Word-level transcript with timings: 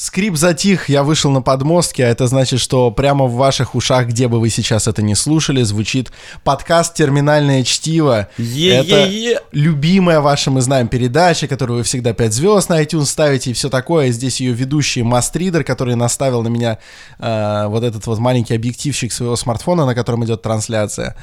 Скрип 0.00 0.34
затих, 0.38 0.88
я 0.88 1.02
вышел 1.02 1.30
на 1.30 1.42
подмостки, 1.42 2.00
а 2.00 2.08
это 2.08 2.26
значит, 2.26 2.58
что 2.58 2.90
прямо 2.90 3.26
в 3.26 3.34
ваших 3.34 3.74
ушах, 3.74 4.06
где 4.06 4.28
бы 4.28 4.40
вы 4.40 4.48
сейчас 4.48 4.88
это 4.88 5.02
не 5.02 5.14
слушали, 5.14 5.62
звучит 5.62 6.10
подкаст 6.42 6.94
«Терминальное 6.94 7.64
чтиво». 7.64 8.26
Е-е-е. 8.38 9.32
Это 9.34 9.42
любимая 9.52 10.20
ваша, 10.20 10.50
мы 10.50 10.62
знаем, 10.62 10.88
передача, 10.88 11.46
которую 11.48 11.80
вы 11.80 11.84
всегда 11.84 12.14
5 12.14 12.32
звезд 12.32 12.70
на 12.70 12.82
iTunes 12.82 13.04
ставите 13.04 13.50
и 13.50 13.52
все 13.52 13.68
такое. 13.68 14.10
Здесь 14.10 14.40
ее 14.40 14.54
ведущий 14.54 15.02
Мастридер, 15.02 15.64
который 15.64 15.96
наставил 15.96 16.42
на 16.42 16.48
меня 16.48 16.78
э, 17.18 17.66
вот 17.66 17.84
этот 17.84 18.06
вот 18.06 18.18
маленький 18.20 18.54
объективчик 18.54 19.12
своего 19.12 19.36
смартфона, 19.36 19.84
на 19.84 19.94
котором 19.94 20.24
идет 20.24 20.40
трансляция. 20.40 21.14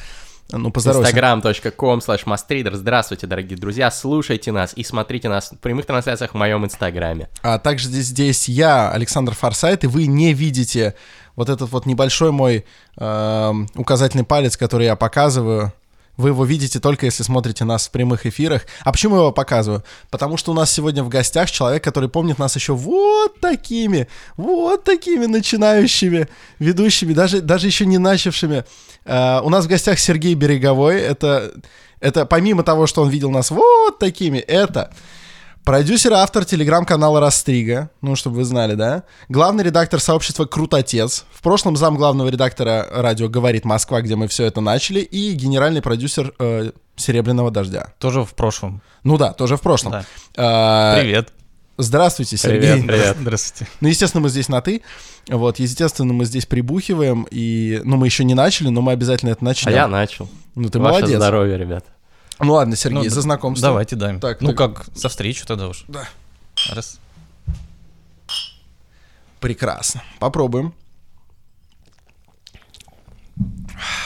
Ну, 0.51 0.71
поздоровайся. 0.71 1.15
Instagram.com 1.15 1.99
slash 1.99 2.25
mastrider. 2.25 2.75
Здравствуйте, 2.75 3.27
дорогие 3.27 3.57
друзья. 3.57 3.91
Слушайте 3.91 4.51
нас 4.51 4.73
и 4.75 4.83
смотрите 4.83 5.29
нас 5.29 5.51
в 5.51 5.57
прямых 5.57 5.85
трансляциях 5.85 6.31
в 6.31 6.37
моем 6.37 6.65
инстаграме. 6.65 7.29
А 7.41 7.59
также 7.59 7.87
здесь, 7.87 8.05
здесь 8.05 8.49
я, 8.49 8.91
Александр 8.91 9.33
Форсайт, 9.33 9.83
и 9.83 9.87
вы 9.87 10.07
не 10.07 10.33
видите 10.33 10.95
вот 11.35 11.49
этот 11.49 11.69
вот 11.71 11.85
небольшой 11.85 12.31
мой 12.31 12.65
э, 12.97 13.53
указательный 13.75 14.23
палец, 14.23 14.57
который 14.57 14.85
я 14.85 14.95
показываю. 14.95 15.73
Вы 16.17 16.29
его 16.29 16.45
видите 16.45 16.79
только 16.79 17.05
если 17.05 17.23
смотрите 17.23 17.63
нас 17.63 17.87
в 17.87 17.91
прямых 17.91 18.25
эфирах. 18.25 18.63
А 18.81 18.91
почему 18.91 19.15
я 19.15 19.21
его 19.21 19.31
показываю? 19.31 19.83
Потому 20.09 20.35
что 20.37 20.51
у 20.51 20.55
нас 20.55 20.71
сегодня 20.71 21.03
в 21.03 21.09
гостях 21.09 21.49
человек, 21.51 21.83
который 21.83 22.09
помнит 22.09 22.39
нас 22.39 22.55
еще 22.55 22.73
вот 22.73 23.39
такими, 23.39 24.07
вот 24.35 24.83
такими 24.83 25.27
начинающими 25.27 26.27
ведущими, 26.59 27.13
даже, 27.13 27.41
даже 27.41 27.67
еще 27.67 27.85
не 27.85 27.99
начавшими. 27.99 28.65
Uh, 29.05 29.41
у 29.43 29.49
нас 29.49 29.65
в 29.65 29.67
гостях 29.69 29.99
Сергей 29.99 30.33
Береговой. 30.33 30.99
Это, 30.99 31.53
это 31.99 32.25
помимо 32.25 32.63
того, 32.63 32.87
что 32.87 33.03
он 33.03 33.09
видел 33.09 33.29
нас 33.29 33.51
вот 33.51 33.99
такими, 33.99 34.39
это 34.39 34.91
продюсер 35.67 36.13
и 36.13 36.15
автор 36.15 36.45
телеграм-канала 36.45 37.19
Растрига, 37.19 37.89
ну, 38.01 38.15
чтобы 38.15 38.37
вы 38.37 38.45
знали, 38.45 38.75
да? 38.75 39.03
Главный 39.27 39.65
редактор 39.65 39.99
сообщества 39.99 40.45
Крутотец. 40.45 41.25
В 41.33 41.41
прошлом 41.41 41.75
зам 41.75 41.97
главного 41.97 42.29
редактора 42.29 42.87
радио 42.89 43.27
«Говорит 43.27 43.65
Москва», 43.65 44.01
где 44.01 44.15
мы 44.15 44.29
все 44.29 44.45
это 44.45 44.61
начали. 44.61 45.01
И 45.01 45.33
генеральный 45.33 45.81
продюсер 45.81 46.33
э, 46.39 46.71
«Серебряного 46.95 47.51
дождя». 47.51 47.91
Тоже 47.99 48.23
в 48.23 48.33
прошлом. 48.33 48.81
Ну 49.03 49.17
да, 49.17 49.33
тоже 49.33 49.57
в 49.57 49.61
прошлом. 49.61 49.91
Да. 49.91 50.05
Uh, 50.37 51.01
Привет. 51.01 51.33
Здравствуйте, 51.77 52.37
Сергей. 52.37 52.71
Привет, 52.71 52.87
привет. 52.87 53.17
Здравствуйте. 53.19 53.71
Ну, 53.81 53.89
естественно, 53.89 54.21
мы 54.21 54.29
здесь 54.29 54.47
на 54.47 54.61
«ты». 54.61 54.83
Вот, 55.27 55.59
естественно, 55.59 56.13
мы 56.13 56.23
здесь 56.23 56.45
прибухиваем, 56.45 57.27
и, 57.29 57.81
ну, 57.83 57.97
мы 57.97 58.05
еще 58.07 58.23
не 58.23 58.35
начали, 58.35 58.69
но 58.69 58.81
мы 58.81 58.93
обязательно 58.93 59.31
это 59.31 59.43
начнем. 59.43 59.73
А 59.73 59.75
я 59.75 59.87
начал. 59.89 60.29
Ну, 60.55 60.69
ты 60.69 60.79
Ваше 60.79 60.99
молодец. 61.01 61.17
здоровье, 61.17 61.57
ребят. 61.57 61.83
Ну, 62.39 62.53
ладно, 62.53 62.75
Сергей, 62.75 63.03
Ну, 63.03 63.09
за 63.09 63.21
знакомство. 63.21 63.69
Давайте 63.69 63.95
даем. 63.95 64.19
Так, 64.19 64.41
ну 64.41 64.49
ты- 64.49 64.55
как, 64.55 64.85
со 64.95 65.09
встречу 65.09 65.45
тогда 65.45 65.67
уж. 65.67 65.83
Да. 65.87 66.07
Раз. 66.71 66.99
Прекрасно. 69.39 70.03
Попробуем. 70.19 70.73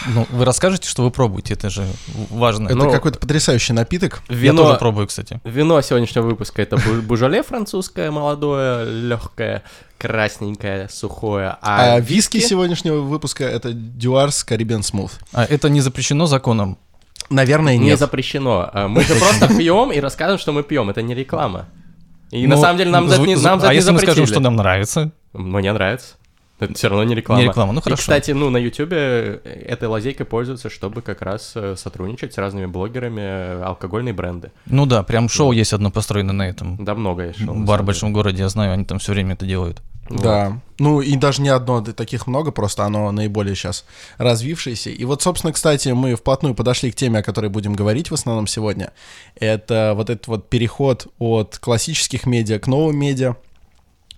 Ну, 0.08 0.28
вы 0.32 0.44
расскажете, 0.46 0.90
что 0.90 1.04
вы 1.04 1.12
пробуете, 1.12 1.54
это 1.54 1.70
же 1.70 1.88
важно. 2.30 2.66
Это 2.68 2.76
Ну, 2.76 2.92
какой-то 2.92 3.20
потрясающий 3.20 3.72
напиток. 3.72 4.22
Я 4.28 4.36
Вино, 4.36 4.64
тоже 4.64 4.80
пробую, 4.80 5.08
кстати. 5.08 5.40
вино 5.46 5.80
сегодняшнего 5.82 6.26
выпуска 6.26 6.62
это 6.62 6.76
бу- 6.76 7.02
бужоле 7.02 7.42
французское, 7.44 8.12
молодое, 8.12 8.84
легкое, 8.86 9.64
красненькое, 9.98 10.90
сухое. 10.90 11.56
А, 11.62 11.94
А, 11.96 12.00
виски 12.00 12.40
сегодняшнего 12.40 13.00
выпуска 13.02 13.46
это 13.46 13.72
Дюарс 13.72 14.44
Caribbean 14.46 14.82
Smooth. 14.82 15.12
А 15.32 15.46
это 15.46 15.70
не 15.70 15.80
запрещено 15.80 16.26
законом. 16.26 16.78
Наверное, 17.32 17.78
не 17.78 17.86
нет. 17.86 18.00
запрещено. 18.00 18.70
А, 18.74 18.88
Мы 18.88 19.02
же 19.04 19.16
просто 19.16 19.48
пьем 19.58 19.92
и 19.92 20.00
рассказываем, 20.00 20.40
что 20.40 20.52
мы 20.52 20.64
пьем. 20.64 20.90
Это 20.90 21.02
не 21.02 21.16
реклама. 21.16 21.66
И 22.32 22.46
на 22.48 22.56
Ну, 22.56 22.62
самом 22.62 22.78
деле 22.78 22.92
нам 22.92 23.08
это 23.08 23.20
не, 23.22 23.36
нам 23.36 23.60
А 23.64 23.70
не 23.70 23.76
если 23.76 23.92
мы 23.92 23.98
скажем, 24.00 24.16
запретили. 24.16 24.26
что 24.34 24.40
нам 24.40 24.56
нравится? 24.56 25.12
Мне 25.34 25.74
нравится. 25.74 26.16
Это 26.62 26.76
все 26.76 26.90
равно 26.90 27.04
не 27.06 27.16
реклама. 27.16 27.42
Не 27.42 27.48
реклама, 27.48 27.73
ну 27.73 27.80
И, 27.80 27.84
хорошо. 27.84 28.00
кстати, 28.00 28.31
ну, 28.31 28.52
на 28.52 28.58
Ютубе 28.58 29.42
этой 29.44 29.88
лазейкой 29.88 30.28
пользуются, 30.28 30.70
чтобы 30.70 31.02
как 31.02 31.23
раз 31.23 31.53
э, 31.56 31.76
сотрудничать 31.76 32.36
с 32.36 32.38
разными 32.38 32.68
блогерами, 32.68 33.22
э, 33.22 33.63
алкогольные 33.63 34.13
бренды. 34.13 34.52
Ну 34.68 34.85
да, 34.85 35.02
прям 35.02 35.28
шоу 35.28 35.53
есть 35.53 35.74
одно 35.74 35.90
построено 35.90 36.34
на 36.34 36.47
этом. 36.47 36.78
Да, 36.85 36.94
много 36.94 37.25
есть 37.25 37.44
шоу. 37.44 37.56
Бар 37.56 37.81
в 37.81 37.85
большом 37.85 38.13
городе, 38.13 38.44
я 38.44 38.50
знаю, 38.50 38.74
они 38.74 38.85
там 38.85 39.00
все 39.00 39.12
время 39.13 39.34
это 39.34 39.47
делают. 39.47 39.81
деле. 40.08 40.22
Да. 40.22 40.59
Ну 40.78 41.02
и 41.02 41.16
даже 41.16 41.41
не 41.41 41.50
одно, 41.50 41.81
да, 41.81 41.94
таких 41.94 42.28
много, 42.28 42.52
просто 42.52 42.84
оно 42.84 43.12
наиболее 43.12 43.56
сейчас 43.56 43.84
развившееся. 44.19 44.91
И 44.91 45.03
вот, 45.03 45.24
собственно, 45.24 45.53
кстати, 45.53 45.90
мы 45.90 46.16
вплотную 46.16 46.53
подошли 46.53 46.91
к 46.91 46.96
теме, 46.96 47.19
о 47.19 47.24
которой 47.24 47.50
будем 47.50 47.74
говорить 47.74 48.12
в 48.12 48.14
основном 48.14 48.46
сегодня. 48.46 48.91
Это 49.35 49.94
вот 49.96 50.12
этот 50.12 50.28
вот 50.28 50.50
переход 50.50 51.08
от 51.18 51.58
классических 51.58 52.28
медиа 52.28 52.59
к 52.59 52.68
новым 52.68 52.97
медиа. 52.97 53.35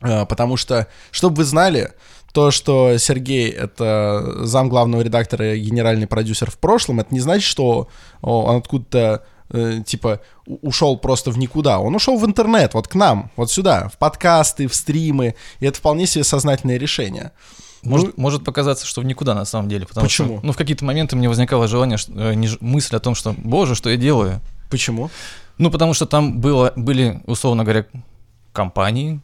Потому 0.02 0.58
что, 0.58 0.88
чтобы 1.12 1.38
вы 1.38 1.44
знали, 1.46 1.94
то, 2.34 2.50
что 2.52 2.98
Сергей— 2.98 3.50
это 3.52 4.46
зам 4.46 4.68
главного 4.68 5.02
редактора 5.02 5.54
и 5.56 5.60
генеральный 5.60 6.08
продюсер 6.08 6.50
в 6.52 6.58
прошлом, 6.58 7.00
это 7.00 7.14
не 7.14 7.20
значит, 7.20 7.44
что 7.44 7.88
он 8.22 8.58
откуда-то 8.58 9.24
э, 9.50 9.82
типа 9.86 10.20
ушел 10.46 10.98
просто 10.98 11.30
в 11.30 11.38
никуда. 11.38 11.80
Он 11.80 11.96
ушел 11.96 12.18
в 12.18 12.26
интернет, 12.26 12.74
вот 12.74 12.88
к 12.88 12.96
нам, 12.96 13.32
вот 13.36 13.52
сюда, 13.52 13.88
в 13.90 13.98
подкасты, 14.00 14.68
в 14.68 14.74
стримы. 14.74 15.36
И 15.60 15.66
это 15.66 15.78
вполне 15.78 16.08
себе 16.08 16.24
сознательное 16.24 16.78
решение. 16.78 17.32
Может, 17.84 18.18
может 18.18 18.44
показаться, 18.44 18.86
что 18.88 19.02
в 19.02 19.06
никуда 19.06 19.36
на 19.36 19.46
самом 19.46 19.70
деле. 19.70 19.86
Потому 19.86 20.06
Почему? 20.08 20.38
Что, 20.38 20.48
ну, 20.48 20.54
в 20.54 20.58
какие-то 20.58 20.86
моменты 20.86 21.16
мне 21.16 21.30
возникало 21.30 21.68
желание, 21.68 21.98
что- 21.98 22.14
э, 22.14 22.34
не 22.34 22.50
мысль 22.62 22.96
о 22.96 23.00
том, 23.00 23.14
что, 23.14 23.36
боже, 23.38 23.76
что 23.76 23.90
я 23.90 23.98
делаю. 23.98 24.42
Почему? 24.72 25.12
Ну, 25.60 25.70
потому 25.70 25.94
что 25.94 26.08
там 26.08 26.40
было, 26.40 26.74
были, 26.76 27.22
условно 27.28 27.64
говоря, 27.64 27.86
компании, 28.54 29.20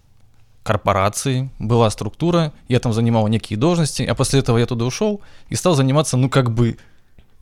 корпорации, 0.69 1.49
была 1.57 1.89
структура, 1.89 2.53
я 2.67 2.79
там 2.79 2.93
занимал 2.93 3.27
некие 3.27 3.57
должности, 3.57 4.03
а 4.03 4.13
после 4.13 4.41
этого 4.41 4.59
я 4.59 4.67
туда 4.67 4.85
ушел 4.85 5.19
и 5.49 5.55
стал 5.55 5.73
заниматься, 5.73 6.15
ну, 6.15 6.29
как 6.29 6.51
бы, 6.51 6.77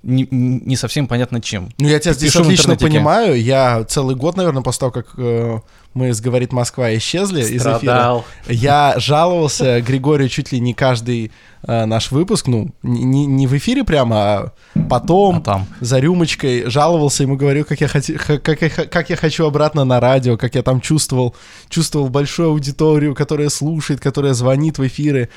не, 0.04 0.28
не 0.32 0.76
совсем 0.76 1.08
понятно 1.08 1.42
чем. 1.42 1.70
Ну, 1.80 1.88
я 1.88 2.00
тебя 2.00 2.14
здесь 2.14 2.32
Пишу 2.32 2.44
отлично 2.44 2.76
понимаю. 2.78 3.42
Я 3.42 3.84
целый 3.84 4.16
год, 4.16 4.38
наверное, 4.38 4.62
после 4.64 4.80
того, 4.80 4.92
как 4.92 5.08
э, 5.18 5.60
мы 5.94 6.14
с 6.14 6.22
«Говорит 6.22 6.54
Москва» 6.54 6.96
исчезли 6.96 7.42
из 7.42 7.48
эфира, 7.48 7.78
Страдал. 7.78 8.26
я 8.48 8.94
жаловался 8.98 9.82
Григорию 9.82 10.30
чуть 10.30 10.52
ли 10.52 10.60
не 10.60 10.74
каждый 10.74 11.32
э, 11.68 11.86
наш 11.86 12.12
выпуск, 12.12 12.48
ну, 12.48 12.70
не, 12.84 13.26
не- 13.26 13.48
в 13.48 13.58
эфире 13.58 13.84
прямо, 13.84 14.16
а 14.18 14.52
потом, 14.90 15.38
А 15.38 15.42
там. 15.42 15.68
за 15.82 16.00
рюмочкой, 16.00 16.70
жаловался 16.70 17.24
ему, 17.24 17.36
говорил, 17.36 17.66
как 17.66 17.82
я, 17.82 17.88
хоти- 17.88 18.18
как, 18.40 18.62
я, 18.62 18.70
как 18.70 19.10
я 19.10 19.16
хочу 19.16 19.46
обратно 19.46 19.84
на 19.84 20.00
радио, 20.00 20.38
как 20.38 20.56
я 20.56 20.62
там 20.64 20.80
чувствовал, 20.80 21.36
чувствовал 21.70 22.10
большую 22.10 22.50
аудиторию, 22.50 23.16
которая 23.16 23.50
слушает, 23.50 24.00
которая 24.00 24.34
звонит 24.34 24.78
в 24.78 24.86
эфиры. 24.88 25.30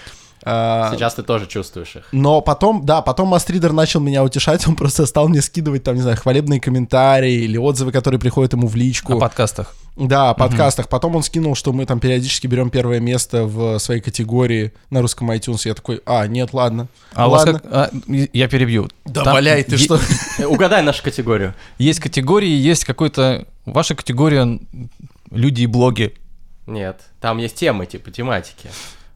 А, 0.44 0.90
Сейчас 0.94 1.14
ты 1.14 1.22
тоже 1.22 1.46
чувствуешь 1.46 1.96
их. 1.96 2.08
но 2.12 2.40
потом, 2.40 2.84
да, 2.84 3.02
потом 3.02 3.28
Мастридер 3.28 3.72
начал 3.72 4.00
меня 4.00 4.24
утешать, 4.24 4.66
он 4.68 4.76
просто 4.76 5.06
стал 5.06 5.28
мне 5.28 5.42
скидывать 5.42 5.84
там, 5.84 5.94
не 5.96 6.02
знаю, 6.02 6.16
хвалебные 6.16 6.60
комментарии 6.60 7.42
или 7.44 7.56
отзывы, 7.56 7.92
которые 7.92 8.20
приходят 8.20 8.52
ему 8.52 8.66
в 8.66 8.74
личку. 8.76 9.14
О 9.16 9.20
подкастах. 9.20 9.74
Да, 9.96 10.30
о 10.30 10.34
подкастах. 10.34 10.88
Потом 10.88 11.16
он 11.16 11.22
скинул, 11.22 11.54
что 11.54 11.72
мы 11.72 11.84
там 11.84 12.00
периодически 12.00 12.46
берем 12.46 12.70
первое 12.70 13.00
место 13.00 13.44
в 13.44 13.78
своей 13.78 14.00
категории 14.00 14.72
на 14.88 15.02
русском 15.02 15.30
iTunes. 15.30 15.62
Я 15.64 15.74
такой, 15.74 16.00
а, 16.06 16.26
нет, 16.26 16.54
ладно. 16.54 16.88
А 17.12 17.28
у 17.28 17.30
вас 17.30 17.44
ладно. 17.44 17.60
как... 17.60 17.70
а, 17.70 17.90
я 18.06 18.48
перебью. 18.48 18.88
Да 19.04 19.24
Там 19.24 19.34
валяй 19.34 19.62
ты, 19.62 19.72
е- 19.74 19.78
что? 19.78 20.00
Угадай 20.46 20.82
нашу 20.82 21.02
категорию. 21.02 21.54
Есть 21.78 22.00
категории, 22.00 22.48
есть 22.48 22.84
какой-то... 22.84 23.46
Ваша 23.66 23.94
категория 23.94 24.58
люди 25.30 25.62
и 25.62 25.66
блоги. 25.66 26.14
Нет, 26.66 27.00
там 27.20 27.38
есть 27.38 27.56
темы, 27.56 27.84
типа 27.84 28.10
тематики. 28.10 28.70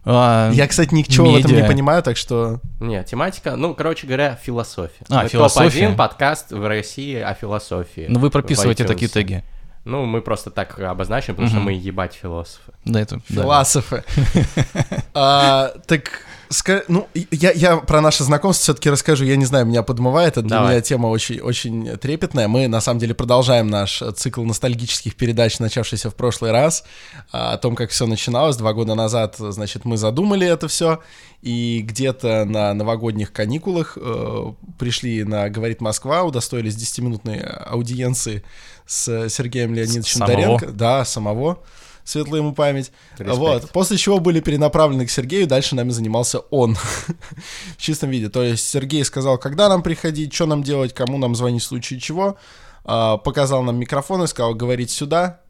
А, 0.07 0.51
Я, 0.53 0.67
кстати, 0.69 0.93
ничего 0.93 1.33
в 1.33 1.37
этом 1.37 1.51
не 1.51 1.57
медиа. 1.57 1.69
понимаю, 1.69 2.03
так 2.03 2.17
что... 2.17 2.61
Нет, 2.81 3.07
тематика, 3.07 3.57
ну, 3.57 3.75
короче 3.75 4.07
говоря, 4.07 4.39
философия. 4.43 5.05
А, 5.09 5.23
Мы 5.23 5.29
философия. 5.29 5.87
Топ-1 5.89 5.97
подкаст 5.97 6.53
в 6.53 6.67
России 6.69 7.17
о 7.21 7.33
философии. 7.35 8.07
Ну, 8.09 8.19
вы 8.21 8.31
прописываете 8.31 8.85
такие 8.85 9.09
теги. 9.11 9.43
Ну, 9.85 10.05
мы 10.07 10.23
просто 10.23 10.51
так 10.51 10.79
обозначим, 10.79 11.35
потому 11.35 11.49
что 11.49 11.57
Мгм. 11.59 11.67
мы 11.67 11.73
ебать 11.73 12.15
философы. 12.15 12.73
Да, 12.85 13.01
это... 13.01 13.21
Философы. 13.29 14.03
А, 15.15 15.73
Так, 15.87 16.23
ска- 16.51 16.85
ну, 16.89 17.09
я, 17.31 17.53
я 17.53 17.77
про 17.77 18.01
наше 18.01 18.25
знакомство 18.25 18.63
все-таки 18.63 18.91
расскажу. 18.91 19.25
Я 19.25 19.37
не 19.37 19.45
знаю, 19.45 19.67
меня 19.67 19.83
подмывает. 19.83 20.33
Это 20.33 20.43
для 20.43 20.57
Давай. 20.57 20.73
меня 20.73 20.81
тема 20.81 21.09
очень, 21.09 21.41
очень 21.41 21.97
трепетная. 21.99 22.49
Мы, 22.49 22.69
на 22.69 22.81
самом 22.81 23.01
деле, 23.01 23.15
продолжаем 23.15 23.69
наш 23.69 24.03
цикл 24.17 24.43
ностальгических 24.43 25.17
передач, 25.17 25.59
начавшийся 25.59 26.11
в 26.11 26.15
прошлый 26.15 26.53
раз, 26.53 26.85
а, 27.33 27.53
о 27.53 27.59
том, 27.59 27.77
как 27.77 27.91
все 27.91 28.07
начиналось. 28.07 28.57
Два 28.57 28.73
года 28.73 28.95
назад, 28.95 29.37
значит, 29.39 29.85
мы 29.85 29.97
задумали 29.97 30.47
это 30.47 30.69
все. 30.69 31.01
И 31.43 31.83
где-то 31.83 32.45
на 32.47 32.73
новогодних 32.73 33.31
каникулах 33.31 33.99
э, 34.01 34.53
пришли 34.79 35.25
на 35.25 35.51
«Говорит 35.51 35.83
Москва», 35.83 36.23
удостоились 36.23 36.75
10-минутной 36.75 37.41
аудиенции 37.41 38.43
с 38.87 39.29
Сергеем 39.29 39.75
Леонидовичем 39.75 40.21
Самого. 40.21 40.33
Доренко. 40.33 40.67
Да, 40.69 41.05
самого. 41.05 41.59
Светлая 42.05 42.43
ему 42.43 42.53
память. 42.55 42.93
Респект. 43.19 43.39
Вот. 43.39 43.71
После 43.71 43.97
чего 43.97 44.19
были 44.21 44.41
перенаправлены 44.41 45.07
к 45.07 45.11
Сергею, 45.11 45.47
дальше 45.47 45.75
нами 45.75 45.91
занимался 45.91 46.41
он. 46.51 46.77
в 47.77 47.77
чистом 47.79 48.11
виде. 48.11 48.29
То 48.29 48.43
есть 48.43 48.69
Сергей 48.69 49.05
сказал, 49.05 49.39
когда 49.39 49.69
нам 49.69 49.83
приходить, 49.83 50.33
что 50.35 50.47
нам 50.47 50.63
делать, 50.63 50.93
кому 50.95 51.19
нам 51.19 51.35
звонить 51.35 51.63
в 51.63 51.67
случае 51.67 52.01
чего. 52.01 52.37
А, 52.85 53.17
показал 53.17 53.63
нам 53.63 53.77
микрофон 53.77 54.23
и 54.23 54.27
сказал, 54.27 54.55
говорить 54.55 54.91
сюда. 54.91 55.41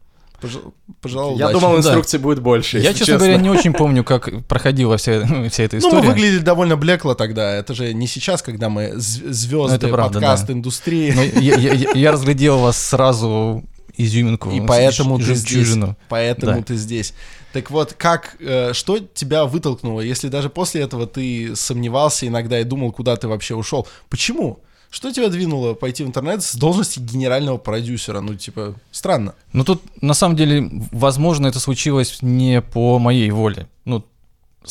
Пож- 0.41 0.71
Пожелал 1.01 1.37
Я 1.37 1.47
удачи. 1.47 1.53
думал, 1.53 1.71
Да. 1.73 1.79
инструкций 1.79 2.19
будет 2.19 2.41
больше, 2.41 2.79
Я, 2.79 2.93
честно 2.93 3.15
говоря, 3.17 3.37
не 3.37 3.49
очень 3.49 3.71
помню, 3.73 4.03
как 4.03 4.45
проходила 4.47 4.97
вся, 4.97 5.25
вся 5.49 5.63
эта 5.63 5.75
Ну, 5.77 5.79
история. 5.79 6.01
мы 6.01 6.07
выглядели 6.09 6.39
довольно 6.39 6.75
блекло 6.77 7.13
тогда. 7.15 7.53
Это 7.53 7.73
же 7.73 7.93
не 7.93 8.05
сейчас, 8.07 8.41
когда 8.41 8.69
мы 8.69 8.93
звезды 8.95 9.75
Это 9.75 9.87
правда, 9.89 10.19
подкаст-индустрии. 10.19 11.39
Я, 11.41 11.55
я- 11.55 11.73
я- 11.73 11.91
я 11.93 12.11
разглядел 12.11 12.59
вас 12.59 12.77
сразу 12.77 13.63
изюминку. 13.97 14.51
И 14.51 14.59
с- 14.59 14.65
поэтому 14.67 15.17
ты 15.19 15.33
здесь. 15.35 15.75
Поэтому 16.09 16.57
Да. 16.57 16.61
ты 16.63 16.75
здесь. 16.75 17.13
Так 17.53 17.71
вот, 17.71 17.93
как, 17.93 18.35
э, 18.39 18.73
что 18.73 18.99
тебя 18.99 19.45
вытолкнуло, 19.45 20.01
если 20.01 20.27
даже 20.27 20.49
после 20.49 20.81
этого 20.81 21.07
ты 21.07 21.55
сомневался 21.55 22.27
иногда 22.27 22.59
и 22.59 22.63
думал, 22.63 22.91
куда 22.91 23.15
ты 23.15 23.27
вообще 23.27 23.55
ушел? 23.55 23.87
Почему? 24.09 24.59
Что 24.89 25.11
тебя 25.11 25.29
двинуло 25.29 25.73
пойти 25.73 26.03
в 26.03 26.07
интернет 26.07 26.41
с 26.43 26.55
должности 26.55 26.99
генерального 26.99 27.57
продюсера? 27.57 28.21
Ну, 28.21 28.35
типа, 28.35 28.75
странно. 28.91 29.33
Ну 29.53 29.63
тут, 29.63 29.81
на 30.01 30.13
самом 30.13 30.35
деле, 30.37 30.69
возможно, 30.91 31.47
это 31.47 31.59
случилось 31.59 32.19
не 32.21 32.61
по 32.61 32.97
моей 32.99 33.29
воле. 33.31 33.67
Ну, 33.85 34.03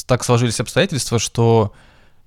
так 0.07 0.25
сложились 0.25 0.61
обстоятельства, 0.61 1.19
что 1.19 1.73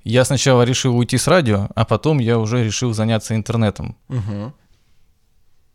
я 0.04 0.26
сначала 0.26 0.62
решил 0.64 0.96
уйти 0.98 1.18
с 1.18 1.28
радио, 1.28 1.70
а 1.76 1.86
потом 1.86 2.20
я 2.20 2.38
уже 2.40 2.64
решил 2.64 2.94
заняться 2.94 3.36
интернетом. 3.36 3.96
Мгм. 4.10 4.54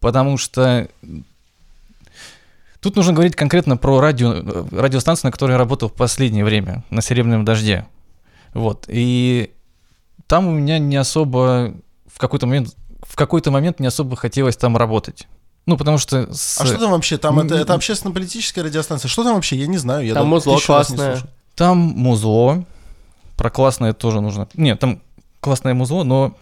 Потому 0.03 0.37
что 0.37 0.89
тут 2.81 2.97
нужно 2.97 3.13
говорить 3.13 3.37
конкретно 3.37 3.77
про 3.77 4.01
радио, 4.01 4.33
радиостанцию, 4.73 5.29
на 5.29 5.33
которой 5.33 5.53
я 5.53 5.59
работал 5.59 5.89
в 5.89 5.93
последнее 5.95 6.45
время, 6.45 6.85
на 6.91 7.01
«Серебряном 7.01 7.45
дожде». 7.45 7.87
Вот. 8.55 8.87
И 8.89 9.51
там 10.27 10.47
у 10.49 10.51
меня 10.51 10.79
не 10.79 10.97
особо 10.97 11.75
в 12.07 12.19
какой-то 12.19 12.47
момент, 12.47 12.75
в 13.03 13.17
какой-то 13.17 13.51
момент 13.51 13.81
не 13.81 13.87
особо 13.87 14.17
хотелось 14.17 14.57
там 14.57 14.77
работать. 14.77 15.27
Ну, 15.65 15.77
потому 15.77 15.97
что... 15.99 16.33
с- 16.35 16.61
А 16.61 16.67
что 16.67 16.77
там 16.79 16.91
вообще? 16.91 17.19
Там 17.19 17.39
это, 17.39 17.55
это 17.55 17.75
общественно-политическая 17.75 18.63
радиостанция. 18.63 19.09
Что 19.09 19.23
там 19.23 19.35
вообще? 19.37 19.57
Я 19.57 19.69
не 19.69 19.79
знаю. 19.79 20.05
Я 20.05 20.15
Там 20.15 20.27
музло 20.27 20.59
классное. 20.59 21.19
Там 21.55 21.79
музло. 21.79 22.65
Про 23.37 23.49
классное 23.51 23.93
тоже 23.93 24.21
нужно. 24.21 24.49
Нет, 24.55 24.81
там 24.81 25.01
классное 25.41 25.73
музло, 25.75 26.03
но 26.03 26.35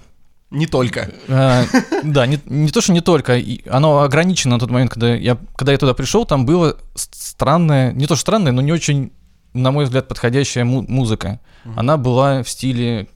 Не 0.51 0.67
только. 0.67 1.11
э, 1.29 1.65
да, 2.03 2.27
не, 2.27 2.41
не 2.47 2.71
то, 2.71 2.81
что 2.81 2.93
не 2.93 3.01
только. 3.01 3.37
и 3.39 3.69
Оно 3.69 4.01
ограничено 4.03 4.55
на 4.57 4.61
тот 4.61 4.71
момент, 4.71 4.91
когда 4.93 5.15
я, 5.15 5.37
когда 5.57 5.73
я 5.73 5.79
туда 5.79 5.95
пришел, 5.95 6.25
там 6.27 6.45
было 6.47 6.77
странное, 6.95 7.93
не 7.93 8.07
то 8.07 8.15
что 8.17 8.23
странное, 8.23 8.53
но 8.53 8.61
не 8.61 8.73
очень, 8.73 9.13
на 9.55 9.71
мой 9.71 9.85
взгляд, 9.85 10.09
подходящая 10.09 10.65
му- 10.65 10.83
музыка. 10.89 11.41
Мгм. 11.65 11.79
Она 11.79 11.97
была 11.97 12.43
в 12.43 12.49
стиле 12.49 13.07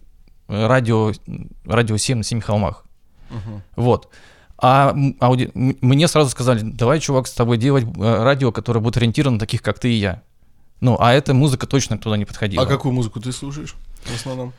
э, 0.48 0.66
радио, 0.66 1.12
радио 1.64 1.96
7 1.96 2.18
на 2.18 2.24
Семи 2.24 2.40
холмах. 2.40 2.84
Мгм. 3.30 3.62
Вот. 3.76 4.08
А 4.56 4.94
ауди- 5.20 5.50
мне 5.54 6.06
сразу 6.06 6.30
сказали, 6.30 6.60
давай, 6.62 7.00
чувак, 7.00 7.26
с 7.26 7.32
тобой 7.32 7.56
делать 7.58 7.84
э, 7.84 8.22
радио, 8.22 8.52
которое 8.52 8.80
будет 8.80 8.96
ориентировано 8.96 9.34
на 9.36 9.40
таких, 9.40 9.62
как 9.62 9.78
ты 9.80 9.88
и 9.92 9.96
я. 9.96 10.22
Ну, 10.80 10.96
а 11.00 11.12
эта 11.12 11.34
музыка 11.34 11.66
точно 11.66 11.98
туда 11.98 12.16
не 12.16 12.24
подходила. 12.24 12.62
А 12.62 12.66
какую 12.66 12.92
музыку 12.92 13.18
ты 13.20 13.32
слушаешь 13.32 13.74
в 14.04 14.14
основном? 14.14 14.52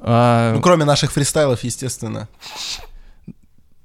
А, 0.00 0.54
Ну, 0.54 0.60
кроме 0.62 0.84
наших 0.84 1.12
фристайлов, 1.12 1.62
естественно. 1.64 2.28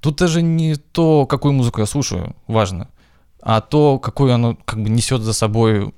Тут 0.00 0.16
даже 0.16 0.42
не 0.42 0.76
то, 0.76 1.26
какую 1.26 1.52
музыку 1.52 1.80
я 1.80 1.86
слушаю, 1.86 2.34
важно, 2.46 2.88
а 3.42 3.60
то, 3.60 3.98
какую 3.98 4.32
оно 4.32 4.56
как 4.64 4.82
бы 4.82 4.88
несет 4.88 5.22
за 5.22 5.32
собой 5.32 5.92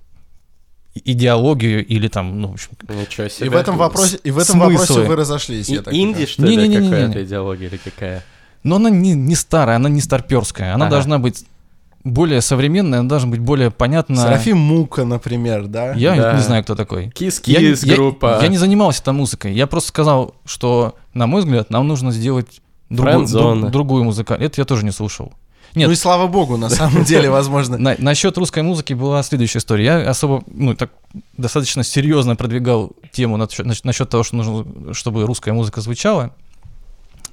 идеологию 0.95 1.85
или 1.87 2.09
там, 2.09 2.41
ну, 2.41 2.49
в 2.49 2.53
общем, 2.55 2.71
Ничего 2.89 3.29
себе. 3.29 3.47
И 3.47 3.49
в 3.51 3.55
этом 3.57 3.77
вопросе, 3.77 4.19
и 4.25 4.31
в 4.31 4.39
этом 4.39 4.57
Смыслы. 4.61 4.79
вопросе 4.79 5.01
вы 5.09 5.17
разошлись, 5.17 5.69
И- 5.69 5.75
я 5.75 5.83
так 5.83 5.95
инди, 5.95 6.27
что 6.27 6.43
ли, 6.47 6.57
какая-то 6.75 7.23
идеология 7.25 7.69
или 7.69 7.77
какая? 7.77 8.25
Но 8.65 8.77
она 8.77 8.91
не, 8.91 9.13
не 9.15 9.37
старая, 9.37 9.77
она 9.77 9.89
не 9.89 10.01
старперская. 10.01 10.75
Она 10.75 10.87
Ага. 10.87 10.97
должна 10.97 11.19
быть 11.19 11.45
более 12.05 12.41
современная, 12.41 13.01
она 13.01 13.09
должна 13.09 13.29
быть 13.31 13.41
более 13.41 13.71
понятна. 13.71 14.17
Серафим 14.17 14.59
Мука, 14.59 15.05
например, 15.05 15.67
да? 15.67 15.93
Я 15.95 16.15
Да. 16.17 16.33
не 16.35 16.41
знаю, 16.43 16.63
кто 16.65 16.75
такой. 16.75 17.05
Я, 17.07 17.11
Кис-кис 17.11 17.83
я- 17.85 17.95
группа. 17.95 18.39
я 18.41 18.49
не 18.49 18.57
занимался 18.59 19.03
там 19.03 19.17
музыкой. 19.17 19.53
Я 19.53 19.67
просто 19.67 19.89
сказал, 19.89 20.35
что, 20.45 20.95
на 21.15 21.27
мой 21.27 21.43
взгляд, 21.43 21.71
нам 21.71 21.87
нужно 21.89 22.11
сделать 22.13 22.61
другую, 22.89 23.27
друг- 23.27 23.71
другую 23.71 24.05
музыку. 24.05 24.33
Это 24.35 24.61
я 24.61 24.65
тоже 24.65 24.85
не 24.85 24.93
слушал. 24.93 25.33
Нет. 25.75 25.87
Ну 25.89 25.93
и 25.93 25.97
слава 25.97 26.29
богу, 26.29 26.57
на 26.57 26.71
самом 26.71 27.05
деле, 27.05 27.29
возможно. 27.31 27.77
На, 27.77 27.95
насчет 27.99 28.39
русской 28.39 28.63
музыки 28.63 28.95
была 28.95 29.23
следующая 29.23 29.59
история. 29.59 29.85
Я 29.85 30.11
особо, 30.11 30.43
ну, 30.47 30.75
так 30.75 30.91
достаточно 31.37 31.85
серьезно 31.85 32.37
продвигал 32.37 32.93
тему 33.13 33.37
насчет, 33.37 33.85
насчет 33.85 34.09
того, 34.09 34.23
что 34.23 34.37
нужно, 34.37 34.95
чтобы 34.95 35.27
русская 35.27 35.53
музыка 35.53 35.83
звучала. 35.83 36.31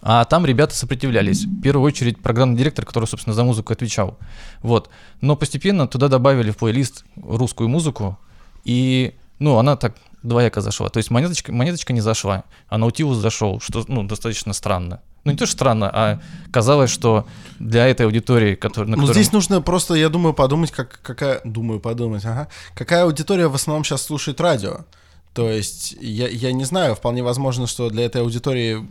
А 0.07 0.23
там 0.23 0.45
ребята 0.45 0.75
сопротивлялись. 0.75 1.45
В 1.45 1.61
первую 1.61 1.83
очередь 1.87 2.21
программный 2.21 2.59
директор, 2.59 2.85
который, 2.85 3.05
собственно, 3.05 3.33
за 3.33 3.43
музыку 3.43 3.73
отвечал. 3.73 4.19
Вот. 4.61 4.91
Но 5.19 5.35
постепенно 5.35 5.87
туда 5.87 6.09
добавили 6.09 6.51
в 6.51 6.57
плейлист 6.57 7.05
русскую 7.15 7.69
музыку, 7.69 8.19
и, 8.65 9.15
ну, 9.39 9.57
она 9.57 9.75
так 9.75 9.95
двояко 10.21 10.61
зашла. 10.61 10.89
То 10.89 10.97
есть 10.97 11.09
монеточка, 11.09 11.51
монеточка 11.51 11.91
не 11.91 12.01
зашла, 12.01 12.43
а 12.69 12.77
Наутилус 12.77 13.17
зашел, 13.17 13.59
что, 13.59 13.83
ну, 13.87 14.03
достаточно 14.03 14.53
странно. 14.53 15.01
Ну, 15.23 15.31
не 15.31 15.37
то, 15.39 15.47
что 15.47 15.55
странно, 15.55 15.89
а 15.91 16.19
казалось, 16.51 16.91
что 16.91 17.25
для 17.57 17.87
этой 17.87 18.05
аудитории, 18.05 18.53
которая... 18.53 18.91
Ну, 18.91 18.97
которой- 18.97 19.13
здесь 19.13 19.31
нужно 19.31 19.59
просто, 19.59 19.95
я 19.95 20.09
думаю, 20.09 20.35
подумать, 20.35 20.69
как, 20.69 20.99
какая... 21.01 21.41
Думаю, 21.43 21.79
подумать, 21.79 22.23
ага. 22.25 22.47
Какая 22.75 23.05
аудитория 23.05 23.47
в 23.47 23.55
основном 23.55 23.83
сейчас 23.83 24.03
слушает 24.03 24.39
радио? 24.39 24.81
То 25.35 25.49
есть, 25.49 25.97
я, 25.99 26.29
я 26.29 26.53
не 26.53 26.63
знаю, 26.63 26.95
вполне 26.95 27.21
возможно, 27.21 27.67
что 27.67 27.89
для 27.89 28.05
этой 28.05 28.21
аудитории 28.21 28.81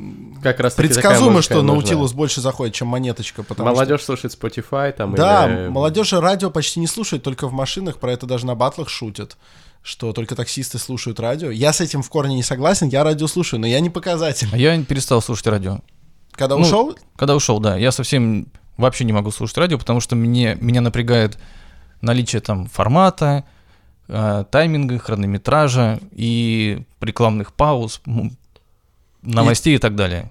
Как 0.43 0.61
раз 0.61 0.75
предсказуемо, 0.75 1.41
что 1.41 1.63
Наутилус 1.63 2.13
больше 2.13 2.43
заходит, 2.43 2.75
чем 2.75 2.89
Монеточка, 2.89 3.43
потому 3.43 3.71
что... 3.71 3.75
Молодежь 3.75 4.03
слушает 4.03 4.39
Spotify 4.39 4.93
там 4.93 5.15
Да, 5.15 5.51
или... 5.51 5.69
молодежь 5.69 6.13
радио 6.13 6.51
почти 6.51 6.81
не 6.81 6.87
слушает, 6.87 7.23
только 7.23 7.49
в 7.49 7.55
машинах, 7.55 7.99
про 7.99 8.13
это 8.13 8.27
даже 8.27 8.45
на 8.45 8.55
батлах 8.55 8.91
шутят, 8.91 9.39
что 9.83 10.13
только 10.13 10.37
таксисты 10.37 10.79
слушают 10.79 11.19
радио. 11.19 11.51
Я 11.51 11.73
с 11.73 11.81
этим 11.81 12.03
в 12.03 12.11
корне 12.11 12.35
не 12.35 12.43
согласен, 12.43 12.89
я 12.89 13.05
радио 13.05 13.27
слушаю, 13.27 13.59
но 13.59 13.67
я 13.67 13.81
не 13.81 13.89
показатель. 13.89 14.49
А 14.53 14.59
я 14.59 14.79
перестал 14.85 15.23
слушать 15.23 15.47
радио. 15.47 15.81
Когда 16.33 16.57
Ну, 16.57 16.63
ушел, 16.63 16.95
Когда 17.17 17.35
ушел, 17.35 17.59
да, 17.59 17.79
я 17.79 17.91
совсем 17.91 18.49
вообще 18.77 19.05
не 19.05 19.15
могу 19.15 19.31
слушать 19.31 19.57
радио, 19.57 19.79
потому 19.79 20.01
что 20.01 20.15
мне, 20.15 20.59
меня 20.61 20.83
напрягает 20.83 21.39
наличие 22.03 22.43
там 22.43 22.67
формата, 22.67 23.45
тайминга, 24.07 24.99
хронометража 24.99 26.01
и 26.13 26.83
рекламных 27.01 27.53
пауз, 27.55 28.01
новостей 29.23 29.77
и, 29.77 29.79
так 29.79 29.95
далее. 29.95 30.31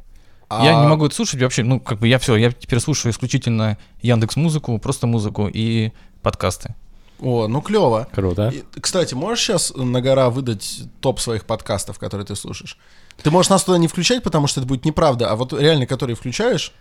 Я 0.50 0.80
а- 0.80 0.84
не 0.84 0.88
могу 0.88 1.06
это 1.06 1.16
слушать 1.16 1.42
вообще, 1.42 1.64
ну, 1.64 1.80
как 1.80 2.00
бы 2.00 2.08
я 2.08 2.20
все, 2.20 2.36
я 2.36 2.52
теперь 2.52 2.80
слушаю 2.80 3.12
исключительно 3.12 3.78
Яндекс 4.02 4.36
Музыку, 4.36 4.78
просто 4.78 5.08
музыку 5.08 5.50
и 5.52 5.92
подкасты. 6.22 6.76
О, 7.20 7.48
ну 7.48 7.62
клево. 7.62 8.08
Круто. 8.12 8.50
И, 8.50 8.64
Кстати, 8.80 9.14
можешь 9.14 9.44
сейчас 9.44 9.74
на 9.76 10.02
гора 10.02 10.30
выдать 10.30 10.82
топ 11.00 11.20
своих 11.20 11.46
подкастов, 11.46 11.98
которые 11.98 12.28
ты 12.28 12.36
слушаешь? 12.36 12.78
Ты 13.22 13.32
можешь 13.32 13.50
нас 13.50 13.64
туда 13.64 13.78
не 13.78 13.88
включать, 13.88 14.24
потому 14.24 14.48
что 14.48 14.60
это 14.60 14.68
будет 14.68 14.84
неправда, 14.84 15.32
а 15.32 15.36
вот 15.36 15.54
реально, 15.54 15.86
которые 15.86 16.16
включаешь, 16.16 16.74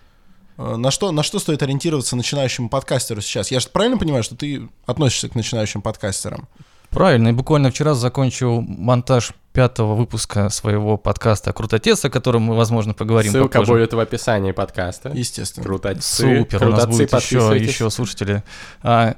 э, 0.57 0.77
на 0.77 0.91
что, 0.91 1.13
на 1.13 1.23
что 1.23 1.39
стоит 1.39 1.63
ориентироваться 1.63 2.17
начинающему 2.17 2.69
подкастеру 2.69 3.21
сейчас? 3.21 3.51
Я 3.51 3.61
же 3.61 3.69
правильно 3.69 3.99
понимаю, 3.99 4.25
что 4.25 4.35
ты 4.35 4.69
относишься 4.87 5.29
к 5.29 5.35
начинающим 5.35 5.81
подкастерам? 5.81 6.49
Правильно, 6.93 7.29
и 7.29 7.33
буквально 7.33 7.71
вчера 7.71 7.95
закончил 7.95 8.61
монтаж 8.61 9.33
пятого 9.55 9.95
выпуска 9.95 10.51
своего 10.51 10.99
подкаста 10.99 11.53
«Крутотец», 11.53 12.05
о 12.05 12.11
котором 12.11 12.43
мы, 12.43 12.55
возможно, 12.55 12.93
поговорим 12.95 13.33
Ссылка 13.33 13.61
попозже. 13.61 13.73
будет 13.73 13.93
в 13.95 13.99
описании 13.99 14.53
подкаста. 14.53 15.11
Естественно. 15.15 15.65
Крутотцы. 15.65 16.39
Супер, 16.39 16.67
у 16.67 16.71
нас 16.71 16.85
Крутотцы, 16.85 16.99
будет 16.99 17.13
еще, 17.23 17.59
еще 17.65 17.91
слушатели. 17.91 18.43
А, 18.83 19.17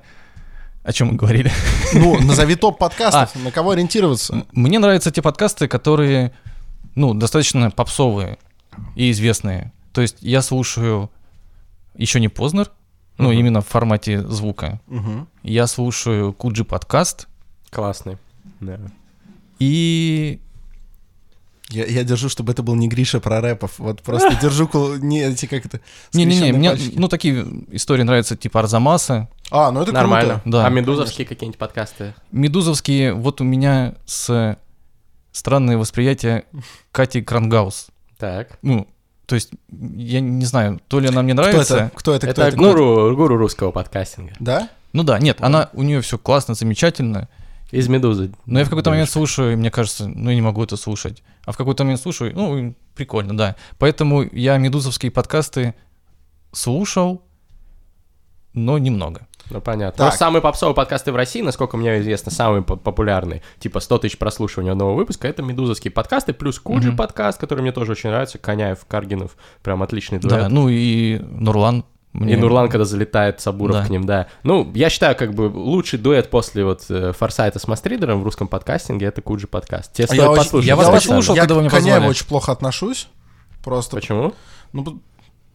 о 0.85 0.93
чем 0.93 1.09
мы 1.09 1.15
говорили? 1.17 1.51
Ну, 1.95 2.21
назови 2.21 2.55
топ 2.55 2.79
подкастов, 2.79 3.33
А. 3.35 3.39
на 3.41 3.51
кого 3.51 3.73
ориентироваться? 3.73 4.45
Мне 4.53 4.79
нравятся 4.79 5.11
те 5.11 5.21
подкасты, 5.23 5.67
которые, 5.69 6.33
ну, 6.95 7.13
достаточно 7.15 7.71
попсовые 7.73 8.39
и 8.95 9.11
известные. 9.11 9.73
То 9.93 10.01
есть 10.01 10.17
я 10.21 10.43
слушаю 10.43 11.11
еще 11.97 12.19
не 12.21 12.29
Познер, 12.29 12.71
ну, 13.19 13.29
Мгм. 13.31 13.39
именно 13.39 13.61
в 13.63 13.67
формате 13.69 14.21
звука. 14.23 14.81
Мгм. 14.87 15.29
Я 15.43 15.67
слушаю 15.69 16.33
Куджи 16.33 16.65
подкаст 16.65 17.29
Классный. 17.75 18.17
Да. 18.61 18.79
и... 19.59 20.41
Я, 21.71 21.87
я 21.87 22.05
держу, 22.05 22.29
чтобы 22.29 22.53
это 22.53 22.63
был 22.63 22.75
не 22.77 22.89
Гриша 22.89 23.21
про 23.21 23.41
рэпов. 23.41 23.79
Вот 23.79 24.03
просто 24.03 24.35
держу 24.43 24.69
кул- 24.69 24.97
не 24.99 25.23
эти 25.23 25.47
как 25.47 25.65
это. 25.67 25.81
Не-не-не, 26.13 26.37
скрещенные 26.37 26.59
мне, 26.59 26.71
пальчики. 26.71 26.95
ну, 26.99 27.09
такие 27.09 27.47
истории 27.73 28.03
нравятся, 28.03 28.37
типа 28.37 28.61
Арзамаса. 28.61 29.29
А, 29.51 29.71
ну 29.73 29.83
это 29.83 29.91
Нормально. 29.93 30.35
круто. 30.35 30.51
Да, 30.59 30.67
а 30.67 30.69
медузовские 30.69 31.27
какие-нибудь 31.27 31.59
подкасты? 31.59 32.15
Медузовские, 32.33 33.15
вот 33.15 33.41
у 33.41 33.45
меня 33.45 33.95
с 34.05 34.57
странное 35.33 35.79
восприятие 35.79 36.45
Кати 36.93 37.23
Крангаус. 37.23 37.89
Так. 38.19 38.59
Ну, 38.63 38.87
то 39.27 39.35
есть, 39.35 39.51
я 39.97 40.21
не 40.21 40.45
знаю, 40.45 40.81
то 40.87 41.01
ли 41.01 41.09
она 41.09 41.23
мне 41.23 41.33
Кто 41.33 41.43
нравится. 41.43 41.77
это? 41.77 41.93
Кто 41.97 42.15
это? 42.15 42.27
Кто 42.31 42.43
Это 42.43 42.49
это? 42.49 42.57
гуру, 42.59 43.17
гуру 43.17 43.37
русского 43.39 43.73
подкастинга. 43.73 44.35
Да? 44.39 44.69
Ну 44.93 45.03
да, 45.03 45.19
нет, 45.19 45.39
она 45.41 45.71
у 45.73 45.83
нее 45.83 46.03
все 46.03 46.19
классно, 46.19 46.55
замечательно. 46.55 47.29
Из 47.71 47.89
«Медузы». 47.89 48.33
Но 48.47 48.59
я 48.61 48.65
в 48.65 48.69
какой-то 48.71 48.91
момент 48.91 49.11
слушаю, 49.11 49.53
и 49.53 49.57
мне 49.57 49.71
кажется, 49.71 50.07
ну 50.07 50.31
я 50.31 50.37
не 50.37 50.43
могу 50.43 50.63
это 50.63 50.77
слушать. 50.77 51.23
А 51.45 51.53
в 51.53 51.57
какой-то 51.57 51.85
момент 51.85 52.01
слушаю, 52.01 52.33
ну, 52.35 52.75
прикольно, 52.95 53.37
да. 53.37 53.57
Поэтому 53.79 54.23
я 54.33 54.57
медузовские 54.59 55.11
подкасты 55.11 55.75
слушал 56.53 57.23
но 58.55 58.79
немного. 58.79 59.27
Ну, 59.51 59.61
понятно. 59.61 59.99
Так. 60.05 60.13
Но 60.13 60.17
самые 60.17 60.41
попсовые 60.41 60.75
подкасты 60.75 61.13
в 61.13 61.17
России, 61.17 61.43
насколько 61.43 61.77
мне 61.77 62.01
известно, 62.01 62.31
самые 62.31 62.63
по- 62.63 62.77
популярные, 62.77 63.43
типа 63.59 63.81
100 63.81 63.99
тысяч 63.99 64.17
прослушиваний 64.17 64.71
одного 64.71 64.95
выпуска, 64.95 65.29
это 65.29 65.43
медузовские 65.43 65.91
подкасты, 65.91 66.33
плюс 66.33 66.59
Куджи 66.61 66.89
Мгм. 66.89 66.97
подкаст, 66.97 67.39
который 67.41 67.61
мне 67.61 67.73
тоже 67.73 67.93
очень 67.93 68.11
нравится, 68.11 68.39
Коняев, 68.39 68.85
Каргинов, 68.87 69.37
прям 69.63 69.83
отличный 69.83 70.19
дуэт. 70.19 70.33
Да, 70.33 70.49
ну 70.49 70.69
и 70.69 71.19
Нурлан. 71.19 71.85
И 72.15 72.19
мне- 72.19 72.37
Нурлан, 72.37 72.69
когда 72.69 72.85
залетает 72.85 73.41
Сабуров 73.41 73.77
Да. 73.77 73.85
к 73.87 73.91
ним, 73.91 74.05
да. 74.05 74.29
Ну, 74.45 74.71
я 74.75 74.89
считаю, 74.89 75.17
как 75.17 75.35
бы 75.35 75.43
лучший 75.53 75.99
дуэт 75.99 76.31
после 76.31 76.65
вот 76.65 76.85
э, 76.89 77.13
Форсайта 77.13 77.59
с 77.59 77.67
Мастридером 77.67 78.21
в 78.21 78.25
русском 78.25 78.47
подкастинге— 78.47 79.07
это 79.09 79.21
Куджи 79.21 79.49
подкаст. 79.49 79.93
Тебе 79.93 80.05
А 80.05 80.07
стоит 80.09 80.21
я 80.23 80.31
очень- 80.31 80.43
послушать. 80.45 80.69
я 80.69 80.77
вас 80.77 80.87
очень 80.89 80.95
послушал. 81.09 81.35
Я 81.35 81.41
когда 81.43 81.55
вы 81.57 81.61
меня 81.63 81.71
к 81.71 81.73
Коняеву 81.73 81.95
позвали. 81.97 82.11
очень 82.11 82.27
плохо 82.27 82.53
отношусь. 82.53 83.09
Просто, 83.65 83.97
Почему? 83.97 84.33
ну, 84.73 85.01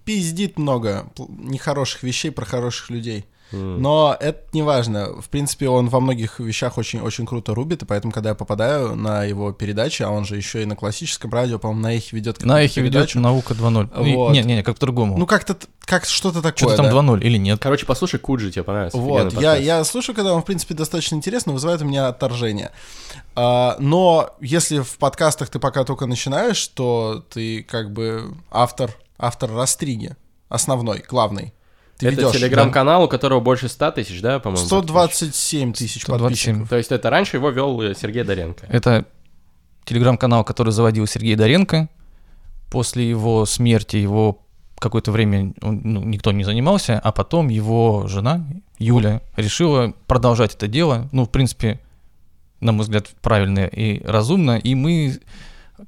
пиздит 0.03 0.57
много 0.59 1.09
нехороших 1.29 2.03
вещей 2.03 2.31
про 2.31 2.43
хороших 2.45 2.89
людей. 2.89 3.25
Но 3.51 4.15
это 4.19 4.41
не 4.53 4.61
важно. 4.61 5.21
В 5.21 5.29
принципе, 5.29 5.69
он 5.69 5.89
во 5.89 5.99
многих 5.99 6.39
вещах 6.39 6.77
очень-очень 6.77 7.25
круто 7.25 7.55
рубит, 7.55 7.81
и 7.83 7.85
поэтому, 7.85 8.13
когда 8.13 8.29
я 8.29 8.35
попадаю 8.35 8.95
на 8.95 9.23
его 9.23 9.51
передачи, 9.51 10.03
а 10.03 10.09
он 10.09 10.25
же 10.25 10.35
еще 10.35 10.61
и 10.61 10.65
на 10.65 10.75
классическом 10.75 11.31
радио, 11.31 11.57
по-моему, 11.59 11.81
на 11.81 11.95
эхе 11.95 12.15
ведет 12.15 12.43
На 12.43 12.61
эхе 12.63 12.81
ведет 12.81 13.15
наука 13.15 13.53
2.0. 13.53 14.07
И- 14.07 14.15
Вот. 14.15 14.33
Не, 14.33 14.41
не, 14.43 14.55
не, 14.57 14.63
как 14.63 14.75
по-другому. 14.75 15.17
Ну, 15.17 15.25
как-то, 15.25 15.57
как 15.81 16.05
что-то 16.05 16.41
такое, 16.41 16.57
Что-то 16.57 16.75
там 16.77 16.85
да. 16.85 16.91
2.0 16.91 17.21
или 17.23 17.37
нет? 17.37 17.59
Короче, 17.59 17.85
послушай 17.85 18.19
Куджи, 18.19 18.51
тебе 18.51 18.63
понравится. 18.63 18.97
Вот, 18.97 19.33
я, 19.41 19.55
я 19.55 19.83
слушаю, 19.83 20.15
когда 20.15 20.33
он, 20.33 20.41
в 20.41 20.45
принципе, 20.45 20.75
достаточно 20.75 21.15
интересно, 21.15 21.53
вызывает 21.53 21.81
у 21.81 21.85
меня 21.85 22.07
отторжение. 22.07 22.71
А, 23.35 23.77
но 23.79 24.29
если 24.41 24.79
в 24.79 24.97
подкастах 24.97 25.49
ты 25.49 25.59
пока 25.59 25.83
только 25.83 26.05
начинаешь, 26.05 26.67
то 26.67 27.23
ты 27.29 27.63
как 27.63 27.91
бы 27.93 28.35
автор, 28.51 28.91
автор 29.17 29.51
Растриги, 29.51 30.15
основной, 30.49 31.03
главный. 31.07 31.53
Ты 31.99 32.07
это 32.07 32.15
ведёшь, 32.15 32.37
телеграм-канал, 32.37 33.03
у 33.03 33.07
которого 33.09 33.41
больше 33.41 33.67
100 33.67 33.91
тысяч, 33.91 34.21
да, 34.21 34.35
да? 34.35 34.39
по-моему? 34.39 34.65
127 34.65 35.73
тысяч 35.73 36.03
127. 36.03 36.55
подписчиков. 36.55 36.69
То 36.69 36.77
есть 36.77 36.91
это 36.93 37.09
раньше 37.09 37.35
его 37.35 37.49
вел 37.49 37.81
э, 37.81 37.93
Сергей 37.93 38.23
Доренко. 38.23 38.65
Это 38.69 39.05
телеграм-канал, 39.83 40.45
который 40.45 40.71
заводил 40.71 41.05
Сергей 41.07 41.35
Доренко. 41.35 41.89
После 42.71 43.09
его 43.09 43.45
смерти 43.45 43.97
его 43.97 44.39
какое-то 44.79 45.11
время 45.11 45.53
он, 45.61 45.81
ну, 45.83 46.01
никто 46.01 46.31
не 46.31 46.45
занимался, 46.45 46.97
а 46.99 47.11
потом 47.11 47.49
его 47.49 48.07
жена 48.07 48.45
Юля 48.77 49.21
решила 49.35 49.93
продолжать 50.07 50.55
это 50.55 50.67
дело. 50.67 51.09
Ну, 51.11 51.25
в 51.25 51.29
принципе, 51.29 51.81
на 52.61 52.71
мой 52.71 52.83
взгляд, 52.83 53.07
правильно 53.21 53.65
и 53.65 54.01
разумно. 54.05 54.57
И 54.57 54.73
мы 54.73 55.19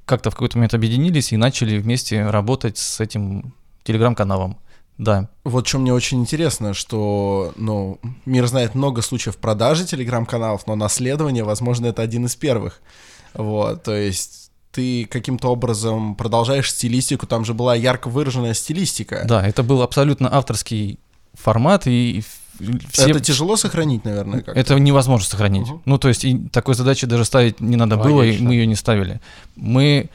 как-то 0.04 0.30
в 0.30 0.34
какой-то 0.34 0.58
момент 0.58 0.74
объединились 0.74 1.32
и 1.32 1.38
начали 1.38 1.78
вместе 1.78 2.28
работать 2.28 2.76
с 2.76 3.00
этим 3.00 3.54
телеграм-каналом. 3.84 4.58
Да, 5.02 5.28
Вот 5.44 5.66
что 5.66 5.78
мне 5.78 5.92
очень 5.92 6.20
интересно, 6.20 6.74
что, 6.74 7.52
ну, 7.56 7.98
мир 8.24 8.46
знает 8.46 8.74
много 8.74 9.02
случаев 9.02 9.36
продажи 9.36 9.84
телеграм-каналов, 9.84 10.66
но 10.66 10.76
наследование, 10.76 11.42
возможно, 11.42 11.86
это 11.86 12.02
один 12.02 12.26
из 12.26 12.36
первых. 12.36 12.80
Вот, 13.34 13.82
то 13.82 13.94
есть 13.94 14.50
ты 14.70 15.06
каким-то 15.06 15.48
образом 15.48 16.14
продолжаешь 16.14 16.70
стилистику, 16.70 17.26
там 17.26 17.44
же 17.44 17.52
была 17.52 17.74
ярко 17.74 18.08
выраженная 18.08 18.54
стилистика. 18.54 19.22
да, 19.26 19.46
это 19.46 19.62
был 19.62 19.82
абсолютно 19.82 20.32
авторский 20.32 20.98
формат, 21.34 21.86
и 21.86 22.22
все... 22.90 23.10
Это 23.10 23.20
тяжело 23.20 23.56
сохранить, 23.56 24.04
наверное, 24.04 24.40
как 24.40 24.56
Это 24.56 24.78
невозможно 24.78 25.26
сохранить. 25.26 25.68
Мгм. 25.68 25.82
Ну, 25.84 25.98
то 25.98 26.08
есть 26.08 26.24
и 26.24 26.38
такой 26.52 26.74
задачи 26.74 27.06
даже 27.06 27.24
ставить 27.24 27.60
не 27.60 27.76
надо 27.76 27.96
было, 27.96 28.22
и 28.22 28.38
мы 28.38 28.54
ее 28.54 28.66
не 28.66 28.76
ставили. 28.76 29.20
Мы 29.56 30.10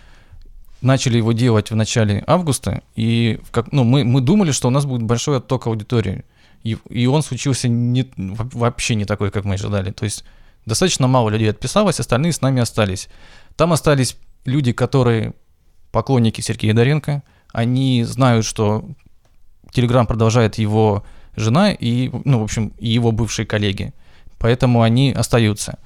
начали 0.81 1.17
его 1.17 1.31
делать 1.31 1.72
в 1.72 1.75
начале 1.75 2.24
августа, 2.27 2.81
и 2.96 3.39
как, 3.51 3.72
ну, 3.72 3.84
мы, 3.84 4.03
мы 4.03 4.22
думали, 4.22 4.51
что 4.51 4.67
у 4.67 4.72
нас 4.72 4.86
будет 4.86 5.03
большой 5.03 5.38
отток 5.38 5.67
аудитории. 5.67 6.24
И, 6.63 6.77
и 6.89 7.05
он 7.07 7.22
случился 7.24 7.67
не, 7.67 8.10
во- 8.17 8.50
вообще 8.53 8.96
не 8.96 9.05
такой, 9.05 9.31
как 9.31 9.46
мы 9.46 9.55
ожидали. 9.55 9.91
То 9.91 10.05
есть 10.05 10.24
достаточно 10.65 11.07
мало 11.07 11.29
людей 11.29 11.50
отписалось, 11.50 12.00
остальные 12.00 12.34
с 12.34 12.41
нами 12.41 12.62
остались. 12.62 13.10
Там 13.55 13.74
остались 13.74 14.17
люди, 14.46 14.72
которые 14.72 15.34
поклонники 15.91 16.41
Сергея 16.41 16.74
Доренко. 16.74 17.24
Они 17.53 18.03
знают, 18.03 18.46
что 18.46 18.86
Телеграм 19.72 20.05
продолжает 20.05 20.57
его 20.57 21.03
жена 21.36 21.72
и, 21.72 22.10
ну, 22.25 22.39
в 22.39 22.43
общем, 22.43 22.74
и 22.79 22.89
его 22.89 23.12
бывшие 23.12 23.46
коллеги. 23.46 23.93
Поэтому 24.39 24.81
они 24.81 25.12
остаются. 25.12 25.79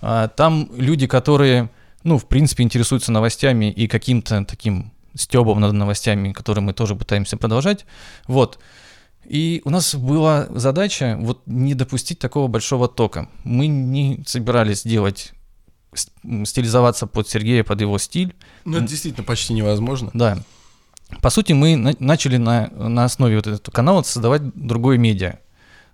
А, 0.00 0.28
Там 0.28 0.68
люди, 0.76 1.06
которые, 1.06 1.68
ну, 2.06 2.18
в 2.18 2.26
принципе, 2.26 2.62
интересуются 2.62 3.10
новостями 3.10 3.68
и 3.68 3.88
каким-то 3.88 4.44
таким 4.44 4.92
стебом 5.16 5.60
над 5.60 5.72
новостями, 5.72 6.32
которые 6.32 6.62
мы 6.62 6.72
тоже 6.72 6.94
пытаемся 6.94 7.36
продолжать. 7.36 7.84
Вот. 8.28 8.60
И 9.24 9.60
у 9.64 9.70
нас 9.70 9.92
была 9.96 10.46
задача 10.50 11.16
вот 11.20 11.42
не 11.46 11.74
допустить 11.74 12.20
такого 12.20 12.46
большого 12.46 12.86
тока. 12.86 13.28
Мы 13.42 13.66
не 13.66 14.22
собирались 14.24 14.84
делать 14.84 15.32
стилизоваться 16.44 17.08
под 17.08 17.28
Сергея, 17.28 17.64
под 17.64 17.80
его 17.80 17.98
стиль. 17.98 18.36
Ну, 18.64 18.76
это 18.76 18.86
действительно 18.86 19.24
почти 19.24 19.52
невозможно. 19.52 20.10
Да. 20.14 20.38
По 21.20 21.30
сути, 21.30 21.54
мы 21.54 21.74
на- 21.74 21.96
начали 21.98 22.36
на, 22.36 22.68
на 22.68 23.04
основе 23.04 23.34
вот 23.34 23.48
этого 23.48 23.72
канала 23.72 24.04
создавать 24.04 24.42
другое 24.54 24.96
медиа, 24.96 25.40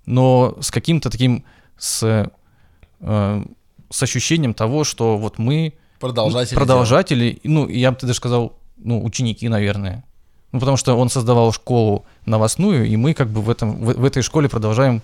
но 0.05 0.59
с 0.61 0.71
каким-то 0.71 1.09
таким, 1.09 1.47
с, 1.79 2.31
э, 3.01 3.45
с 3.89 4.03
ощущением 4.03 4.53
того, 4.53 4.85
что 4.85 5.17
вот 5.17 5.39
мы 5.39 5.73
Продолжатели. 6.03 6.55
продолжатели, 6.57 7.41
ну, 7.45 7.69
я 7.69 7.93
бы 7.93 7.99
даже 8.01 8.15
сказал, 8.15 8.53
ну, 8.77 9.03
ученики, 9.05 9.49
наверное. 9.49 10.05
Ну, 10.51 10.59
потому 10.61 10.77
что 10.77 10.95
он 10.99 11.09
создавал 11.09 11.53
школу 11.53 12.05
новостную, 12.27 12.85
и 12.87 12.97
мы 12.97 13.15
как 13.15 13.29
бы 13.29 13.41
в, 13.41 13.49
этом, 13.49 13.77
в, 13.83 13.95
в 13.95 14.05
этой 14.05 14.23
школе 14.23 14.49
продолжаем 14.49 15.01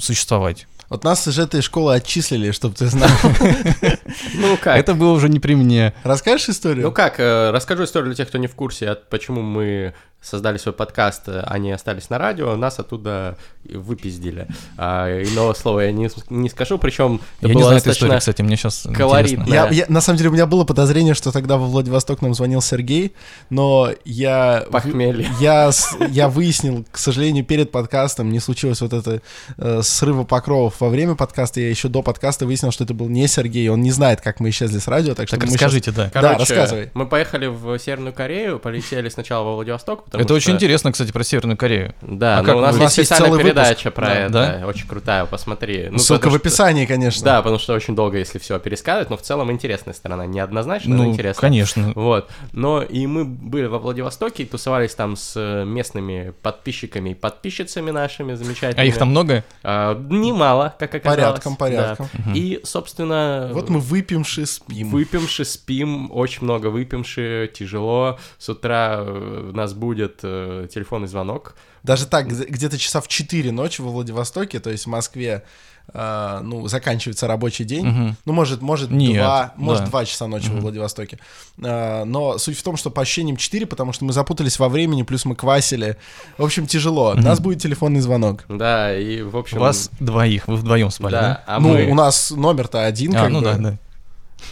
существовать. 0.00 0.66
Вот 0.88 1.04
нас 1.04 1.26
из 1.28 1.38
этой 1.38 1.62
школы 1.62 1.94
отчислили, 1.94 2.50
чтобы 2.50 2.74
ты 2.74 2.86
знал. 2.86 3.08
Ну 4.34 4.56
как? 4.58 4.78
Это 4.78 4.94
было 4.94 5.12
уже 5.12 5.28
не 5.28 5.38
при 5.40 5.54
мне. 5.54 5.94
Расскажешь 6.02 6.48
историю? 6.50 6.86
Ну 6.86 6.92
как, 6.92 7.18
э, 7.18 7.50
расскажу 7.50 7.84
историю 7.84 8.08
для 8.10 8.16
тех, 8.16 8.28
кто 8.28 8.38
не 8.38 8.46
в 8.46 8.54
курсе, 8.54 8.90
от- 8.90 9.08
почему 9.08 9.40
мы 9.42 9.94
создали 10.22 10.56
свой 10.58 10.72
подкаст, 10.72 11.22
э, 11.28 11.40
они 11.46 11.72
остались 11.72 12.08
на 12.10 12.18
радио, 12.18 12.54
нас 12.56 12.78
оттуда 12.78 13.36
выпиздили. 13.64 14.46
А, 14.76 15.08
иного 15.22 15.52
слова 15.54 15.80
я 15.80 15.92
не, 15.92 16.08
не 16.30 16.48
скажу, 16.48 16.78
причем 16.78 17.20
это 17.40 17.48
Я 17.48 17.48
не 17.48 17.54
было 17.54 17.64
знаю 17.64 17.78
эту 17.78 17.86
достаточно... 17.86 18.04
историю, 18.06 18.18
кстати, 18.20 18.42
мне 18.42 18.56
сейчас 18.56 18.86
колоритно. 18.94 19.52
Я, 19.52 19.68
я- 19.68 19.86
на 19.88 20.00
самом 20.00 20.18
деле, 20.18 20.30
у 20.30 20.32
меня 20.32 20.46
было 20.46 20.64
подозрение, 20.64 21.14
что 21.14 21.32
тогда 21.32 21.58
во 21.58 21.66
Владивосток 21.66 22.22
нам 22.22 22.34
звонил 22.34 22.62
Сергей, 22.62 23.14
но 23.50 23.90
я... 24.04 24.64
Похмелье. 24.70 25.28
Я, 25.40 25.70
я 26.08 26.28
выяснил, 26.28 26.84
к 26.90 26.98
сожалению, 26.98 27.44
перед 27.44 27.70
подкастом 27.70 28.30
не 28.30 28.40
случилось 28.40 28.80
вот 28.80 28.92
это 28.92 29.22
э, 29.58 29.80
срыва 29.82 30.24
покровов 30.24 30.80
во 30.80 30.88
время 30.88 31.14
подкаста. 31.14 31.60
Я 31.60 31.68
еще 31.68 31.88
до 31.88 32.02
подкаста 32.02 32.46
выяснил, 32.46 32.70
что 32.70 32.84
это 32.84 32.94
был 32.94 33.08
не 33.08 33.26
Сергей. 33.26 33.68
Он 33.68 33.80
не 33.80 33.90
знает, 33.90 34.20
как 34.20 34.40
мы 34.40 34.50
исчезли 34.50 34.78
с 34.78 34.86
радио, 34.88 35.14
так 35.14 35.28
что 35.28 35.36
Так 35.36 35.46
мы 35.46 35.52
расскажите, 35.52 35.90
да. 35.90 36.10
Да, 36.12 36.38
рассказывай. 36.38 36.90
мы 36.94 37.06
поехали 37.06 37.46
в 37.46 37.78
Северную 37.78 38.12
Корею, 38.12 38.58
полетели 38.58 39.08
сначала 39.08 39.44
во 39.44 39.54
Владивосток, 39.56 40.04
Это 40.12 40.34
очень 40.34 40.52
интересно, 40.54 40.92
кстати, 40.92 41.12
про 41.12 41.24
Северную 41.24 41.56
Корею. 41.56 41.94
Да, 42.02 42.38
А 42.38 42.42
но 42.42 42.46
как 42.46 42.56
у 42.56 42.60
нас 42.60 42.78
есть 42.78 42.92
специальная 42.92 43.38
передача 43.38 43.90
про 43.90 44.06
Да. 44.06 44.14
это, 44.14 44.32
Да? 44.32 44.66
очень 44.66 44.86
крутая, 44.88 45.24
посмотри. 45.26 45.88
Ну, 45.90 45.98
Ссылка 45.98 46.28
в 46.30 46.34
описании, 46.34 46.86
конечно. 46.86 47.24
Да, 47.24 47.38
потому 47.42 47.58
что 47.58 47.74
очень 47.74 47.94
долго, 47.94 48.18
если 48.18 48.38
все 48.38 48.58
пересказывать, 48.58 49.10
но 49.10 49.16
в 49.16 49.22
целом 49.22 49.50
интересная 49.50 49.94
сторона, 49.94 50.26
неоднозначно, 50.26 50.94
но 50.94 51.04
Ну, 51.04 51.10
интересная. 51.10 51.40
конечно. 51.40 51.92
Вот. 51.94 52.30
Но 52.52 52.82
и 52.82 53.06
мы 53.06 53.24
были 53.24 53.66
во 53.66 53.78
Владивостоке 53.78 54.42
и 54.42 54.46
тусовались 54.46 54.94
там 54.94 55.16
с 55.16 55.34
э, 55.36 55.64
местными 55.64 56.32
подписчиками 56.42 57.10
и 57.10 57.14
подписчицами 57.14 57.90
нашими 57.90 58.34
замечательными. 58.34 58.80
А 58.80 58.84
их 58.84 58.98
там 58.98 59.08
много? 59.08 59.44
А, 59.62 59.94
немало, 60.10 60.74
как 60.78 60.94
оказалось. 60.94 61.22
Порядком, 61.22 61.56
порядком. 61.56 62.08
Да. 62.12 62.32
И, 62.34 62.60
собственно... 62.64 63.50
Вот 63.52 63.68
мы 63.68 63.80
выпьемши 63.80 64.46
спим. 64.46 64.90
Выпивши, 64.90 65.44
спим, 65.44 66.10
очень 66.12 66.44
много 66.44 66.66
выпивши, 66.68 67.50
тяжело. 67.52 68.18
С 68.38 68.48
утра 68.48 68.96
э, 68.98 69.50
нас 69.54 69.72
будет 69.74 70.01
э, 70.22 70.66
телефонный 70.72 71.08
звонок. 71.08 71.54
Даже 71.82 72.06
так, 72.06 72.28
где- 72.28 72.44
где-то 72.44 72.78
часа 72.78 73.00
в 73.00 73.08
4 73.08 73.50
ночи 73.52 73.80
во 73.80 73.90
Владивостоке, 73.90 74.60
то 74.60 74.70
есть 74.70 74.84
в 74.84 74.88
Москве, 74.88 75.42
э, 75.92 76.40
ну, 76.44 76.68
заканчивается 76.68 77.26
рабочий 77.26 77.64
день. 77.64 77.86
Мгм. 77.86 78.16
Ну, 78.24 78.32
может, 78.32 78.62
может, 78.62 78.90
Нет, 78.90 79.16
два, 79.20 79.52
может, 79.56 79.84
да. 79.84 79.90
два 79.90 80.04
часа 80.04 80.26
ночи 80.28 80.46
во 80.46 80.52
Мгм. 80.54 80.60
Владивостоке. 80.62 81.18
А, 81.62 82.04
но 82.04 82.38
суть 82.38 82.56
в 82.56 82.62
том, 82.62 82.76
что 82.76 82.90
по 82.90 83.02
ощущениям 83.02 83.36
4, 83.36 83.66
потому 83.66 83.92
что 83.92 84.04
мы 84.04 84.12
запутались 84.12 84.58
во 84.60 84.68
времени, 84.68 85.02
плюс 85.02 85.24
мы 85.24 85.34
квасили. 85.34 85.96
В 86.38 86.44
общем, 86.44 86.66
тяжело. 86.68 87.12
У 87.12 87.20
нас 87.20 87.40
будет 87.40 87.60
телефонный 87.60 88.00
звонок. 88.00 88.44
Да, 88.48 88.96
и, 88.96 89.22
в 89.22 89.36
общем... 89.36 89.58
Вас 89.58 89.90
двоих, 89.98 90.46
вы 90.46 90.56
вдвоем 90.56 90.90
спали, 90.90 91.12
да? 91.12 91.20
Да, 91.20 91.44
а 91.46 91.60
ну, 91.60 91.70
мы... 91.74 91.86
у 91.86 91.94
нас 91.94 92.30
номер-то 92.30 92.84
один, 92.84 93.16
А, 93.16 93.22
как 93.22 93.30
ну 93.30 93.40
бы. 93.40 93.44
да, 93.44 93.56
да. 93.58 93.78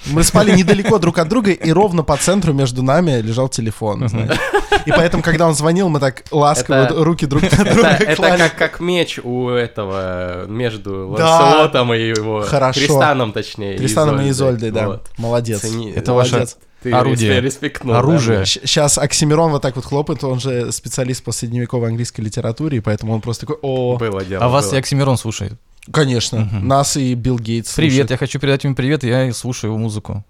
Мы 0.06 0.24
спали 0.24 0.52
недалеко 0.56 0.98
друг 0.98 1.18
от 1.18 1.28
друга, 1.28 1.50
и 1.52 1.70
ровно 1.72 2.02
по 2.02 2.16
центру 2.16 2.52
между 2.52 2.82
нами 2.82 3.20
лежал 3.20 3.48
телефон, 3.48 4.08
знаешь. 4.08 4.38
И 4.86 4.90
поэтому, 4.90 5.22
когда 5.22 5.46
он 5.46 5.54
звонил, 5.54 5.88
мы 5.88 6.00
так 6.00 6.24
ласково 6.30 6.84
Это- 6.84 7.04
руки 7.04 7.26
друг 7.26 7.42
на 7.42 7.46
Это, 7.46 7.64
друга 7.74 7.88
это 7.88 8.16
клали. 8.16 8.38
как, 8.38 8.56
как 8.56 8.80
меч 8.80 9.18
у 9.22 9.48
этого 9.50 10.46
между. 10.46 11.08
Ланселотом 11.10 11.92
и 11.94 11.98
его 11.98 12.42
Хорошо. 12.42 12.80
Тристаном, 12.80 13.32
точнее. 13.32 13.76
Тристаном 13.76 14.20
и 14.22 14.30
Изольдой. 14.30 14.70
Да. 14.70 14.86
Вот. 14.88 15.08
Молодец. 15.18 15.62
Цени- 15.64 15.92
Это 15.94 16.12
Молодец. 16.12 16.56
Ты 16.82 16.92
Орудие. 16.92 17.32
ре- 17.32 17.40
респектнул, 17.42 17.92
да, 17.92 17.98
Оружие. 17.98 18.46
Сейчас 18.46 18.96
Оксимирон 18.96 19.50
вот 19.52 19.60
так 19.60 19.76
вот 19.76 19.84
хлопает, 19.84 20.24
он 20.24 20.40
же 20.40 20.72
специалист 20.72 21.22
по 21.22 21.30
средневековой 21.30 21.88
английской 21.90 22.22
литературе, 22.22 22.78
и 22.78 22.80
поэтому 22.80 23.12
он 23.12 23.20
просто 23.20 23.42
такой, 23.46 23.58
о, 23.60 23.98
Было 23.98 24.24
дело. 24.24 24.42
А 24.46 24.48
вас 24.48 24.64
было. 24.68 24.76
и 24.76 24.78
Оксимирон 24.78 25.18
слушает. 25.18 25.52
Конечно, 25.92 26.40
Мгм. 26.40 26.68
нас 26.68 26.96
и 26.96 27.14
Билл 27.14 27.38
Гейтс 27.38 27.74
Привет, 27.74 27.92
слушает. 27.92 28.10
я 28.10 28.16
хочу 28.16 28.38
передать 28.38 28.64
ему 28.64 28.74
привет, 28.74 29.02
я 29.04 29.28
и 29.28 29.32
слушаю 29.32 29.70
его 29.70 29.78
музыку. 29.78 30.24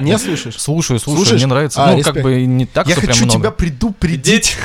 Не 0.00 0.18
слушаешь? 0.18 0.58
Слушаю, 0.60 0.98
слушаю, 1.00 1.24
Слушаешь? 1.24 1.40
мне 1.42 1.46
нравится. 1.50 1.82
А, 1.84 1.90
ну, 1.90 1.98
респект. 1.98 2.14
как 2.16 2.22
бы 2.24 2.44
не 2.44 2.66
так, 2.66 2.86
Я 2.86 2.92
что 2.96 3.00
хочу 3.06 3.18
прям 3.20 3.28
тебя 3.30 3.38
много. 3.40 3.50
предупредить. 3.56 4.56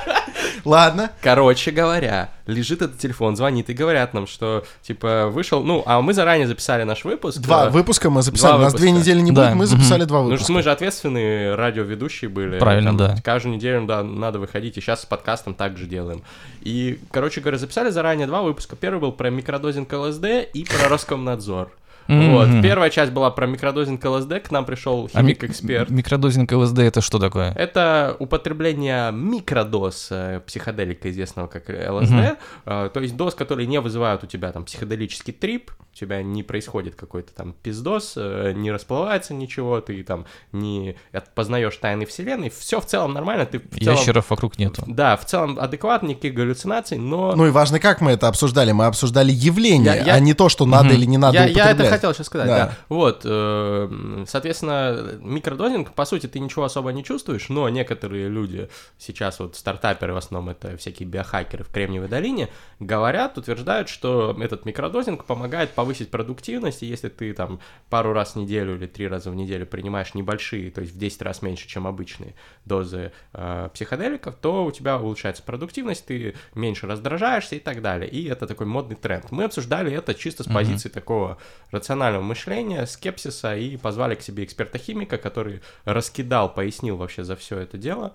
Ладно. 0.64 1.10
Короче 1.22 1.70
говоря, 1.70 2.30
лежит 2.48 2.82
этот 2.82 2.98
телефон, 2.98 3.36
звонит 3.36 3.68
и 3.70 3.74
говорят 3.74 4.14
нам, 4.14 4.26
что, 4.26 4.64
типа, 4.82 5.28
вышел... 5.28 5.62
Ну, 5.62 5.82
а 5.86 6.00
мы 6.00 6.14
заранее 6.14 6.46
записали 6.46 6.82
наш 6.82 7.04
выпуск. 7.04 7.38
Два 7.38 7.66
э, 7.66 7.70
выпуска 7.70 8.08
мы 8.10 8.22
записали. 8.22 8.52
два 8.52 8.58
У 8.58 8.62
нас 8.62 8.74
две 8.74 8.88
выпуска. 8.88 9.00
недели 9.10 9.20
не 9.20 9.32
Да, 9.32 9.44
будет, 9.44 9.56
мы 9.56 9.66
записали 9.66 10.04
два 10.04 10.20
Ну, 10.20 10.24
что 10.24 10.32
выпуска. 10.32 10.52
мы 10.52 10.62
же 10.62 10.70
ответственные 10.70 11.54
радиоведущие 11.54 12.30
были. 12.30 12.58
Правильно, 12.58 12.90
Там 12.90 12.96
да. 12.96 13.16
Каждую 13.22 13.56
неделю, 13.56 13.86
да, 13.86 14.02
надо 14.02 14.38
выходить, 14.38 14.78
и 14.78 14.80
сейчас 14.80 15.02
с 15.02 15.06
подкастом 15.06 15.54
так 15.54 15.76
же 15.76 15.84
делаем. 15.86 16.22
И, 16.62 16.98
короче 17.10 17.40
говоря, 17.42 17.58
записали 17.58 17.90
заранее 17.90 18.26
два 18.26 18.42
выпуска. 18.42 18.76
Первый 18.76 18.98
был 18.98 19.12
про 19.12 19.28
микродозинг 19.30 19.92
ЛСД 19.92 20.24
и 20.52 20.64
про 20.64 20.88
Роскомнадзор. 20.88 21.70
Вот, 22.08 22.48
Мгм. 22.48 22.62
первая 22.62 22.88
часть 22.90 23.12
была 23.12 23.30
про 23.30 23.46
микродозинг 23.46 24.02
ЛСД, 24.04 24.40
к 24.40 24.50
нам 24.50 24.64
пришел 24.64 25.10
А 25.12 25.20
ми- 25.22 25.34
химик-эксперт. 25.34 25.90
Микродозинг 25.90 26.50
ЛСД 26.50 26.78
это 26.78 27.00
что 27.02 27.18
такое? 27.18 27.52
Это 27.52 28.16
употребление 28.18 29.12
микродоз 29.12 30.08
э, 30.10 30.40
психоделика, 30.46 31.10
известного 31.10 31.48
как 31.48 31.68
ЛСД, 31.68 32.10
Мгм. 32.12 32.36
э, 32.66 32.90
то 32.92 33.00
есть 33.00 33.14
доз, 33.16 33.34
которые 33.34 33.66
не 33.66 33.78
вызывают 33.80 34.24
у 34.24 34.26
тебя 34.26 34.52
там 34.52 34.64
психоделический 34.64 35.32
трип, 35.34 35.70
у 35.92 35.96
тебя 35.96 36.22
не 36.22 36.42
происходит 36.42 36.94
какой-то 36.94 37.34
там 37.34 37.52
пиздоз, 37.62 38.14
э, 38.16 38.52
не 38.56 38.70
расплывается 38.72 39.34
ничего, 39.34 39.80
ты 39.80 40.02
там 40.02 40.24
не 40.52 40.96
познаешь 41.34 41.76
тайны 41.76 42.06
вселенной, 42.06 42.50
все 42.50 42.80
в 42.80 42.86
целом 42.86 43.12
нормально, 43.12 43.44
ты 43.46 43.58
в 43.58 43.78
целом... 43.78 43.98
Ящеров 43.98 44.30
вокруг 44.30 44.58
нету. 44.58 44.82
Да, 44.86 45.16
в 45.16 45.24
целом 45.26 45.58
адекватно, 45.60 46.08
никаких 46.08 46.34
галлюцинаций, 46.34 46.96
но... 46.98 47.34
Ну 47.36 47.46
и 47.46 47.50
важно, 47.50 47.80
как 47.80 48.00
мы 48.00 48.12
это 48.12 48.28
обсуждали. 48.28 48.72
Мы 48.72 48.86
обсуждали 48.86 49.30
явление, 49.32 49.96
Я- 49.96 50.02
я- 50.04 50.14
а 50.14 50.20
не 50.20 50.34
то, 50.34 50.48
что 50.48 50.64
надо 50.66 50.86
Мгм. 50.90 50.94
или 50.96 51.04
не 51.06 51.18
надо 51.18 51.36
я, 51.38 51.44
я 51.44 51.48
это 51.48 51.56
употреблять. 51.82 51.90
Хотел 51.98 52.14
сейчас 52.14 52.26
сказать, 52.26 52.48
Да. 52.48 52.66
да. 52.66 52.74
Вот, 52.88 53.22
э, 53.24 54.24
соответственно, 54.26 55.18
микродозинг, 55.20 55.92
по 55.92 56.04
сути, 56.04 56.26
ты 56.26 56.38
ничего 56.40 56.64
особо 56.64 56.92
не 56.92 57.04
чувствуешь, 57.04 57.48
но 57.48 57.68
некоторые 57.68 58.28
люди, 58.28 58.68
сейчас 58.98 59.40
вот 59.40 59.56
стартаперы, 59.56 60.14
в 60.14 60.16
основном 60.16 60.50
это 60.50 60.76
всякие 60.76 61.08
биохакеры 61.08 61.64
в 61.64 61.70
Кремниевой 61.70 62.08
долине, 62.08 62.48
говорят, 62.80 63.38
утверждают, 63.38 63.88
что 63.88 64.36
этот 64.40 64.64
микродозинг 64.64 65.24
помогает 65.24 65.70
повысить 65.70 66.10
продуктивность, 66.10 66.82
и 66.82 66.86
если 66.86 67.08
ты 67.08 67.32
там 67.32 67.60
пару 67.90 68.12
раз 68.12 68.34
в 68.34 68.36
неделю 68.36 68.76
или 68.76 68.86
три 68.86 69.08
раза 69.08 69.30
в 69.30 69.34
неделю 69.34 69.66
принимаешь 69.66 70.14
небольшие, 70.14 70.70
то 70.70 70.80
есть 70.80 70.94
в 70.94 70.98
10 70.98 71.22
раз 71.22 71.42
меньше, 71.42 71.68
чем 71.68 71.86
обычные 71.86 72.34
дозы 72.64 73.12
э, 73.32 73.68
психоделиков, 73.72 74.34
то 74.40 74.64
у 74.64 74.70
тебя 74.70 74.98
улучшается 74.98 75.42
продуктивность, 75.42 76.06
ты 76.06 76.34
меньше 76.54 76.86
раздражаешься 76.86 77.56
и 77.56 77.58
так 77.58 77.82
далее. 77.82 78.08
И 78.08 78.26
это 78.28 78.46
такой 78.46 78.66
модный 78.66 78.96
тренд. 78.96 79.30
Мы 79.30 79.44
обсуждали 79.44 79.92
это 79.92 80.14
чисто 80.14 80.42
с 80.44 80.46
позиции 80.46 80.88
такого 80.88 81.38
рационального 81.70 81.87
мышления, 81.96 82.86
скепсиса, 82.86 83.56
и 83.56 83.76
позвали 83.76 84.14
к 84.14 84.22
себе 84.22 84.44
эксперта-химика, 84.44 85.18
который 85.18 85.60
раскидал, 85.84 86.52
пояснил 86.52 86.96
вообще 86.96 87.24
за 87.24 87.36
все 87.36 87.58
это 87.58 87.78
дело. 87.78 88.12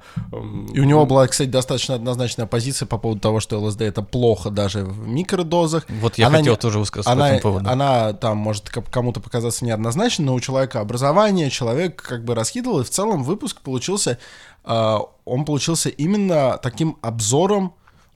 И 0.74 0.80
у 0.80 0.84
него 0.84 1.06
была, 1.06 1.28
кстати, 1.28 1.50
достаточно 1.50 1.96
однозначная 1.96 2.46
позиция 2.46 2.86
по 2.86 2.98
поводу 2.98 3.22
того, 3.22 3.40
что 3.40 3.60
ЛСД 3.60 3.82
это 3.82 4.02
плохо 4.02 4.50
даже 4.50 4.84
в 4.84 5.08
микродозах. 5.08 5.86
Вот 5.90 6.18
я 6.18 6.28
Она 6.28 6.38
хотел 6.40 6.54
не- 6.54 6.60
тоже 6.60 6.80
высказаться 6.80 7.10
по 7.10 7.14
Она, 7.14 7.28
этому 7.30 7.42
поводу. 7.42 7.70
она 7.70 8.14
там 8.14 8.38
может 8.38 8.70
кому-то 8.70 9.20
показаться 9.20 9.66
неоднозначной, 9.66 10.26
но 10.26 10.34
у 10.34 10.40
человека 10.40 10.80
образование, 10.80 11.50
человек 11.50 12.02
как 12.02 12.24
бы 12.24 12.36
раскидывал, 12.36 12.82
и 12.82 12.84
в 12.84 12.90
целом 12.90 13.24
выпуск 13.24 13.62
получился, 13.62 14.18
э, 14.66 14.98
он 15.26 15.46
получился 15.46 15.90
именно 15.90 16.58
таким 16.62 16.98
обзором 17.02 17.74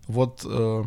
вот 0.08 0.42
э, 0.46 0.84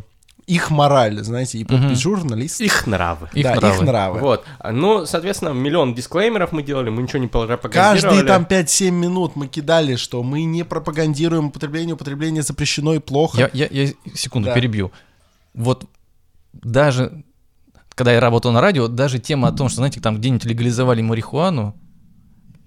их 0.55 0.71
мораль, 0.71 1.23
знаете, 1.23 1.59
и 1.59 1.65
Мгм. 1.65 1.95
журналист. 1.95 2.61
Их 2.61 2.87
нравы. 2.87 3.29
Их 3.33 3.45
да, 3.45 3.55
нравы. 3.55 3.75
их 3.77 3.81
нравы. 3.83 4.21
Вот. 4.21 4.45
Ну, 4.73 5.07
соответственно, 5.07 5.51
миллион 5.51 5.95
дисклеймеров 5.95 6.53
мы 6.53 6.63
делали, 6.63 6.91
мы 6.91 7.03
ничего 7.03 7.19
не 7.21 7.29
пропагандировали. 7.29 8.01
Каждые 8.01 8.23
там 8.25 8.45
5-7 8.45 8.91
минут 8.91 9.37
мы 9.37 9.47
кидали, 9.47 9.97
что 9.97 10.23
мы 10.23 10.43
не 10.45 10.65
пропагандируем 10.65 11.47
употребление, 11.47 11.95
употребление 11.95 12.43
запрещено 12.43 12.95
и 12.95 12.99
плохо. 12.99 13.39
Я, 13.53 13.67
я, 13.69 13.85
я 13.85 13.93
секунду 14.15 14.49
Да. 14.49 14.55
перебью. 14.55 14.91
Вот 15.55 15.85
даже 16.53 17.23
когда 17.95 18.13
я 18.13 18.21
работал 18.21 18.51
на 18.51 18.61
радио, 18.61 18.89
даже 18.89 19.19
тема 19.19 19.49
о 19.49 19.53
том, 19.53 19.69
что, 19.69 19.77
знаете, 19.77 20.01
там 20.01 20.17
где-нибудь 20.17 20.45
легализовали 20.47 21.03
марихуану, 21.03 21.77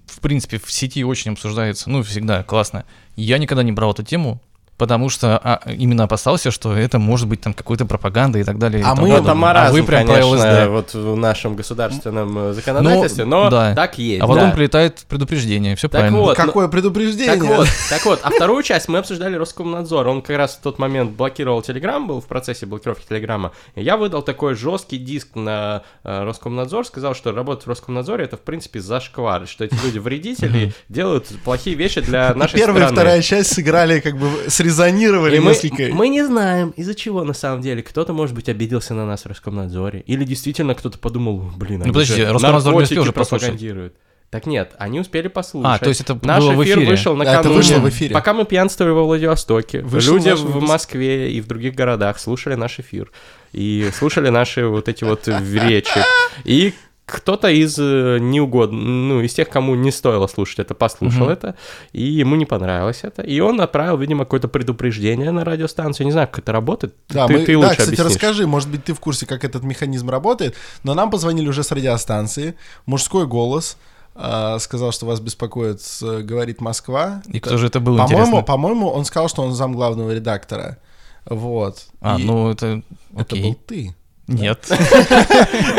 в 0.05 0.19
принципе, 0.19 0.59
в 0.59 0.71
сети 0.71 1.03
очень 1.03 1.31
обсуждается, 1.31 1.89
ну, 1.89 2.03
всегда 2.03 2.43
классно. 2.43 2.85
Я 3.15 3.39
никогда 3.39 3.63
не 3.63 3.71
брал 3.71 3.91
эту 3.91 4.03
тему, 4.03 4.41
потому 4.83 5.07
что 5.07 5.39
а, 5.41 5.61
именно 5.71 6.03
опасался, 6.03 6.51
что 6.51 6.75
это 6.75 6.99
может 6.99 7.29
быть 7.29 7.39
там 7.39 7.53
какой-то 7.53 7.85
пропаганда 7.85 8.39
и 8.39 8.43
так 8.43 8.57
далее. 8.59 8.83
А 8.85 8.95
мы- 8.95 9.07
Ну, 9.07 9.15
это 9.15 9.33
маразм, 9.33 9.69
а 9.69 9.71
вы 9.71 9.83
прям 9.83 10.05
конечно, 10.05 10.27
ЛСД. 10.27 10.67
вот 10.67 10.93
в 10.93 11.15
нашем 11.15 11.55
государственном 11.55 12.49
э, 12.49 12.53
законодательстве, 12.53 13.23
но 13.23 13.49
да. 13.49 13.73
так 13.73 13.97
есть, 13.97 14.21
А 14.21 14.27
потом 14.27 14.49
да. 14.49 14.51
прилетает 14.51 15.05
предупреждение, 15.07 15.77
все 15.77 15.87
Так 15.87 16.01
правильно. 16.01 16.19
вот, 16.19 16.35
Какое 16.35 16.67
предупреждение? 16.67 17.33
Так 17.37 17.43
вот, 17.45 17.67
так 17.89 18.05
вот, 18.05 18.19
а 18.23 18.29
вторую 18.29 18.61
часть 18.61 18.89
мы 18.89 18.97
обсуждали 18.99 19.37
Роскомнадзор. 19.37 20.05
Он 20.09 20.21
как 20.21 20.35
раз 20.35 20.55
в 20.55 20.59
тот 20.59 20.79
момент 20.79 21.11
блокировал 21.11 21.61
Телеграм, 21.61 22.05
был 22.05 22.19
в 22.19 22.25
процессе 22.25 22.65
блокировки 22.65 23.05
Телеграма. 23.07 23.53
И 23.75 23.81
я 23.83 23.95
выдал 23.95 24.21
такой 24.21 24.55
жесткий 24.55 24.97
диск 24.97 25.29
на 25.35 25.83
э, 26.03 26.23
Роскомнадзор, 26.25 26.85
сказал, 26.85 27.15
что 27.15 27.31
работать 27.31 27.65
в 27.65 27.69
Роскомнадзоре 27.69 28.25
это 28.25 28.35
в 28.35 28.41
принципе 28.41 28.81
зашквар, 28.81 29.47
что 29.47 29.63
эти 29.63 29.75
люди 29.85 29.99
вредители 29.99 30.73
делают 30.89 31.27
плохие 31.45 31.77
вещи 31.77 32.01
для 32.01 32.33
нашей 32.33 32.55
Первая 32.57 32.75
и 32.83 32.85
страны. 32.87 32.95
вторая 32.95 33.21
часть 33.21 33.53
сыграли, 33.53 33.99
как 34.01 34.17
бы 34.17 34.27
срезонировали 34.73 35.37
И 35.37 35.39
мы, 35.39 35.51
несколько. 35.51 35.93
мы 35.93 36.09
не 36.09 36.23
знаем, 36.25 36.73
из-за 36.75 36.95
чего 36.95 37.23
на 37.23 37.33
самом 37.33 37.61
деле. 37.61 37.81
Кто-то, 37.83 38.13
может 38.13 38.35
быть, 38.35 38.49
обиделся 38.49 38.93
на 38.93 39.05
нас 39.05 39.23
в 39.23 39.27
Роскомнадзоре. 39.27 40.01
Или 40.01 40.25
действительно 40.25 40.75
кто-то 40.75 40.97
подумал, 40.97 41.37
блин, 41.55 41.81
они 41.81 41.87
Ну, 41.87 41.93
подожди, 41.93 42.15
же 42.23 42.31
Роскомнадзор 42.33 42.75
не 42.75 42.83
успел 42.83 43.05
же 43.05 43.11
послушать. 43.11 43.47
пропагандируют. 43.47 43.93
Так 44.29 44.47
нет, 44.47 44.73
они 44.79 44.99
успели 44.99 45.27
послушать. 45.27 45.75
А, 45.75 45.77
то 45.77 45.89
есть 45.89 46.01
это 46.01 46.17
Наш 46.23 46.39
было 46.43 46.53
в 46.53 46.63
эфир 46.63 46.77
эфире? 46.79 46.89
вышел 46.89 47.15
Да, 47.15 47.23
это 47.23 47.31
накануне. 47.33 47.55
вышло 47.55 47.77
в 47.77 47.89
эфире. 47.89 48.13
Пока 48.15 48.33
мы 48.33 48.45
пьянствовали 48.45 48.91
во 48.91 49.03
Владивостоке, 49.03 49.81
Вышел 49.81 50.15
люди 50.15 50.31
в. 50.31 50.59
Москве 50.59 51.31
и 51.31 51.39
в 51.39 51.45
других 51.45 51.75
городах 51.75 52.17
слушали 52.19 52.55
наш 52.55 52.79
эфир. 52.79 53.11
И 53.51 53.89
слушали 53.95 54.29
наши 54.29 54.65
вот 54.65 54.89
эти 54.89 55.03
вот 55.03 55.27
речи. 55.27 55.99
И 56.45 56.73
кто-то 57.05 57.49
из 57.49 57.77
э, 57.79 58.17
неугодно, 58.19 58.79
ну, 58.79 59.21
из 59.21 59.33
тех, 59.33 59.49
кому 59.49 59.75
не 59.75 59.91
стоило 59.91 60.27
слушать 60.27 60.59
это, 60.59 60.73
послушал 60.73 61.25
Мгм. 61.25 61.31
это, 61.33 61.55
и 61.91 62.01
ему 62.01 62.35
не 62.35 62.45
понравилось 62.45 62.99
это. 63.03 63.21
И 63.21 63.39
он 63.41 63.59
отправил, 63.59 63.97
видимо, 63.97 64.23
какое-то 64.23 64.47
предупреждение 64.47 65.31
на 65.31 65.43
радиостанцию. 65.43 66.05
Не 66.05 66.11
знаю, 66.11 66.27
как 66.27 66.39
это 66.39 66.51
работает. 66.53 66.95
Да, 67.09 67.27
ты, 67.27 67.33
мы, 67.33 67.45
ты 67.45 67.53
да, 67.53 67.57
лучше 67.59 67.71
кстати, 67.71 67.89
объяснишь. 67.89 68.11
расскажи, 68.13 68.47
может 68.47 68.69
быть, 68.69 68.85
ты 68.85 68.93
в 68.93 68.99
курсе, 68.99 69.25
как 69.25 69.43
этот 69.43 69.63
механизм 69.63 70.09
работает, 70.09 70.55
но 70.83 70.93
нам 70.93 71.11
позвонили 71.11 71.47
уже 71.49 71.63
с 71.63 71.71
радиостанции, 71.71 72.55
мужской 72.85 73.27
голос, 73.27 73.77
а, 74.15 74.59
сказал, 74.59 74.91
что 74.91 75.05
вас 75.05 75.19
беспокоит, 75.19 75.81
э, 76.01 76.21
говорит 76.21 76.61
Москва. 76.61 77.21
И 77.27 77.39
кто 77.39 77.57
же 77.57 77.67
это 77.67 77.79
был, 77.79 77.97
По-моему, 77.97 78.21
интересно? 78.21 78.41
по-моему, 78.43 78.87
он 78.89 79.05
сказал, 79.05 79.27
что 79.27 79.41
он 79.41 79.53
зам 79.53 79.73
главного 79.73 80.11
редактора. 80.13 80.77
Вот. 81.25 81.85
А, 81.99 82.19
И 82.19 82.23
ну 82.23 82.49
это... 82.51 82.83
это 83.13 83.35
Окей. 83.35 83.41
был 83.43 83.53
ты. 83.55 83.95
Нет. 84.27 84.65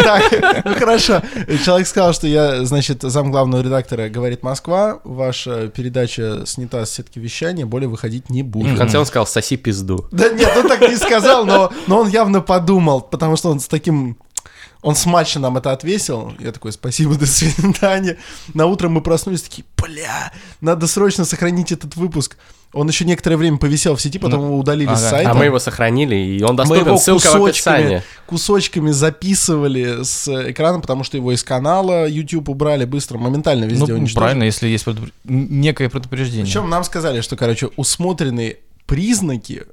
Так, 0.02 0.64
ну 0.64 0.74
хорошо. 0.74 1.22
Человек 1.64 1.87
сказал, 1.87 2.12
что 2.12 2.26
я, 2.26 2.64
значит, 2.64 3.02
зам 3.02 3.30
главного 3.30 3.62
редактора 3.62 4.09
«Говорит 4.09 4.42
Москва», 4.42 5.00
ваша 5.04 5.68
передача 5.68 6.42
снята 6.46 6.85
с 6.85 6.90
сетки 6.92 7.18
вещания, 7.18 7.64
более 7.64 7.88
выходить 7.88 8.28
не 8.28 8.40
И 8.40 8.42
в 8.42 8.46
будет. 8.46 8.78
конце 8.78 8.98
он 8.98 9.07
сказал, 9.07 9.26
соси 9.26 9.57
пизду. 9.57 10.07
Да 10.12 10.28
нет, 10.28 10.52
он 10.57 10.68
так 10.68 10.80
не 10.83 10.96
сказал, 10.96 11.46
но, 11.46 11.72
но 11.87 12.00
он 12.00 12.09
явно 12.09 12.40
подумал, 12.40 13.00
потому 13.00 13.37
что 13.37 13.50
он 13.50 13.61
с 13.61 13.68
таким... 13.68 14.16
Он 14.83 14.94
смачно 14.94 15.40
нам 15.40 15.57
это 15.57 15.72
отвесил. 15.72 16.35
Я 16.38 16.52
такой, 16.52 16.70
спасибо, 16.72 17.14
до 17.16 17.26
свидания. 17.26 18.18
На 18.52 18.66
утро 18.66 18.90
мы 18.90 19.00
проснулись, 19.00 19.40
такие, 19.42 19.64
бля, 19.78 20.30
надо 20.61 20.87
срочно 20.87 21.24
сохранить 21.24 21.72
этот 21.72 21.96
выпуск. 21.96 22.37
Он 22.74 22.88
еще 22.88 23.04
некоторое 23.04 23.37
время 23.37 23.58
повисел 23.58 23.94
в 23.96 24.02
сети, 24.02 24.18
потом 24.18 24.40
Ну, 24.40 24.46
его 24.46 24.58
удалили 24.58 24.88
с 24.94 24.98
ага. 24.98 25.10
сайта. 25.10 25.30
А 25.30 25.34
мы 25.34 25.44
его 25.46 25.58
сохранили, 25.58 26.16
и 26.16 26.42
он 26.42 26.50
Мы 26.50 26.56
доступен, 26.56 26.87
его 26.87 26.96
ссылка 26.98 27.26
в 27.28 27.32
кусочками, 27.32 27.50
описании. 27.50 28.02
кусочками 28.26 28.90
записывали 28.90 30.02
с 30.02 30.28
экрана, 30.50 30.80
потому 30.80 31.04
что 31.04 31.16
его 31.16 31.32
из 31.32 31.42
канала 31.44 32.06
YouTube 32.08 32.48
убрали 32.48 32.84
быстро, 32.84 33.18
моментально 33.18 33.64
везде 33.64 33.92
Ну, 33.92 33.98
уничтожили. 33.98 34.18
правильно, 34.18 34.42
если 34.44 34.66
есть 34.68 34.87
предупр- 34.87 35.12
некое 35.24 35.88
предупреждение. 35.88 36.44
Причем 36.46 36.68
нам 36.68 36.84
сказали, 36.84 37.20
что, 37.20 37.37
короче, 37.37 37.68
усмотрены 37.76 38.56
признаки, 38.87 39.64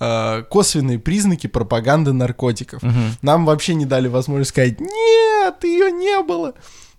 э, 0.00 0.42
косвенные 0.48 0.98
признаки 0.98 1.48
пропаганды 1.48 2.12
наркотиков. 2.12 2.82
Мгм. 2.82 3.16
Нам 3.22 3.44
вообще 3.46 3.74
не 3.74 3.84
дали 3.84 4.06
возможность 4.08 4.50
сказать, 4.50 4.80
нет, 4.80 5.64
ее 5.64 5.90
не 5.90 6.22
было. 6.22 6.54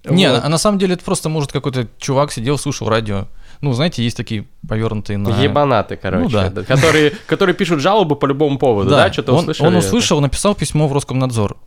Не, 0.10 0.30
Вот. 0.32 0.42
а 0.44 0.50
на 0.50 0.58
самом 0.58 0.80
деле 0.80 0.94
это 0.96 1.04
просто, 1.04 1.28
может, 1.30 1.52
какой-то 1.52 1.88
чувак 1.98 2.32
сидел, 2.32 2.58
слушал 2.58 2.88
радио. 2.90 3.28
Ну, 3.62 3.74
знаете, 3.74 4.04
есть 4.04 4.16
такие 4.16 4.48
повернутые 4.68 5.18
на... 5.18 5.42
Ебанаты, 5.42 5.98
короче, 5.98 6.24
Ну 6.24 6.30
да. 6.30 6.50
да, 6.50 6.64
которые, 6.64 7.12
которые 7.28 7.54
пишут 7.56 7.82
жалобы 7.82 8.16
по 8.16 8.26
любому 8.26 8.58
поводу, 8.58 8.90
да, 8.90 9.12
что-то 9.12 9.34
он, 9.34 9.40
услышали. 9.40 9.68
он 9.68 9.76
это. 9.76 9.86
услышал, 9.86 10.22
написал 10.22 10.56
письмо 10.56 10.88
в 10.88 10.94
Роскомнадзор. 10.94 11.58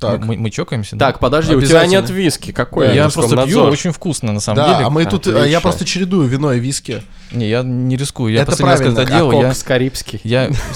Так. 0.00 0.24
Мы, 0.24 0.36
мы 0.36 0.50
чокаемся, 0.50 0.96
да? 0.96 1.06
Так, 1.06 1.18
подожди, 1.20 1.54
у 1.54 1.60
тебя 1.62 1.86
нет 1.86 2.10
виски, 2.10 2.52
какой? 2.52 2.94
я 2.94 3.04
Роскомнадзор? 3.04 3.36
просто 3.38 3.52
пью, 3.54 3.62
очень 3.64 3.92
вкусно, 3.92 4.32
на 4.32 4.40
самом 4.40 4.56
Да, 4.56 4.72
деле. 4.74 4.86
а 4.86 4.90
мы 4.90 5.04
тут, 5.04 5.26
э, 5.26 5.30
я 5.30 5.38
Отлично. 5.40 5.60
просто 5.60 5.84
чередую 5.84 6.26
вино 6.28 6.52
и 6.52 6.58
виски. 6.58 7.02
Не, 7.32 7.48
я 7.48 7.62
не 7.62 7.96
рискую. 7.96 8.32
Я 8.32 8.42
Это 8.42 8.52
последний 8.52 8.70
раз, 8.72 8.80
когда 8.80 8.94
правильно, 8.94 9.14
это 9.14 9.14
а 9.14 9.18
делал, 9.30 9.42
я... 9.42 9.48
Кокс 9.48 9.62
карибский. 9.62 10.20
я 10.24 10.50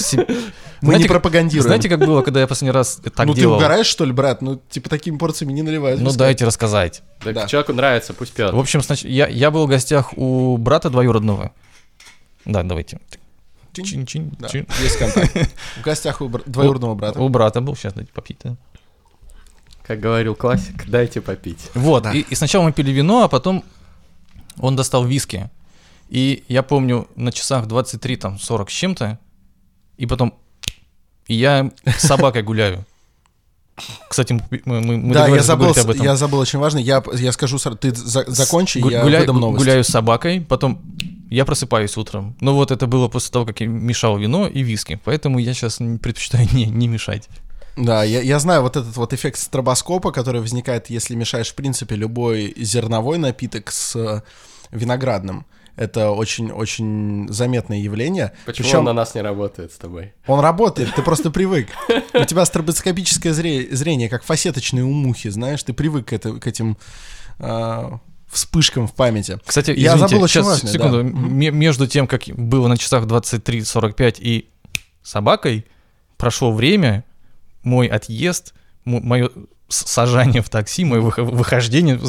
Мы 0.81 0.87
Знаете, 0.89 1.03
не 1.03 1.09
как- 1.09 1.15
пропагандируем. 1.23 1.63
Знаете, 1.65 1.89
как 1.89 1.99
было, 2.01 2.23
когда 2.23 2.41
я 2.41 2.47
последний 2.47 2.71
раз 2.73 2.97
так 3.15 3.27
ну 3.27 3.35
ты 3.35 3.41
делал? 3.41 3.57
угораешь, 3.57 3.87
что 3.87 4.05
ли, 4.05 4.13
брат? 4.13 4.43
Ну, 4.43 4.61
типа, 4.71 4.89
такими 4.89 5.17
порциями 5.19 5.53
не 5.53 5.63
наливают. 5.63 6.01
Ну, 6.01 6.13
дайте 6.13 6.45
рассказать. 6.45 7.03
Так 7.21 7.35
Да. 7.35 7.47
человеку 7.47 7.73
нравится, 7.73 8.15
пусть 8.15 8.33
пьет. 8.33 8.53
В 8.53 8.59
общем, 8.59 8.81
снач- 8.81 9.07
я, 9.09 9.27
я 9.27 9.51
был 9.51 9.67
в 9.67 9.69
гостях 9.69 10.17
у 10.17 10.57
брата 10.57 10.89
двоюродного. 10.91 11.53
Да, 12.45 12.63
давайте. 12.63 13.01
Чин. 13.73 13.85
Чин-чин, 13.85 14.33
Да, 14.39 14.49
чин. 14.49 14.67
есть 14.83 14.97
контакт. 14.99 15.37
В 15.79 15.83
гостях 15.83 16.21
у 16.21 16.29
двоюродного 16.29 16.95
брата. 16.97 17.21
У 17.21 17.29
брата 17.29 17.61
был, 17.61 17.77
сейчас 17.77 17.93
дайте 17.93 18.11
попить. 18.13 18.39
да. 18.43 18.57
Как 19.87 20.01
говорил 20.01 20.35
классик, 20.35 20.89
дайте 20.89 21.21
попить. 21.21 21.71
Вот, 21.75 22.03
Да. 22.03 22.13
и, 22.13 22.21
и 22.21 22.35
сначала 22.35 22.65
мы 22.65 22.73
пили 22.73 22.91
вино, 22.91 23.23
а 23.25 23.29
потом 23.29 23.65
он 24.59 24.75
достал 24.77 25.05
виски. 25.05 25.49
И 26.09 26.45
я 26.49 26.63
помню, 26.63 27.07
на 27.17 27.31
часах 27.33 27.67
23, 27.67 28.17
там, 28.17 28.39
40 28.39 28.71
с 28.71 28.73
чем-то, 28.73 29.19
и 29.97 30.07
потом... 30.07 30.35
И 31.29 31.35
я 31.35 31.71
с 31.87 32.07
собакой 32.07 32.43
гуляю. 32.43 32.85
Кстати, 34.09 34.33
мы, 34.33 34.43
мы, 34.65 34.97
мы 34.97 35.15
Да, 35.15 35.29
я 35.29 35.43
забыл, 35.43 35.71
об 35.71 35.91
этом. 35.91 36.03
я 36.05 36.17
забыл 36.17 36.41
очень 36.41 36.59
важно. 36.59 36.79
Я, 36.79 37.03
я 37.15 37.31
скажу 37.33 37.59
ты 37.59 37.95
за- 37.95 38.25
закончи, 38.27 38.79
Гу- 38.79 38.91
я 38.91 39.03
гуляю, 39.03 39.23
выдам 39.23 39.41
новость. 39.41 39.59
гуляю 39.65 39.85
с 39.85 39.89
собакой, 39.89 40.41
потом 40.41 40.81
я 41.31 41.45
просыпаюсь 41.45 41.97
утром. 41.97 42.35
Ну 42.41 42.55
вот 42.55 42.71
это 42.73 42.87
было 42.89 43.07
после 43.09 43.31
того, 43.31 43.47
как 43.47 43.61
я 43.61 43.67
мешал 43.69 44.19
вино 44.19 44.49
и 44.49 44.63
виски. 44.63 44.99
Поэтому 45.05 45.39
я 45.39 45.55
сейчас 45.55 45.77
предпочитаю 45.77 46.49
не, 46.53 46.67
не 46.67 46.89
мешать. 46.89 47.29
Да, 47.77 48.03
я, 48.03 48.21
я 48.21 48.41
знаю 48.41 48.63
вот 48.63 48.77
этот 48.77 48.97
вот 48.97 49.13
эффект 49.13 49.39
стробоскопа, 49.39 50.11
который 50.11 50.41
возникает, 50.41 50.91
если 50.91 51.15
мешаешь, 51.15 51.51
в 51.51 51.55
принципе, 51.55 51.95
любой 51.95 52.53
зерновой 52.57 53.19
напиток 53.19 53.71
с 53.71 53.95
э, 53.95 54.23
виноградным. 54.73 55.47
Это 55.79 56.11
очень-очень 56.11 57.29
заметное 57.33 57.79
явление. 57.79 58.33
Почему 58.45 58.65
Причем 58.67 58.79
он 58.81 58.85
на 58.87 58.93
нас 58.93 59.15
не 59.15 59.21
работает 59.23 59.73
с 59.73 59.77
тобой? 59.77 60.13
он 60.27 60.41
работает, 60.41 60.93
ты 60.95 61.03
просто 61.03 61.31
привык. 61.31 61.69
У 62.15 62.25
тебя 62.25 62.45
стробоскопическое 62.45 63.33
зре- 63.33 63.73
зрение, 63.75 64.09
как 64.09 64.25
фасеточные 64.25 64.85
у 64.85 64.91
мухи, 64.91 65.29
знаешь, 65.31 65.63
ты 65.63 65.73
привык 65.73 66.07
к, 66.09 66.47
этим 66.47 66.77
э, 67.39 67.91
вспышкам 68.27 68.89
в 68.89 68.95
памяти. 68.95 69.39
Кстати, 69.47 69.71
Я 69.71 69.93
извините, 69.95 69.99
забыл 70.09 70.23
очень 70.25 70.33
сейчас, 70.33 70.47
важное, 70.47 70.73
секунду. 70.73 71.05
да. 71.05 71.11
Между 71.51 71.87
тем, 71.87 72.07
как 72.09 72.25
было 72.27 72.67
на 72.69 72.77
часах 72.77 73.05
23.45 73.05 74.17
и 74.19 74.49
собакой, 75.03 75.65
прошло 76.17 76.53
время, 76.53 77.05
мой 77.63 77.87
отъезд, 77.87 78.53
мое 78.85 79.31
сажание 79.69 80.43
в 80.43 80.49
такси, 80.49 80.85
мое 80.85 81.01
выхо- 81.01 81.23
выхождение, 81.23 82.01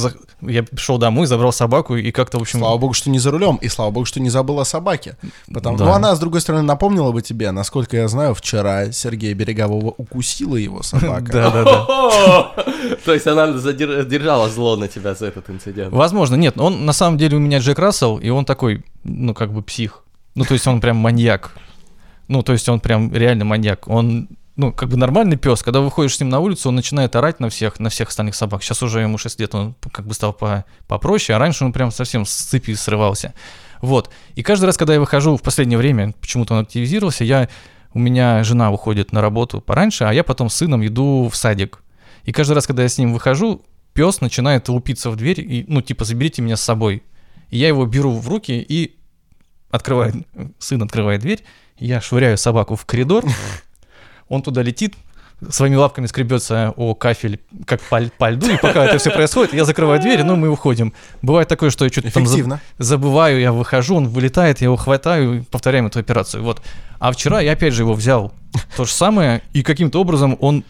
я 0.42 0.64
пришел 0.64 0.98
домой, 0.98 1.28
забрал 1.28 1.52
собаку 1.52 1.96
и 1.98 2.12
как-то, 2.12 2.40
в 2.40 2.42
общем... 2.42 2.60
Слава 2.60 2.78
богу, 2.78 2.94
что 2.94 3.10
не 3.10 3.20
за 3.20 3.32
рулем, 3.32 3.58
и 3.58 3.68
слава 3.68 3.92
богу, 3.92 4.06
что 4.06 4.20
не 4.20 4.30
забыл 4.30 4.60
о 4.60 4.66
собаке. 4.66 5.18
Потому... 5.54 5.78
Да. 5.78 5.86
Ну, 5.86 5.92
она, 5.92 6.16
с 6.16 6.20
другой 6.20 6.42
стороны, 6.42 6.64
напомнила 6.64 7.12
бы 7.12 7.22
тебе, 7.22 7.52
насколько 7.52 7.98
я 7.98 8.08
знаю, 8.08 8.34
вчера 8.34 8.92
Сергея 8.92 9.34
Берегового 9.34 9.94
укусила 9.98 10.56
его 10.56 10.84
собака. 10.84 11.32
Да-да-да. 11.32 12.64
То 13.06 13.14
есть 13.14 13.28
она 13.28 13.48
задер- 13.48 14.06
держала 14.06 14.50
зло 14.50 14.78
на 14.78 14.88
тебя 14.88 15.14
за 15.14 15.28
этот 15.28 15.50
инцидент. 15.50 15.94
Возможно, 15.94 16.36
нет, 16.36 16.58
он 16.58 16.86
на 16.86 16.94
самом 16.94 17.18
деле 17.18 17.38
у 17.38 17.40
меня 17.40 17.60
Джек 17.60 17.80
Рассел, 17.80 18.18
и 18.18 18.30
он 18.30 18.46
такой, 18.46 18.86
ну, 19.04 19.34
как 19.34 19.52
бы 19.52 19.62
псих. 19.62 20.04
Ну, 20.36 20.46
то 20.46 20.54
есть 20.54 20.66
он 20.68 20.80
прям 20.80 20.98
маньяк. 20.98 21.52
Ну, 22.30 22.44
то 22.44 22.54
есть 22.54 22.70
он 22.70 22.80
прям 22.80 23.12
реально 23.14 23.44
маньяк. 23.44 23.88
Он, 23.88 24.30
ну, 24.60 24.74
как 24.74 24.90
бы 24.90 24.98
нормальный 24.98 25.38
пес. 25.38 25.64
Когда 25.64 25.80
выходишь 25.80 26.18
с 26.18 26.20
ним 26.20 26.28
на 26.28 26.42
улицу, 26.42 26.68
он 26.68 26.76
начинает 26.76 27.16
орать 27.16 27.40
на 27.40 27.50
всех, 27.50 27.80
на 27.80 27.90
всех 27.90 28.10
остальных 28.10 28.36
собак. 28.36 28.62
Сейчас 28.62 28.84
уже 28.84 29.00
ему 29.00 29.18
6 29.18 29.40
лет, 29.40 29.56
он 29.56 29.74
как 29.90 30.06
бы 30.06 30.14
стал 30.14 30.34
по, 30.34 30.66
попроще, 30.86 31.34
а 31.38 31.40
раньше 31.40 31.64
он 31.64 31.72
прям 31.72 31.92
совсем 31.92 32.26
с 32.26 32.34
цепи 32.34 32.74
срывался. 32.74 33.34
Вот. 33.82 34.10
И 34.36 34.44
каждый 34.44 34.66
раз, 34.66 34.78
когда 34.78 34.96
я 34.96 35.00
выхожу 35.00 35.38
в 35.38 35.42
последнее 35.42 35.78
время, 35.78 36.14
почему-то 36.20 36.56
он 36.56 36.64
активизировался, 36.64 37.24
я, 37.24 37.48
у 37.94 38.00
меня 38.00 38.44
жена 38.44 38.70
уходит 38.70 39.14
на 39.14 39.22
работу 39.22 39.62
пораньше, 39.62 40.04
а 40.04 40.14
я 40.14 40.26
потом 40.26 40.50
с 40.50 40.56
сыном 40.56 40.86
иду 40.86 41.30
в 41.32 41.38
садик. 41.38 41.82
И 42.26 42.34
каждый 42.34 42.52
раз, 42.52 42.68
когда 42.68 42.84
я 42.84 42.90
с 42.90 42.98
ним 42.98 43.14
выхожу, 43.14 43.62
пес 43.94 44.20
начинает 44.20 44.68
лупиться 44.68 45.10
в 45.10 45.16
дверь 45.16 45.40
и, 45.40 45.64
ну, 45.70 45.82
типа, 45.82 46.04
заберите 46.04 46.42
меня 46.42 46.58
с 46.58 46.62
собой. 46.62 47.02
И 47.50 47.58
я 47.58 47.70
его 47.70 47.86
беру 47.86 48.12
в 48.12 48.28
руки 48.28 48.60
и 48.60 48.98
открываю, 49.72 50.26
сын 50.60 50.84
открывает 50.84 51.22
дверь, 51.22 51.46
я 51.78 52.02
швыряю 52.02 52.38
собаку 52.38 52.76
в 52.76 52.86
коридор, 52.86 53.24
он 54.30 54.42
туда 54.42 54.62
летит, 54.62 54.96
своими 55.50 55.76
лапками 55.76 56.06
скребется 56.06 56.74
о 56.76 56.94
кафель, 56.96 57.40
как 57.66 57.82
по, 57.82 58.02
по 58.18 58.30
льду, 58.30 58.50
и 58.50 58.58
пока 58.58 58.86
это 58.86 58.98
все 58.98 59.10
происходит, 59.10 59.54
я 59.54 59.64
закрываю 59.66 60.02
дверь, 60.02 60.24
ну, 60.24 60.36
мы 60.36 60.50
уходим. 60.50 60.94
Бывает 61.22 61.48
такое, 61.48 61.70
что 61.70 61.86
я 61.86 61.92
что-то 61.92 62.12
там 62.12 62.24
заб- 62.24 62.28
Эффективно. 62.28 62.62
забываю, 62.78 63.40
я 63.40 63.54
выхожу, 63.54 63.96
он 63.96 64.10
вылетает, 64.10 64.60
я 64.62 64.66
его 64.66 64.76
хватаю, 64.76 65.38
и 65.38 65.42
повторяем 65.42 65.88
эту 65.88 66.00
операцию. 66.00 66.44
Вот. 66.44 66.62
А 67.00 67.12
вчера 67.14 67.40
я 67.42 67.54
опять 67.54 67.74
же 67.74 67.84
его 67.84 67.94
взял. 67.94 68.34
То 68.76 68.84
же 68.86 68.92
самое, 68.92 69.42
и 69.54 69.64
каким-то 69.64 70.02
образом 70.02 70.38
он 70.42 70.66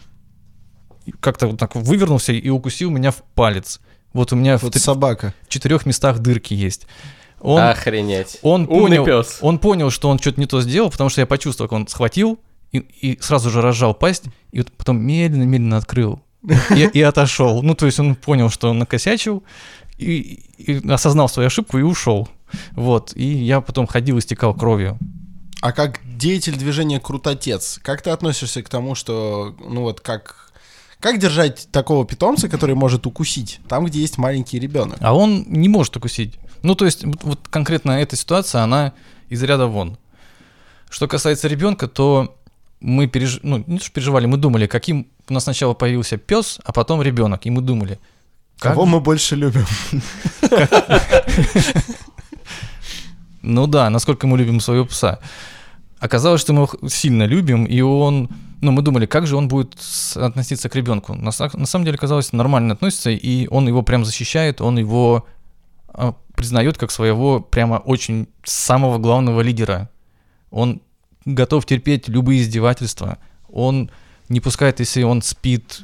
как-то 1.20 1.48
вот 1.48 1.58
так 1.58 1.74
вывернулся 1.74 2.32
и 2.32 2.48
укусил 2.48 2.90
меня 2.90 3.10
в 3.10 3.22
палец. 3.34 3.80
Вот 4.12 4.32
у 4.32 4.36
меня 4.36 4.58
в 4.58 4.62
Вот 4.62 4.72
три- 4.74 4.80
собака. 4.82 5.34
в 5.42 5.48
четырех 5.48 5.86
местах 5.86 6.18
дырки 6.20 6.54
есть. 6.54 6.86
Он, 7.40 7.60
Охренеть. 7.60 8.38
он, 8.42 8.66
Умный 8.68 8.98
понял, 8.98 9.04
пес. 9.22 9.38
он 9.40 9.58
понял, 9.58 9.90
что 9.90 10.10
он 10.10 10.18
что-то 10.18 10.38
не 10.38 10.46
то 10.46 10.60
сделал, 10.60 10.90
потому 10.90 11.08
что 11.10 11.22
я 11.22 11.26
почувствовал, 11.26 11.68
как 11.68 11.76
он 11.76 11.88
схватил 11.88 12.38
и, 12.72 12.78
и 12.78 13.18
сразу 13.20 13.50
же 13.50 13.60
разжал 13.60 13.94
пасть, 13.94 14.24
и 14.52 14.58
вот 14.58 14.72
потом 14.72 15.00
медленно-медленно 15.00 15.76
открыл 15.76 16.20
и, 16.70 16.88
и 16.92 17.02
отошел. 17.02 17.62
Ну, 17.62 17.74
то 17.74 17.86
есть 17.86 17.98
он 18.00 18.14
понял, 18.14 18.50
что 18.50 18.70
он 18.70 18.78
накосячил, 18.78 19.42
и, 19.98 20.44
и 20.58 20.88
осознал 20.88 21.28
свою 21.28 21.48
ошибку 21.48 21.78
и 21.78 21.82
ушел. 21.82 22.28
Вот, 22.72 23.12
и 23.14 23.24
я 23.24 23.60
потом 23.60 23.86
ходил 23.86 24.18
и 24.18 24.20
стекал 24.20 24.54
кровью. 24.54 24.98
А 25.60 25.72
как 25.72 26.00
деятель 26.16 26.56
движения 26.56 27.00
Крутотец, 27.00 27.78
как 27.82 28.02
ты 28.02 28.10
относишься 28.10 28.62
к 28.62 28.68
тому, 28.68 28.94
что, 28.94 29.54
ну 29.60 29.82
вот, 29.82 30.00
как, 30.00 30.52
как 30.98 31.18
держать 31.18 31.68
такого 31.70 32.06
питомца, 32.06 32.48
который 32.48 32.74
может 32.74 33.06
укусить, 33.06 33.60
там, 33.68 33.84
где 33.84 34.00
есть 34.00 34.16
маленький 34.16 34.58
ребенок? 34.58 34.96
А 35.00 35.14
он 35.14 35.44
не 35.46 35.68
может 35.68 35.96
укусить. 35.96 36.38
Ну, 36.62 36.74
то 36.74 36.86
есть, 36.86 37.04
вот, 37.04 37.22
вот 37.22 37.48
конкретно 37.48 37.92
эта 37.92 38.16
ситуация, 38.16 38.62
она 38.62 38.94
из 39.28 39.42
ряда 39.42 39.66
вон. 39.66 39.98
Что 40.88 41.06
касается 41.06 41.46
ребенка, 41.46 41.86
то 41.88 42.39
мы 42.80 43.06
переж... 43.06 43.40
ну, 43.42 43.64
не 43.66 43.78
то, 43.78 43.84
что 43.84 43.92
переживали, 43.92 44.26
мы 44.26 44.36
думали, 44.36 44.66
каким 44.66 45.06
у 45.28 45.32
нас 45.34 45.44
сначала 45.44 45.74
появился 45.74 46.16
пес, 46.16 46.58
а 46.64 46.72
потом 46.72 47.02
ребенок. 47.02 47.46
И 47.46 47.50
мы 47.50 47.60
думали, 47.62 47.98
как 48.58 48.72
Кого 48.72 48.84
же- 48.86 48.92
мы 48.92 49.00
больше 49.00 49.36
любим? 49.36 49.64
Ну 53.42 53.66
да, 53.66 53.88
насколько 53.90 54.26
мы 54.26 54.36
любим 54.38 54.60
своего 54.60 54.84
пса. 54.84 55.18
Оказалось, 55.98 56.40
что 56.40 56.52
мы 56.52 56.62
его 56.62 56.88
сильно 56.88 57.24
любим, 57.26 57.64
и 57.64 57.80
он, 57.80 58.28
ну, 58.60 58.70
мы 58.72 58.82
думали, 58.82 59.06
как 59.06 59.26
же 59.26 59.36
он 59.36 59.48
будет 59.48 59.76
относиться 60.14 60.68
к 60.68 60.74
ребенку. 60.76 61.14
На, 61.14 61.30
са- 61.30 61.56
на 61.56 61.66
самом 61.66 61.84
деле, 61.84 61.96
оказалось, 61.96 62.32
нормально 62.32 62.74
относится, 62.74 63.10
и 63.10 63.46
он 63.48 63.66
его 63.68 63.82
прям 63.82 64.04
защищает, 64.04 64.60
он 64.60 64.78
его 64.78 65.26
а, 65.88 66.14
признает 66.34 66.78
как 66.78 66.90
своего 66.90 67.40
прямо 67.40 67.76
очень 67.76 68.28
самого 68.44 68.98
главного 68.98 69.40
лидера. 69.42 69.88
Он 70.50 70.80
готов 71.24 71.66
терпеть 71.66 72.08
любые 72.08 72.42
издевательства. 72.42 73.18
Он 73.50 73.90
не 74.28 74.40
пускает, 74.40 74.80
если 74.80 75.02
он 75.02 75.22
спит 75.22 75.80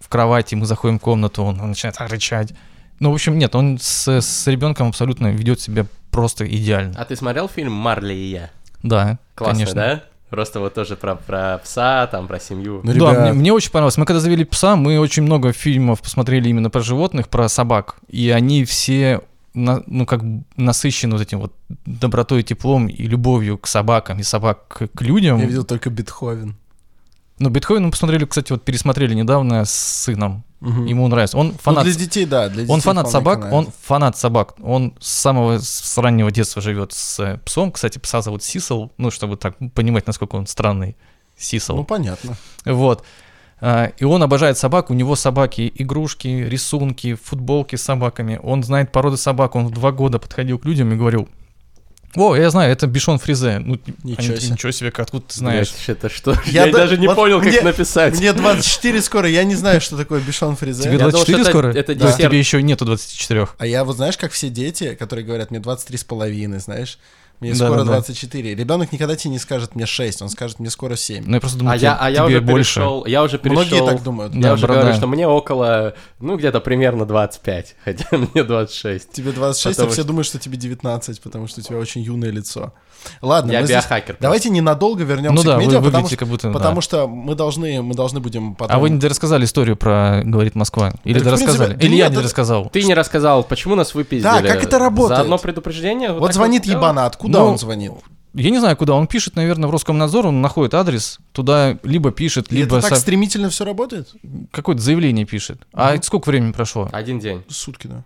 в 0.00 0.08
кровати, 0.08 0.54
мы 0.54 0.66
заходим 0.66 0.98
в 0.98 1.02
комнату, 1.02 1.42
он, 1.42 1.60
он 1.60 1.70
начинает 1.70 1.96
рычать. 2.00 2.52
Ну, 3.00 3.10
в 3.10 3.14
общем, 3.14 3.38
нет, 3.38 3.54
он 3.54 3.78
с, 3.80 4.08
с 4.08 4.46
ребенком 4.46 4.88
абсолютно 4.88 5.28
ведет 5.28 5.60
себя 5.60 5.86
просто 6.10 6.46
идеально. 6.46 6.94
А 6.98 7.04
ты 7.04 7.16
смотрел 7.16 7.48
фильм 7.48 7.72
«Марли 7.72 8.14
и 8.14 8.30
я»? 8.30 8.50
Да, 8.82 9.18
Классно, 9.34 9.54
конечно. 9.54 9.74
да? 9.74 10.04
Просто 10.30 10.58
вот 10.58 10.74
тоже 10.74 10.96
про, 10.96 11.14
про 11.14 11.58
пса, 11.58 12.08
там, 12.08 12.26
про 12.26 12.40
семью. 12.40 12.80
Ну, 12.82 12.94
да, 12.94 13.20
мне, 13.20 13.32
мне 13.32 13.52
очень 13.52 13.70
понравилось. 13.70 13.96
Мы 13.96 14.06
когда 14.06 14.18
завели 14.18 14.44
пса, 14.44 14.74
мы 14.74 14.98
очень 14.98 15.22
много 15.22 15.52
фильмов 15.52 16.02
посмотрели 16.02 16.48
именно 16.48 16.68
про 16.68 16.80
животных, 16.80 17.28
про 17.28 17.48
собак. 17.48 17.96
И 18.08 18.30
они 18.30 18.64
все, 18.64 19.20
на- 19.56 19.82
ну, 19.86 20.06
как 20.06 20.22
бы 20.24 20.44
насыщены 20.56 21.12
вот 21.16 21.22
этим 21.22 21.40
вот 21.40 21.52
добротой, 21.84 22.42
теплом 22.42 22.86
и 22.86 23.02
любовью 23.06 23.58
к 23.58 23.66
собакам, 23.66 24.18
и 24.20 24.22
собак 24.22 24.88
к, 24.94 25.02
людям. 25.02 25.38
Я 25.38 25.46
видел 25.46 25.64
только 25.64 25.90
Бетховен. 25.90 26.56
Ну, 27.38 27.50
Бетховен 27.50 27.84
мы 27.84 27.90
посмотрели, 27.90 28.24
кстати, 28.24 28.52
вот 28.52 28.64
пересмотрели 28.64 29.14
недавно 29.14 29.64
с 29.64 29.70
сыном. 29.72 30.44
Мгм. 30.60 30.86
Ему 30.86 31.06
нравится. 31.08 31.36
Он 31.36 31.48
Ну, 31.48 31.54
фанат, 31.60 31.84
для 31.84 31.94
детей, 31.94 32.24
да, 32.24 32.48
для 32.48 32.62
детей 32.62 32.72
он 32.72 32.80
фанат 32.80 33.10
собак, 33.10 33.52
он 33.52 33.68
фанат 33.82 34.16
собак. 34.16 34.54
Он 34.62 34.94
с 35.00 35.10
самого 35.10 35.58
с 35.58 35.98
раннего 35.98 36.30
детства 36.30 36.62
живет 36.62 36.92
с 36.92 37.20
э, 37.20 37.38
псом. 37.44 37.72
Кстати, 37.72 37.98
пса 37.98 38.22
зовут 38.22 38.42
Сисел, 38.42 38.90
ну, 38.96 39.10
чтобы 39.10 39.36
так 39.36 39.56
понимать, 39.74 40.06
насколько 40.06 40.36
он 40.36 40.46
странный. 40.46 40.96
Сисел. 41.36 41.76
Ну, 41.76 41.84
понятно. 41.84 42.36
Вот. 42.64 43.04
А, 43.60 43.92
И 43.98 44.04
он 44.04 44.22
обожает 44.22 44.58
собак, 44.58 44.90
у 44.90 44.94
него 44.94 45.16
собаки, 45.16 45.72
игрушки, 45.76 46.28
рисунки, 46.28 47.14
футболки 47.14 47.76
с 47.76 47.82
собаками. 47.82 48.38
Он 48.42 48.62
знает 48.62 48.92
породы 48.92 49.16
собак, 49.16 49.54
он 49.56 49.66
в 49.68 49.70
два 49.70 49.92
года 49.92 50.18
подходил 50.18 50.58
к 50.58 50.64
людям 50.66 50.92
и 50.92 50.96
говорил, 50.96 51.28
О, 52.14 52.34
я 52.34 52.48
знаю, 52.48 52.72
это 52.72 52.86
Бишон 52.86 53.18
Фризе. 53.18 53.58
Ну, 53.58 53.78
Ничего 54.02 54.32
они- 54.32 54.40
себе. 54.40 54.52
Ничего 54.52 54.72
себе, 54.72 54.90
как 54.90 55.00
откуда 55.06 55.24
ты 55.28 55.34
знаешь? 55.38 55.70
Блядь, 55.86 55.98
это 55.98 56.08
что? 56.08 56.32
Я 56.46 56.64
Я, 56.66 56.72
да- 56.72 56.78
даже 56.78 56.96
не 56.96 57.08
вот 57.08 57.16
понял, 57.16 57.40
как 57.40 57.48
мне- 57.50 57.60
написать. 57.60 58.18
Мне 58.18 58.32
24 58.32 59.02
скоро, 59.02 59.28
я 59.28 59.44
не 59.44 59.54
знаю, 59.54 59.80
что 59.82 59.98
такое 59.98 60.20
Бишон 60.22 60.56
Фризе. 60.56 60.84
Тебе 60.84 60.92
Я 60.92 60.98
думал, 60.98 61.10
24 61.12 61.36
что 61.38 61.42
это- 61.42 61.50
скоро? 61.50 61.68
это 61.68 61.82
То 61.84 61.92
есть 61.92 62.02
десерт. 62.16 62.30
тебе 62.30 62.38
еще 62.38 62.62
нету 62.62 62.84
24. 62.86 63.48
А 63.58 63.66
я 63.66 63.84
вот 63.84 63.96
знаешь, 63.96 64.16
как 64.16 64.32
все 64.32 64.48
дети, 64.48 64.94
которые 64.94 65.26
говорят, 65.26 65.50
мне 65.50 65.60
23 65.60 65.98
с 65.98 66.04
половиной, 66.04 66.58
знаешь, 66.60 66.98
мне 67.40 67.50
Да, 67.52 67.56
скоро 67.66 67.78
да, 67.78 67.84
да. 67.84 67.92
24. 67.92 68.54
Ребенок 68.54 68.92
никогда 68.92 69.16
тебе 69.16 69.30
не 69.32 69.38
скажет 69.38 69.74
мне 69.74 69.86
6, 69.86 70.22
он 70.22 70.28
скажет 70.28 70.58
мне 70.58 70.70
скоро 70.70 70.96
7. 70.96 71.24
Ну, 71.26 71.34
я 71.34 71.40
просто 71.40 71.58
думаю, 71.58 71.74
А 71.74 71.76
я, 71.76 71.96
а 71.96 72.08
я 72.10 72.16
тебе 72.16 72.24
уже 72.26 72.40
больше. 72.40 72.74
перешел, 72.80 73.06
я 73.06 73.22
уже 73.22 73.38
перешел. 73.38 73.62
Многие 73.64 73.84
так 73.86 74.02
думают. 74.02 74.34
Я 74.34 74.40
Да, 74.42 74.52
уже 74.54 74.62
борода. 74.62 74.80
говорю, 74.82 74.96
что 74.96 75.06
мне 75.06 75.26
около, 75.28 75.94
ну, 76.20 76.36
где-то 76.36 76.60
примерно 76.60 77.04
25, 77.06 77.76
хотя 77.84 78.06
мне 78.12 78.42
26. 78.44 79.12
Тебе 79.12 79.32
26, 79.32 79.76
Потому 79.76 79.88
а 79.88 79.92
все 79.92 80.00
что- 80.02 80.08
думают, 80.08 80.26
что 80.26 80.38
тебе 80.38 80.56
19, 80.56 81.20
потому 81.20 81.46
что 81.46 81.60
у 81.60 81.64
тебя 81.64 81.78
очень 81.78 82.00
юное 82.02 82.30
лицо. 82.30 82.72
Ладно, 83.22 83.52
Я 83.52 83.60
мы 83.60 83.66
здесь- 83.66 83.76
биохакер. 83.84 84.16
Давайте 84.18 84.48
ненадолго 84.50 85.04
вернемся 85.04 85.34
Ну 85.36 85.42
да, 85.44 85.54
к 85.54 85.56
вы 85.58 85.62
медиа, 85.66 85.76
потому, 85.78 85.84
выглядите 85.92 86.16
что, 86.16 86.18
как 86.18 86.28
будто... 86.28 86.48
да. 86.48 86.52
потому 86.54 86.80
что 86.80 87.06
мы 87.06 87.34
должны, 87.36 87.80
мы 87.82 87.94
должны 87.94 88.18
будем 88.20 88.54
потом... 88.56 88.74
А 88.74 88.80
вы 88.80 88.90
не 88.90 88.98
дорассказали 88.98 89.44
историю 89.44 89.76
про 89.76 90.22
«Говорит 90.24 90.54
Москва»? 90.56 90.92
Или 91.04 91.14
Так, 91.14 91.22
в 91.22 91.24
дорассказали? 91.26 91.68
принципе, 91.74 91.86
Или 91.86 91.96
я 91.96 92.08
не 92.08 92.16
рассказал? 92.18 92.68
Ты 92.70 92.82
не 92.82 92.94
рассказал, 92.94 93.44
почему 93.44 93.74
нас 93.76 93.94
выпиздили. 93.94 94.22
Да, 94.24 94.42
как 94.42 94.64
это 94.64 94.78
работает? 94.78 95.18
За 95.18 95.22
одно 95.22 95.38
предупреждение? 95.38 96.12
Вот 96.12 96.26
так 96.26 96.34
звонит 96.34 96.64
ебана, 96.64 97.06
откуда 97.06 97.25
Ну, 97.32 97.44
он 97.44 97.58
звонит? 97.58 97.92
Я 98.34 98.50
не 98.50 98.58
знаю, 98.58 98.76
куда 98.76 98.94
он 98.94 99.06
пишет, 99.06 99.34
наверное, 99.36 99.66
в 99.68 99.70
Роскомнадзор, 99.72 100.26
он 100.26 100.42
находит 100.42 100.74
адрес, 100.74 101.18
туда 101.32 101.78
либо 101.82 102.10
пишет, 102.10 102.52
И 102.52 102.56
либо 102.56 102.76
это 102.76 102.88
так 102.88 102.96
со- 102.96 103.00
стремительно 103.00 103.48
все 103.48 103.64
работает? 103.64 104.14
какое-то 104.50 104.82
заявление 104.82 105.24
пишет. 105.24 105.66
А 105.72 105.94
Мгм. 105.94 106.02
сколько 106.02 106.28
времени 106.28 106.52
прошло? 106.52 106.88
Один 106.92 107.18
день. 107.18 107.42
Сутки, 107.48 107.86
да. 107.86 108.02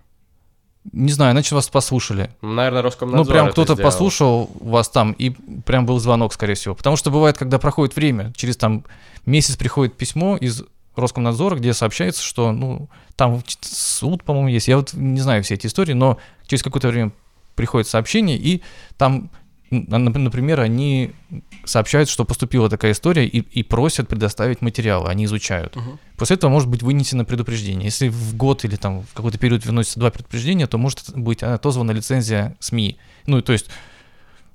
Не 0.93 1.13
знаю, 1.13 1.33
иначе 1.33 1.55
вас 1.55 1.69
послушали. 1.69 2.31
Наверное, 2.43 2.81
Роскомнадзор 2.83 3.27
Ну, 3.27 3.31
прям 3.31 3.51
кто-то 3.51 3.75
сделал. 3.75 3.91
послушал 3.91 4.51
вас 4.61 4.89
там, 4.89 5.13
и 5.13 5.31
прям 5.31 5.85
был 5.85 5.99
звонок, 5.99 6.33
скорее 6.33 6.55
всего. 6.55 6.75
Потому 6.75 6.97
что 6.97 7.11
бывает, 7.11 7.37
когда 7.37 7.59
проходит 7.59 7.95
время, 7.97 8.33
через 8.37 8.57
там 8.57 8.85
месяц 9.27 9.57
приходит 9.57 9.97
письмо 9.97 10.37
из 10.37 10.63
Роскомнадзора, 10.97 11.57
где 11.57 11.75
сообщается, 11.75 12.23
что, 12.23 12.53
ну, 12.53 12.89
там 13.17 13.43
суд, 13.61 14.25
по-моему, 14.25 14.49
есть. 14.49 14.69
Я 14.69 14.77
вот 14.79 14.95
не 14.95 15.21
знаю 15.21 15.43
все 15.45 15.55
эти 15.55 15.67
истории, 15.67 15.93
но 15.93 16.19
через 16.47 16.63
какое-то 16.63 16.89
время 16.89 17.13
приходит 17.61 17.87
сообщение, 17.89 18.39
и 18.39 18.63
там, 18.97 19.31
например, 19.71 20.61
они 20.61 21.13
сообщают, 21.65 22.09
что 22.09 22.25
поступила 22.25 22.71
такая 22.71 22.93
история, 22.93 23.27
и, 23.27 23.41
и 23.41 23.63
просят 23.63 24.09
предоставить 24.09 24.63
материалы, 24.63 25.11
они 25.11 25.27
изучают. 25.27 25.77
Мгм. 25.77 25.99
После 26.17 26.37
этого 26.37 26.51
может 26.51 26.71
быть 26.71 26.83
вынесено 26.83 27.27
предупреждение. 27.27 27.85
Если 27.85 28.09
в 28.09 28.35
год 28.35 28.65
или 28.65 28.77
там 28.77 29.03
в 29.03 29.13
какой-то 29.13 29.39
период 29.39 29.67
выносится 29.67 30.01
два 30.01 30.11
предупреждения, 30.11 30.67
то 30.67 30.79
может 30.79 31.15
быть 31.15 31.43
отозвана 31.43 31.91
лицензия 31.91 32.57
СМИ. 32.61 32.97
Ну, 33.27 33.43
то 33.43 33.53
есть 33.53 33.67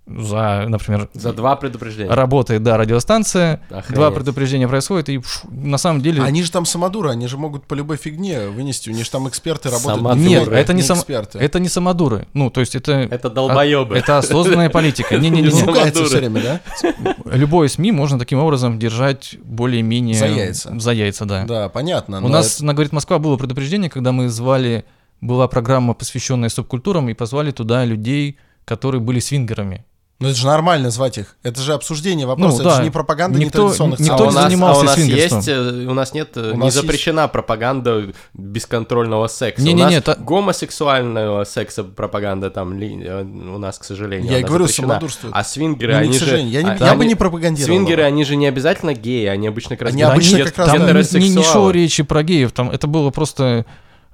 за, 0.07 0.65
например, 0.67 1.09
За 1.13 1.33
два 1.33 1.55
предупреждения. 1.55 2.11
работает, 2.11 2.61
да, 2.61 2.77
радиостанция, 2.77 3.61
Охренеть. 3.69 3.95
два 3.95 4.11
предупреждения 4.11 4.67
происходит, 4.67 5.09
и 5.09 5.17
пш, 5.17 5.41
на 5.49 5.77
самом 5.79 6.01
деле... 6.01 6.21
Они 6.21 6.43
же 6.43 6.51
там 6.51 6.65
самодуры, 6.65 7.09
они 7.09 7.27
же 7.27 7.37
могут 7.37 7.65
по 7.65 7.73
любой 7.73 7.97
фигне 7.97 8.47
вынести, 8.47 8.89
у 8.89 8.93
них 8.93 9.05
же 9.05 9.11
там 9.11 9.27
эксперты 9.27 9.69
работают. 9.69 9.97
Самодуры. 9.97 10.29
Нет, 10.29 10.47
это 10.47 10.73
не, 10.73 10.83
сам... 10.83 10.97
эксперты. 10.97 11.39
это 11.39 11.59
не 11.59 11.69
самодуры. 11.69 12.27
Ну, 12.33 12.51
то 12.51 12.59
есть 12.61 12.75
это... 12.75 12.91
Это 12.91 13.31
долбоебы. 13.31 13.97
Это 13.97 14.19
осознанная 14.19 14.69
политика. 14.69 15.15
Он 15.15 15.21
Не-не-не. 15.21 15.49
ругается 15.49 16.05
самодуры. 16.05 16.05
все 16.05 16.17
время, 16.17 16.41
да? 16.41 17.15
Любое 17.35 17.67
СМИ 17.67 17.91
можно 17.91 18.19
таким 18.19 18.39
образом 18.39 18.77
держать 18.77 19.37
более-менее... 19.43 20.19
За 20.19 20.27
яйца. 20.27 20.79
За 20.79 20.91
яйца, 20.91 21.25
да. 21.25 21.45
Да, 21.45 21.69
понятно. 21.69 22.23
У 22.23 22.27
нас, 22.27 22.59
на 22.61 22.73
«Говорит 22.73 22.93
Москва» 22.93 23.17
было 23.17 23.37
предупреждение, 23.37 23.89
когда 23.89 24.11
мы 24.11 24.29
звали... 24.29 24.85
Была 25.21 25.47
программа, 25.47 25.93
посвященная 25.93 26.49
субкультурам, 26.49 27.09
и 27.09 27.13
позвали 27.13 27.51
туда 27.51 27.85
людей, 27.85 28.37
которые 28.65 28.99
были 29.01 29.19
свингерами. 29.19 29.85
Ну 30.17 30.29
это 30.29 30.37
же 30.37 30.45
нормально 30.47 30.91
звать 30.91 31.17
их. 31.17 31.35
Это 31.43 31.59
же 31.59 31.73
обсуждение 31.73 32.25
вопроса, 32.25 32.55
Ну, 32.55 32.61
это 32.61 32.69
да. 32.69 32.75
же 32.77 32.83
не 32.83 32.89
пропаганда 32.89 33.37
Никто- 33.37 33.63
нетрадиционных 33.63 33.99
никто 33.99 34.23
а 34.23 34.27
не 34.27 34.31
занимался 34.31 34.79
а 34.79 34.83
у 34.83 34.85
нас 34.85 34.95
свингерством. 34.95 35.39
есть, 35.39 35.49
э, 35.49 35.85
у 35.87 35.93
нас 35.93 36.13
нет, 36.13 36.29
э, 36.37 36.51
У 36.51 36.53
не 36.53 36.59
нас 36.63 36.73
запрещена 36.73 37.27
пропаганда 37.27 38.13
бесконтрольного 38.33 39.27
секса. 39.27 39.61
Не-не-не, 39.61 39.87
у 39.89 39.91
нас 39.95 40.03
та- 40.03 40.15
гомосексуального 40.15 41.43
секса 41.43 41.83
пропаганда 41.83 42.49
там 42.49 42.77
ли- 42.79 43.03
э, 43.03 43.23
у 43.23 43.57
нас, 43.57 43.77
к 43.77 43.83
сожалению, 43.83 44.31
Я 44.31 44.39
и 44.39 44.43
говорю, 44.43 44.67
запрещена. 44.67 45.01
А 45.31 45.43
свингеры, 45.43 45.93
Ну, 45.95 45.99
не, 45.99 46.05
они 46.07 46.17
же... 46.17 46.37
я, 46.39 46.63
не- 46.63 46.69
а- 46.69 46.75
я 46.79 46.93
бы 46.95 47.01
они- 47.01 47.07
не 47.09 47.15
пропагандировал. 47.15 47.65
Свингеры, 47.75 48.03
они 48.03 48.23
же 48.23 48.37
не 48.37 48.47
обязательно 48.47 48.93
геи, 48.93 49.25
они 49.25 49.47
обычно 49.47 49.75
как 49.75 49.87
раз... 49.87 49.93
Они 49.93 50.01
обычно 50.03 50.37
как 50.45 50.57
раз- 50.57 50.67
Там 50.69 50.77
не, 50.79 50.85
гетеросексуалы. 50.85 51.35
не 51.35 51.43
шло 51.43 51.71
речи 51.71 52.03
про 52.03 52.23
геев, 52.23 52.53
там 52.53 52.71
это 52.71 52.87
было 52.87 53.09
просто 53.11 53.65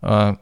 а, 0.02 0.38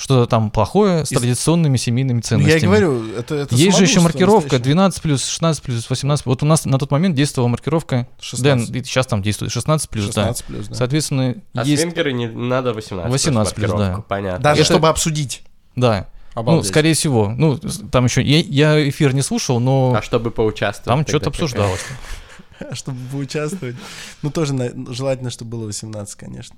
что-то 0.00 0.26
там 0.26 0.50
плохое 0.50 1.04
с 1.04 1.10
традиционными 1.10 1.76
семейными 1.76 2.16
Ну, 2.18 2.22
ценностями. 2.22 2.52
я 2.52 2.56
и 2.58 2.60
говорю, 2.62 3.06
это, 3.16 3.34
это 3.34 3.54
Есть 3.54 3.76
же 3.76 3.84
еще 3.84 4.00
маркировка 4.00 4.44
настоящее. 4.56 4.64
12 4.74 5.02
плюс, 5.02 5.26
16 5.26 5.62
плюс, 5.62 5.90
18. 5.90 6.26
Вот 6.26 6.42
у 6.42 6.46
нас 6.46 6.64
на 6.64 6.78
тот 6.78 6.90
момент 6.90 7.14
действовала 7.14 7.48
маркировка, 7.48 8.08
16. 8.20 8.70
Дэн, 8.70 8.80
и 8.80 8.84
сейчас 8.84 9.06
там 9.06 9.20
действует 9.22 9.52
16 9.52 9.90
плюс, 9.90 10.06
16 10.06 10.44
плюс, 10.46 10.66
да. 10.66 10.70
да. 10.70 10.76
Соответственно, 10.76 11.34
А 11.54 11.64
есть, 11.64 11.82
свингеры 11.82 12.12
не 12.12 12.28
надо 12.28 12.72
18. 12.72 13.12
18 13.12 13.54
плюс, 13.54 13.70
да. 13.72 14.02
Понятно. 14.08 14.42
Даже 14.42 14.62
Это- 14.62 14.72
чтобы 14.72 14.88
обсудить. 14.88 15.42
да. 15.76 16.06
Ну, 16.36 16.40
Обалдеть. 16.42 16.68
скорее 16.68 16.94
всего. 16.94 17.34
Ну, 17.36 17.58
там 17.90 18.04
еще, 18.04 18.22
я, 18.22 18.38
я 18.38 18.88
эфир 18.88 19.12
не 19.12 19.20
слушал, 19.20 19.58
но 19.58 19.94
А 19.98 20.00
чтобы 20.00 20.30
поучаствовать? 20.30 20.86
там 20.86 21.06
что-то 21.06 21.30
обсуждалось. 21.30 21.80
Чтобы 22.72 22.98
поучаствовать. 23.10 23.74
Ну, 24.22 24.30
тоже 24.30 24.54
желательно, 24.90 25.30
чтобы 25.30 25.50
было 25.52 25.66
18, 25.66 26.14
конечно. 26.14 26.56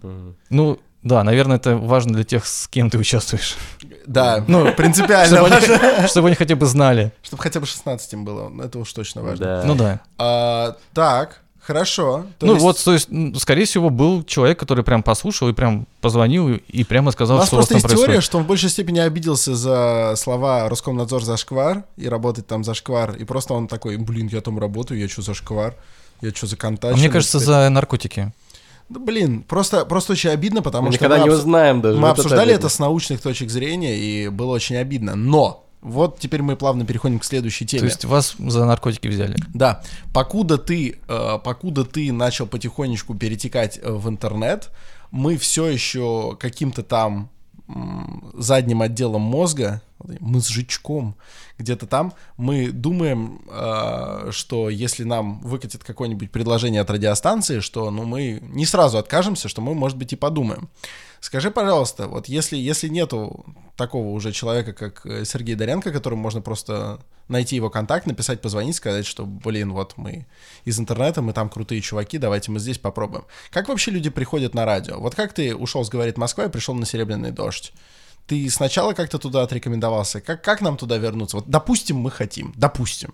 Ну, 0.50 0.78
да, 1.02 1.22
наверное, 1.24 1.56
это 1.56 1.76
важно 1.76 2.12
для 2.14 2.24
тех, 2.24 2.46
с 2.46 2.68
кем 2.68 2.90
ты 2.90 2.98
участвуешь. 2.98 3.56
Да, 4.06 4.44
Ну, 4.48 4.72
принципиально 4.74 5.36
Чтобы 5.38 5.50
важно. 5.50 5.74
они, 5.98 6.06
чтобы 6.08 6.28
они 6.28 6.36
хотя 6.36 6.56
бы 6.56 6.66
знали. 6.66 7.12
Чтобы 7.22 7.42
хотя 7.42 7.60
бы 7.60 7.66
16 7.66 8.12
им 8.12 8.24
было. 8.24 8.50
Это 8.62 8.78
уж 8.78 8.92
точно 8.92 9.22
важно. 9.22 9.44
Да. 9.44 9.62
Ну 9.64 9.74
да. 9.74 10.00
А, 10.18 10.76
так, 10.94 11.40
хорошо. 11.60 12.24
То 12.38 12.46
ну 12.46 12.52
есть 12.54 12.62
вот, 12.64 12.78
то 12.84 12.92
есть, 12.92 13.08
скорее 13.40 13.64
всего, 13.64 13.90
был 13.90 14.24
человек, 14.24 14.58
который 14.58 14.82
прям 14.84 15.02
послушал 15.02 15.48
и 15.48 15.52
прям 15.52 15.86
позвонил 16.00 16.48
и, 16.50 16.84
прямо 16.84 17.08
У 17.10 17.12
сказал, 17.12 17.38
нас 17.38 17.46
что 17.46 17.56
у 17.56 17.58
вас 17.58 17.66
просто 17.68 17.74
там 17.74 17.90
есть 17.90 17.94
теория, 18.02 18.04
происходит. 18.14 18.24
что 18.24 18.38
он 18.38 18.44
в 18.44 18.46
большей 18.48 18.68
степени 18.70 18.98
обиделся 18.98 19.54
за 19.54 20.14
слова 20.16 20.68
Роскомнадзор 20.68 21.22
за 21.24 21.36
шквар 21.36 21.84
и 21.96 22.08
работать 22.08 22.46
там 22.46 22.64
за 22.64 22.74
шквар. 22.74 23.12
И 23.16 23.24
просто 23.24 23.54
он 23.54 23.68
такой, 23.68 23.96
блин, 23.96 24.28
я 24.32 24.40
там 24.40 24.58
работаю, 24.58 24.98
я 25.00 25.08
что 25.08 25.22
за 25.22 25.34
шквар? 25.34 25.74
Я 26.20 26.30
что 26.30 26.46
за 26.46 26.54
А 26.56 26.58
контакт? 26.58 26.96
мне 26.96 27.08
кажется, 27.08 27.38
за 27.40 27.68
наркотики. 27.68 28.32
Да, 28.92 29.00
блин, 29.00 29.42
просто, 29.42 29.84
просто 29.84 30.12
очень 30.12 30.30
обидно, 30.30 30.62
потому 30.62 30.86
Мы 30.88 30.92
что 30.92 31.04
никогда 31.04 31.18
мы, 31.18 31.24
не 31.24 31.30
узнаем 31.34 31.80
даже. 31.80 31.96
мы 31.98 32.08
вот 32.08 32.18
обсуждали 32.18 32.48
это 32.50 32.54
обидно. 32.54 32.68
с 32.70 32.78
научных 32.78 33.20
точек 33.20 33.50
зрения, 33.50 33.96
и 33.96 34.28
было 34.28 34.52
очень 34.52 34.76
обидно. 34.76 35.14
Но 35.14 35.66
вот 35.80 36.18
теперь 36.20 36.42
мы 36.42 36.56
плавно 36.56 36.84
переходим 36.84 37.18
к 37.18 37.24
следующей 37.24 37.66
теме. 37.66 37.80
То 37.80 37.86
есть 37.86 38.04
вас 38.04 38.34
за 38.38 38.64
наркотики 38.64 39.08
взяли. 39.08 39.36
Да, 39.52 39.82
покуда 40.12 40.58
ты, 40.58 40.98
э, 41.08 41.38
покуда 41.42 41.84
ты 41.84 42.12
начал 42.12 42.46
потихонечку 42.46 43.14
перетекать 43.14 43.80
э, 43.82 43.90
в 43.90 44.08
интернет, 44.08 44.70
мы 45.10 45.36
все 45.36 45.66
еще 45.66 46.36
каким-то 46.38 46.82
там 46.82 47.30
м, 47.68 48.32
задним 48.38 48.82
отделом 48.82 49.22
мозга, 49.22 49.82
мозжечком, 50.20 51.16
где-то 51.58 51.86
там, 51.86 52.14
мы 52.36 52.70
думаем, 52.70 53.42
э, 53.48 54.30
что 54.30 54.68
если 54.68 55.04
нам 55.04 55.40
выкатит 55.40 55.84
какое-нибудь 55.84 56.30
предложение 56.30 56.80
от 56.80 56.90
радиостанции, 56.90 57.60
что 57.60 57.90
ну, 57.90 58.04
мы 58.04 58.40
не 58.42 58.66
сразу 58.66 58.98
откажемся, 58.98 59.48
что 59.48 59.60
мы, 59.62 59.74
может 59.74 59.98
быть, 59.98 60.12
и 60.12 60.16
подумаем. 60.16 60.68
Скажи, 61.20 61.52
пожалуйста, 61.52 62.08
вот 62.08 62.26
если, 62.26 62.56
если 62.56 62.88
нету 62.88 63.46
такого 63.76 64.08
уже 64.08 64.32
человека, 64.32 64.72
как 64.72 65.06
э, 65.06 65.24
Сергей 65.24 65.54
Доренко, 65.54 65.92
которому 65.92 66.20
можно 66.20 66.40
просто 66.40 66.98
найти 67.28 67.54
его 67.54 67.70
контакт, 67.70 68.06
написать, 68.06 68.40
позвонить, 68.40 68.74
сказать, 68.74 69.06
что, 69.06 69.24
блин, 69.24 69.72
вот 69.72 69.94
мы 69.96 70.26
из 70.64 70.80
интернета, 70.80 71.22
мы 71.22 71.32
там 71.32 71.48
крутые 71.48 71.80
чуваки, 71.80 72.18
давайте 72.18 72.50
мы 72.50 72.58
здесь 72.58 72.78
попробуем. 72.78 73.24
Как 73.50 73.68
вообще 73.68 73.92
люди 73.92 74.10
приходят 74.10 74.54
на 74.54 74.64
радио? 74.64 74.98
Вот 74.98 75.14
как 75.14 75.32
ты 75.32 75.54
ушел 75.54 75.84
с 75.84 75.88
«Говорит 75.88 76.18
Москва» 76.18 76.46
и 76.46 76.48
пришел 76.48 76.74
на 76.74 76.86
«Серебряный 76.86 77.30
дождь»? 77.30 77.72
Ты 78.26 78.48
сначала 78.50 78.92
как-то 78.92 79.18
туда 79.18 79.42
отрекомендовался? 79.42 80.20
Как, 80.20 80.42
как 80.42 80.60
нам 80.60 80.76
туда 80.76 80.96
вернуться? 80.98 81.36
Вот, 81.36 81.48
допустим, 81.48 81.96
мы 81.96 82.10
хотим. 82.10 82.52
Допустим. 82.56 83.12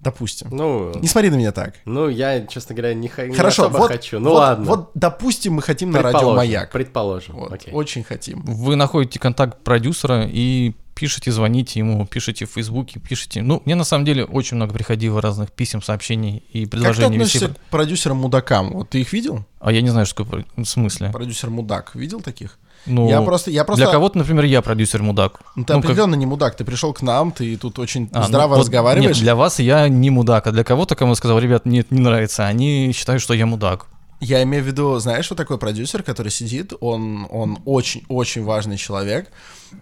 Допустим. 0.00 0.48
Ну, 0.52 0.92
Не 1.00 1.08
смотри 1.08 1.28
на 1.28 1.34
меня 1.34 1.50
так. 1.50 1.74
ну, 1.84 2.08
я, 2.08 2.46
честно 2.46 2.74
говоря, 2.76 2.94
не, 2.94 3.08
х- 3.08 3.26
не 3.26 3.34
Хорошо, 3.34 3.64
особо 3.64 3.78
вот, 3.78 3.88
хочу. 3.90 4.20
Ну 4.20 4.30
вот- 4.30 4.36
ладно. 4.38 4.64
Вот, 4.66 4.90
допустим, 4.94 5.54
мы 5.54 5.62
хотим 5.62 5.90
на 5.90 5.98
радио 6.00 6.18
Предположим, 6.18 6.36
«Маяк». 6.36 6.70
Предположим. 6.70 7.34
Вот, 7.34 7.52
окей. 7.52 7.74
очень 7.74 8.04
хотим. 8.04 8.42
Вы 8.42 8.76
находите 8.76 9.18
контакт 9.18 9.58
продюсера 9.64 10.24
и 10.24 10.72
пишете, 10.94 11.32
звоните 11.32 11.80
ему, 11.80 12.06
пишете 12.06 12.46
в 12.46 12.50
Фейсбуке, 12.50 13.00
пишете. 13.00 13.42
Ну, 13.42 13.60
мне 13.64 13.74
на 13.74 13.82
самом 13.84 14.04
деле 14.04 14.24
очень 14.24 14.56
много 14.56 14.72
приходило 14.72 15.20
разных 15.20 15.50
писем, 15.50 15.82
сообщений 15.82 16.44
и 16.52 16.62
Как 16.62 16.70
ты 16.70 16.76
предложений. 16.76 17.16
относишься 17.16 17.46
вести- 17.46 17.54
к 17.54 17.70
продюсерам-мудакам? 17.72 18.70
Вот 18.74 18.90
ты 18.90 19.00
их 19.00 19.12
видел? 19.12 19.44
А 19.58 19.72
я 19.72 19.82
не 19.82 19.90
знаю, 19.90 20.06
что 20.06 20.22
такое 20.24 20.44
в 20.56 20.64
смысле. 20.64 21.10
Продюсер-мудак. 21.10 21.94
Видел 21.94 22.20
таких? 22.20 22.58
Ну, 22.88 23.08
я 23.08 23.22
просто... 23.22 23.50
Я 23.50 23.64
просто... 23.64 23.84
Для 23.84 23.92
кого-то, 23.92 24.18
например, 24.18 24.44
я 24.44 24.62
продюсер 24.62 25.02
мудак. 25.02 25.40
Ну, 25.54 25.64
ты 25.64 25.74
Ну, 25.74 25.80
как- 25.80 25.90
определенно 25.90 26.14
не 26.14 26.26
мудак. 26.26 26.56
Ты 26.56 26.64
пришел 26.64 26.92
к 26.92 27.02
нам, 27.02 27.32
ты 27.32 27.56
тут 27.56 27.78
очень 27.78 28.08
А, 28.12 28.20
ну, 28.20 28.26
здраво 28.26 28.54
вот 28.54 28.60
разговариваешь. 28.60 29.16
Нет, 29.16 29.22
для 29.22 29.34
вас 29.34 29.58
я 29.58 29.88
не 29.88 30.10
мудак, 30.10 30.46
а 30.46 30.52
для 30.52 30.64
кого-то, 30.64 30.96
кому 30.96 31.12
я 31.12 31.16
сказал, 31.16 31.38
ребят, 31.38 31.66
нет, 31.66 31.90
не 31.90 32.00
нравится, 32.00 32.46
они 32.46 32.92
считают, 32.94 33.22
что 33.22 33.34
я 33.34 33.46
мудак. 33.46 33.86
Я 34.20 34.42
имею 34.42 34.64
в 34.64 34.66
виду, 34.66 34.98
знаешь, 34.98 35.30
вот 35.30 35.36
такой 35.36 35.58
продюсер, 35.58 36.02
который 36.02 36.30
сидит, 36.32 36.72
он, 36.80 37.28
он 37.30 37.58
очень-очень 37.64 38.42
важный 38.42 38.76
человек. 38.76 39.30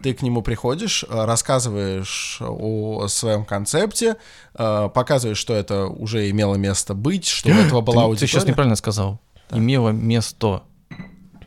Ты 0.02 0.12
к 0.12 0.20
нему 0.20 0.42
приходишь, 0.42 1.04
э, 1.08 1.24
рассказываешь 1.24 2.38
о 2.40 3.06
своем 3.08 3.46
концепте, 3.46 4.16
э, 4.54 4.90
показываешь, 4.92 5.38
что 5.38 5.54
это 5.54 5.86
уже 5.86 6.28
имело 6.28 6.56
место 6.56 6.92
быть, 6.92 7.26
что 7.26 7.48
у 7.48 7.52
этого 7.66 7.80
была 7.80 8.02
ты, 8.02 8.06
аудитория. 8.08 8.26
ты 8.26 8.32
сейчас 8.32 8.44
неправильно 8.46 8.76
сказал. 8.76 9.20
Имело 9.50 9.88
место. 9.90 10.62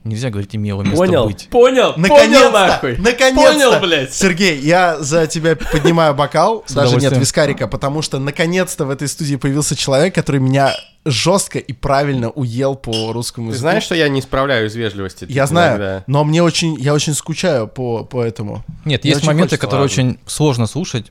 Нельзя 0.06 0.30
говорить 0.30 0.56
имело 0.56 0.82
место 0.82 0.98
Понял, 0.98 1.26
быть. 1.26 1.50
понял, 1.50 1.92
понял 1.94 2.02
Наконец-то! 2.02 2.52
нахуй. 2.52 2.98
Наконец-то! 2.98 3.52
Понял, 3.52 3.80
блядь. 3.82 4.14
Сергей, 4.14 4.58
я 4.60 4.98
за 5.00 5.28
тебя 5.28 5.56
поднимаю 5.56 6.16
бокал, 6.16 6.64
С 6.68 6.74
даже 6.74 6.96
нет 6.96 7.18
вискарика, 7.18 7.68
потому 7.68 8.02
что 8.02 8.18
наконец-то 8.20 8.86
в 8.86 8.90
этой 8.92 9.08
студии 9.10 9.36
появился 9.36 9.76
человек, 9.76 10.16
который 10.16 10.40
меня 10.40 10.74
жестко 11.06 11.60
и 11.60 11.74
правильно 11.74 12.30
уел 12.30 12.76
по 12.76 13.12
русскому 13.12 13.48
Ты 13.48 13.56
языку. 13.56 13.62
знаешь, 13.62 13.84
что 13.84 13.96
я 13.96 14.08
не 14.10 14.22
справляюсь 14.22 14.72
из 14.72 14.76
вежливости? 14.76 15.26
Я 15.28 15.48
знаю, 15.48 15.72
иногда? 15.78 16.04
но 16.08 16.24
мне 16.24 16.44
очень, 16.44 16.76
я 16.80 16.94
очень 16.94 17.14
скучаю 17.14 17.68
по, 17.68 18.04
по 18.06 18.22
этому. 18.24 18.64
Нет, 18.86 19.04
Мне 19.04 19.14
есть 19.14 19.26
моменты, 19.26 19.56
хочется, 19.56 19.58
которые 19.58 19.82
ладно. 19.90 19.94
очень 19.94 20.20
сложно 20.28 20.66
слушать, 20.68 21.08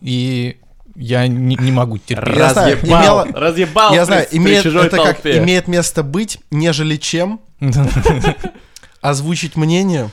и 0.00 0.56
я 0.96 1.26
не, 1.26 1.56
не 1.56 1.72
могу 1.72 1.98
терпеть. 1.98 2.36
Я 2.36 2.52
знаю, 2.52 2.76
Разъебал, 2.76 3.02
имело- 3.26 3.32
разъебал 3.38 3.94
я 3.94 4.04
знаю, 4.04 4.26
при 4.30 4.38
имеет, 4.38 4.64
это 4.66 4.96
как 4.96 5.14
толпе. 5.14 5.38
имеет 5.38 5.68
место 5.68 6.02
быть, 6.02 6.38
нежели 6.50 6.96
чем 6.96 7.40
озвучить 9.00 9.56
мнение, 9.56 10.10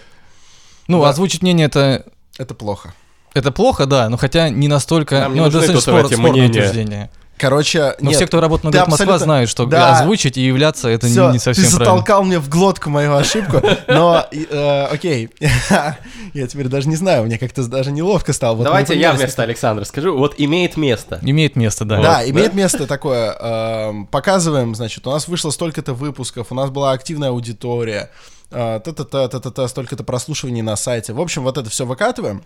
Ну, 0.87 1.01
Да. 1.01 1.09
озвучить 1.09 1.41
мнение 1.41 1.67
это 1.67 2.05
это 2.37 2.53
плохо. 2.53 2.93
это 3.33 3.51
плохо, 3.51 3.85
да, 3.85 4.09
но 4.09 4.17
хотя 4.17 4.49
не 4.49 4.67
настолько. 4.67 5.19
Нам 5.21 5.33
не 5.33 5.39
ну, 5.41 5.47
это 5.47 5.57
нужны 5.57 5.73
достаточно 5.73 6.01
тут 6.09 6.17
спор- 6.17 6.31
мнения. 6.31 7.09
Короче, 7.41 7.95
Но 7.99 8.09
нет, 8.11 8.17
все, 8.17 8.27
кто 8.27 8.39
работает 8.39 8.65
на 8.65 8.69
Говорит 8.69 8.87
Москва, 8.91 9.03
абсолютно- 9.15 9.25
знают, 9.25 9.49
что 9.49 9.65
Да. 9.65 9.97
озвучить 9.99 10.37
и 10.37 10.41
являться 10.45 10.89
это 10.89 11.07
не- 11.07 11.13
Всё, 11.13 11.31
не 11.31 11.39
совсем 11.39 11.63
ты 11.65 11.69
правильно. 11.71 11.85
затолкал 11.95 12.23
мне 12.23 12.37
в 12.39 12.47
глотку 12.49 12.91
мою 12.91 13.15
ошибку, 13.15 13.61
но, 13.87 14.27
э, 14.31 14.83
окей, 14.91 15.29
я 16.33 16.47
теперь 16.47 16.67
даже 16.67 16.87
не 16.87 16.95
знаю, 16.95 17.23
мне 17.23 17.39
как-то 17.39 17.67
даже 17.67 17.91
неловко 17.91 18.31
стало. 18.31 18.55
Вот 18.57 18.65
Давайте 18.65 18.97
я 18.99 19.13
вместо 19.13 19.41
Александра 19.41 19.83
скажу. 19.85 20.15
Вот 20.15 20.35
имеет 20.37 20.77
место. 20.77 21.19
Имеет 21.23 21.55
место, 21.55 21.83
да. 21.83 21.99
Да, 21.99 22.19
Вот, 22.19 22.29
имеет 22.29 22.51
да? 22.51 22.57
место 22.57 22.85
такое. 22.85 23.33
эм, 23.33 24.05
Показываем, 24.05 24.75
значит, 24.75 25.07
у 25.07 25.09
нас 25.11 25.27
вышло 25.27 25.49
столько-то 25.49 25.93
выпусков, 25.95 26.47
у 26.51 26.55
нас 26.55 26.69
была 26.69 26.91
активная 26.91 27.29
аудитория, 27.29 28.11
э, 28.51 28.79
та-та-та, 28.85 29.27
та-та-та, 29.29 29.67
столько-то 29.67 30.03
прослушиваний 30.03 30.61
на 30.61 30.75
сайте. 30.75 31.13
В 31.13 31.19
общем, 31.19 31.41
вот 31.43 31.57
это 31.57 31.69
все 31.71 31.87
выкатываем. 31.87 32.43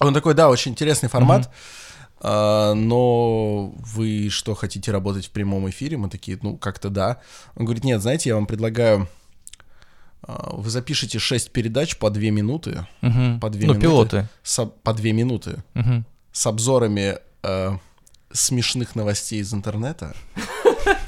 Он 0.00 0.12
такой, 0.12 0.34
да, 0.34 0.48
очень 0.50 0.72
интересный 0.72 1.08
формат. 1.08 1.46
э, 1.46 1.48
но 2.28 3.72
вы 3.94 4.28
что, 4.30 4.54
хотите 4.54 4.90
работать 4.92 5.26
в 5.26 5.30
прямом 5.30 5.68
эфире? 5.70 5.96
Мы 5.96 6.08
такие, 6.08 6.38
ну, 6.42 6.56
как-то 6.56 6.88
да. 6.90 7.18
Он 7.56 7.64
говорит, 7.64 7.84
нет, 7.84 8.00
знаете, 8.00 8.30
я 8.30 8.34
вам 8.36 8.46
предлагаю, 8.46 9.08
э, 10.26 10.32
вы 10.52 10.70
запишите 10.70 11.18
6 11.18 11.50
передач 11.50 11.96
по 11.98 12.10
2 12.10 12.30
минуты, 12.30 12.86
Мгм. 13.02 13.40
по 13.40 13.50
2 13.50 13.60
Ну, 13.66 13.74
минуты. 13.74 13.80
пилоты. 13.80 14.28
с- 14.42 14.64
по 14.82 14.94
2 14.94 15.12
минуты 15.12 15.62
Мгм. 15.74 16.04
с 16.32 16.46
обзорами 16.46 17.18
э, 17.42 17.76
смешных 18.32 18.96
новостей 18.96 19.40
из 19.40 19.52
интернета. 19.52 20.14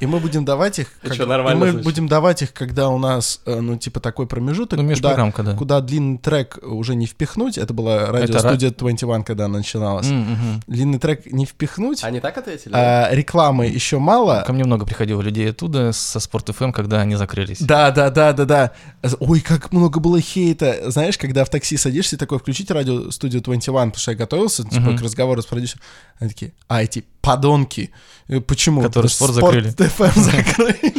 И 0.00 0.06
мы 0.06 0.20
будем 0.20 0.44
давать 0.44 0.78
их, 0.78 0.88
Это 1.02 1.16
как- 1.16 1.26
и 1.26 1.28
нормально 1.28 1.60
мы 1.60 1.70
звучит? 1.70 1.84
будем 1.84 2.08
давать 2.08 2.42
их, 2.42 2.52
когда 2.52 2.88
у 2.88 2.98
нас, 2.98 3.40
э, 3.46 3.60
ну, 3.60 3.76
типа, 3.76 4.00
такой 4.00 4.26
промежуток, 4.26 4.78
Ну, 4.80 4.94
куда, 4.94 5.14
да. 5.42 5.56
куда 5.56 5.80
длинный 5.80 6.18
трек 6.18 6.58
уже 6.62 6.94
не 6.94 7.06
впихнуть. 7.06 7.58
Это 7.58 7.72
была 7.74 8.06
радиостудия 8.12 8.70
21, 8.70 9.22
когда 9.24 9.46
она 9.46 9.58
начиналась. 9.58 10.06
М, 10.08 10.20
мгм. 10.32 10.62
Длинный 10.66 10.98
трек 10.98 11.26
не 11.26 11.46
впихнуть, 11.46 12.02
Они 12.04 12.20
так 12.20 12.36
ответили? 12.38 12.72
а 12.74 13.08
рекламы 13.12 13.66
еще 13.66 13.98
мало. 13.98 14.44
Ко 14.46 14.52
мне 14.52 14.64
много 14.64 14.84
приходило 14.86 15.20
людей 15.22 15.50
оттуда 15.50 15.92
со 15.92 16.20
Спорт 16.20 16.48
ФМ, 16.54 16.72
когда 16.72 17.00
они 17.00 17.16
закрылись. 17.16 17.58
Да, 17.60 17.90
да, 17.90 18.10
да, 18.10 18.32
да, 18.32 18.44
да. 18.44 18.72
Ой, 19.20 19.40
как 19.40 19.72
много 19.72 20.00
было 20.00 20.20
хейта. 20.20 20.90
Знаешь, 20.90 21.18
когда 21.18 21.44
в 21.44 21.50
такси 21.50 21.76
садишься, 21.76 22.16
такой, 22.18 22.38
включить 22.38 22.70
радио 22.70 23.10
студию 23.10 23.42
21, 23.42 23.90
потому 23.90 24.00
что 24.00 24.10
я 24.12 24.16
готовился, 24.16 24.64
типа, 24.64 24.80
Мгм. 24.90 24.98
к 24.98 25.02
разговору 25.02 25.42
с 25.42 25.46
продюсером. 25.46 25.82
Они 26.18 26.30
такие, 26.30 26.52
а 26.68 26.82
эти 26.82 27.04
подонки. 27.26 27.90
Э, 28.28 28.40
Почему? 28.40 28.82
Которые 28.82 29.08
Потому 29.08 29.08
что 29.08 29.16
спорт 29.16 29.34
закрыли. 29.34 29.74
FM 29.74 30.20
закрыли. 30.20 30.94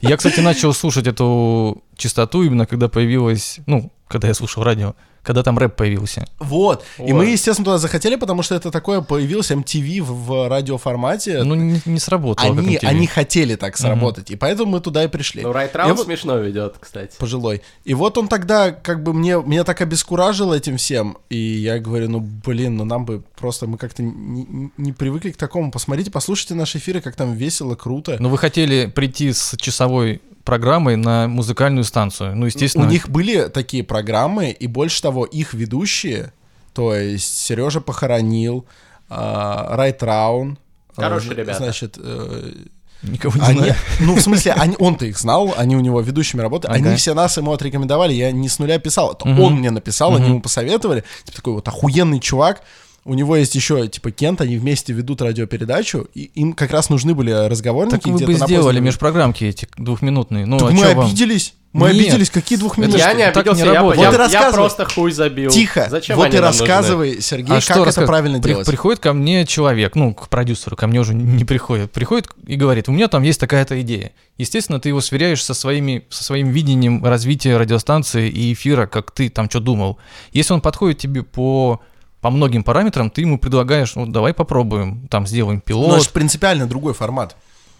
Я, 0.00 0.16
кстати, 0.16 0.40
начал 0.40 0.72
слушать 0.72 1.06
эту 1.06 1.82
частоту 1.96 2.42
именно 2.42 2.66
когда 2.66 2.88
появилась, 2.88 3.60
ну, 3.66 3.92
когда 4.08 4.28
я 4.28 4.34
слушал 4.34 4.64
радио, 4.64 4.94
когда 5.22 5.42
там 5.42 5.58
рэп 5.58 5.76
появился. 5.76 6.26
Вот. 6.38 6.84
И 6.98 7.12
Вот. 7.12 7.12
мы, 7.12 7.26
естественно, 7.26 7.64
туда 7.64 7.78
захотели, 7.78 8.16
потому 8.16 8.42
что 8.42 8.54
это 8.54 8.70
такое 8.70 9.00
появилось 9.00 9.50
MTV 9.50 10.02
в, 10.02 10.26
в 10.26 10.48
радиоформате. 10.48 11.42
Ну, 11.42 11.54
не, 11.54 11.80
не 11.84 11.98
сработало. 11.98 12.48
как 12.48 12.58
они, 12.58 12.76
MTV. 12.76 12.86
они 12.86 13.06
хотели 13.06 13.56
так 13.56 13.76
сработать, 13.76 14.30
и 14.30 14.36
поэтому 14.36 14.72
мы 14.72 14.80
туда 14.80 15.04
и 15.04 15.08
пришли. 15.08 15.42
Ну, 15.42 15.52
Райт 15.52 15.74
Раун 15.76 15.96
смешно 15.98 16.36
ведет, 16.38 16.76
кстати. 16.80 17.16
пожилой. 17.18 17.62
И 17.84 17.94
вот 17.94 18.18
он 18.18 18.28
тогда 18.28 18.70
как 18.72 19.02
бы 19.02 19.12
мне, 19.12 19.40
меня 19.44 19.64
так 19.64 19.80
обескуражил 19.80 20.52
этим 20.52 20.76
всем, 20.76 21.18
и 21.28 21.36
я 21.36 21.78
говорю, 21.78 22.08
ну 22.08 22.20
блин, 22.20 22.76
ну 22.76 22.84
нам 22.84 23.04
бы 23.04 23.22
просто, 23.38 23.66
мы 23.66 23.78
как-то 23.78 24.02
не, 24.02 24.70
не 24.76 24.92
привыкли 24.92 25.30
к 25.30 25.36
такому. 25.36 25.70
Посмотрите, 25.70 26.10
послушайте 26.10 26.54
наши 26.54 26.78
эфиры, 26.78 27.00
как 27.00 27.16
там 27.16 27.34
весело, 27.34 27.74
круто. 27.74 28.16
Но 28.18 28.28
вы 28.28 28.38
хотели 28.38 28.86
прийти 28.86 29.32
с 29.32 29.56
часовой 29.58 30.20
программой 30.44 30.96
на 30.96 31.28
музыкальную 31.28 31.84
станцию. 31.84 32.36
Ну, 32.36 32.46
естественно. 32.46 32.86
У 32.86 32.88
них 32.90 33.08
были 33.08 33.48
такие 33.48 33.84
программы, 33.84 34.50
и 34.50 34.66
больше 34.66 35.02
того, 35.02 35.24
их 35.24 35.54
ведущие, 35.54 36.32
то 36.74 36.94
есть 36.94 37.38
Сережа 37.38 37.80
похоронил, 37.80 38.66
а, 39.08 39.76
Райт 39.76 40.02
Раун, 40.02 40.58
а, 40.96 41.02
Хорошие 41.02 41.34
ребята. 41.36 41.58
Значит, 41.58 41.96
э, 41.98 42.52
Никого 43.02 43.38
не 43.38 43.44
они, 43.46 43.58
знаю. 43.60 43.74
ну, 44.00 44.14
в 44.14 44.20
смысле, 44.20 44.52
они, 44.52 44.76
он-то 44.78 45.06
их 45.06 45.18
знал, 45.18 45.54
они 45.56 45.74
у 45.76 45.80
него 45.80 46.00
ведущими 46.00 46.40
работали, 46.42 46.72
Ага. 46.72 46.88
они 46.88 46.96
все 46.96 47.14
нас 47.14 47.36
ему 47.36 47.52
отрекомендовали, 47.52 48.12
я 48.12 48.30
не 48.30 48.48
с 48.48 48.58
нуля 48.58 48.78
писал, 48.78 49.12
это 49.12 49.26
Мгм. 49.26 49.40
он 49.40 49.54
мне 49.54 49.70
написал, 49.70 50.10
они 50.14 50.24
Мгм. 50.24 50.30
ему 50.32 50.40
посоветовали, 50.42 51.04
типа 51.24 51.36
такой 51.36 51.52
вот 51.54 51.66
охуенный 51.68 52.20
чувак, 52.20 52.62
у 53.04 53.14
него 53.14 53.36
есть 53.36 53.54
еще, 53.54 53.88
типа, 53.88 54.10
Кент, 54.10 54.40
они 54.40 54.56
вместе 54.58 54.92
ведут 54.92 55.22
радиопередачу, 55.22 56.06
и 56.14 56.24
им 56.34 56.52
как 56.52 56.70
раз 56.70 56.90
нужны 56.90 57.14
были 57.14 57.30
разговорники 57.30 57.94
Так 57.96 58.06
вы 58.06 58.24
бы 58.26 58.34
сделали 58.34 58.76
позднем- 58.78 58.84
межпрограммки 58.84 59.44
эти 59.44 59.68
двухминутные. 59.76 60.46
Ну, 60.46 60.58
Так 60.58 60.70
а 60.70 60.72
мы 60.72 60.94
вам? 60.94 61.06
обиделись, 61.06 61.54
мы 61.72 61.88
Нет. 61.92 61.96
обиделись, 61.96 62.30
какие 62.30 62.58
двухминутки? 62.58 62.98
Я 62.98 63.14
не 63.14 63.22
обиделся, 63.22 63.62
не 63.62 63.68
я, 63.68 63.74
я- 63.74 63.82
Вот 63.82 63.96
и 63.96 64.00
я 64.00 64.10
рассказывай. 64.10 64.52
просто 64.54 64.84
хуй 64.84 65.12
забил. 65.12 65.50
Тихо, 65.50 65.86
Зачем 65.88 66.16
вот 66.16 66.28
и 66.28 66.36
нам 66.38 66.44
нужны? 66.46 66.66
рассказывай, 66.66 67.20
Сергей, 67.22 67.56
А 67.56 67.60
что 67.60 67.68
как 67.68 67.76
это 67.78 67.86
рассказывать? 67.86 68.08
правильно 68.08 68.40
При- 68.40 68.50
делать. 68.50 68.66
Приходит 68.66 69.00
ко 69.00 69.12
мне 69.14 69.46
человек, 69.46 69.94
ну, 69.96 70.12
к 70.12 70.28
продюсеру, 70.28 70.76
ко 70.76 70.86
мне 70.86 71.00
уже 71.00 71.14
не 71.14 71.44
приходит. 71.44 71.92
Приходит 71.92 72.28
и 72.46 72.56
говорит, 72.56 72.88
у 72.88 72.92
меня 72.92 73.08
там 73.08 73.22
есть 73.22 73.40
такая-то 73.40 73.80
идея. 73.80 74.12
Естественно, 74.36 74.78
ты 74.78 74.90
его 74.90 75.00
сверяешь 75.00 75.42
со, 75.42 75.54
своими, 75.54 76.04
со 76.10 76.22
своим 76.22 76.50
видением 76.50 77.02
развития 77.04 77.56
радиостанции 77.56 78.28
и 78.28 78.52
эфира, 78.52 78.86
как 78.86 79.10
ты 79.12 79.28
там 79.30 79.48
что 79.48 79.60
думал. 79.60 79.98
Если 80.32 80.52
он 80.52 80.60
подходит 80.60 80.98
тебе 80.98 81.22
по, 81.22 81.80
по 82.20 82.30
многим 82.30 82.62
параметрам, 82.62 83.10
ты 83.10 83.22
ему 83.22 83.38
предлагаешь, 83.38 83.94
ну, 83.94 84.06
давай 84.06 84.34
попробуем, 84.34 85.06
там 85.08 85.26
сделаем 85.26 85.56
Ну, 85.56 85.62
пилот. 85.64 85.92
это 85.96 86.04
же 86.04 86.10
принципиально 86.10 86.66
другой 86.66 86.94
формат. 86.94 87.36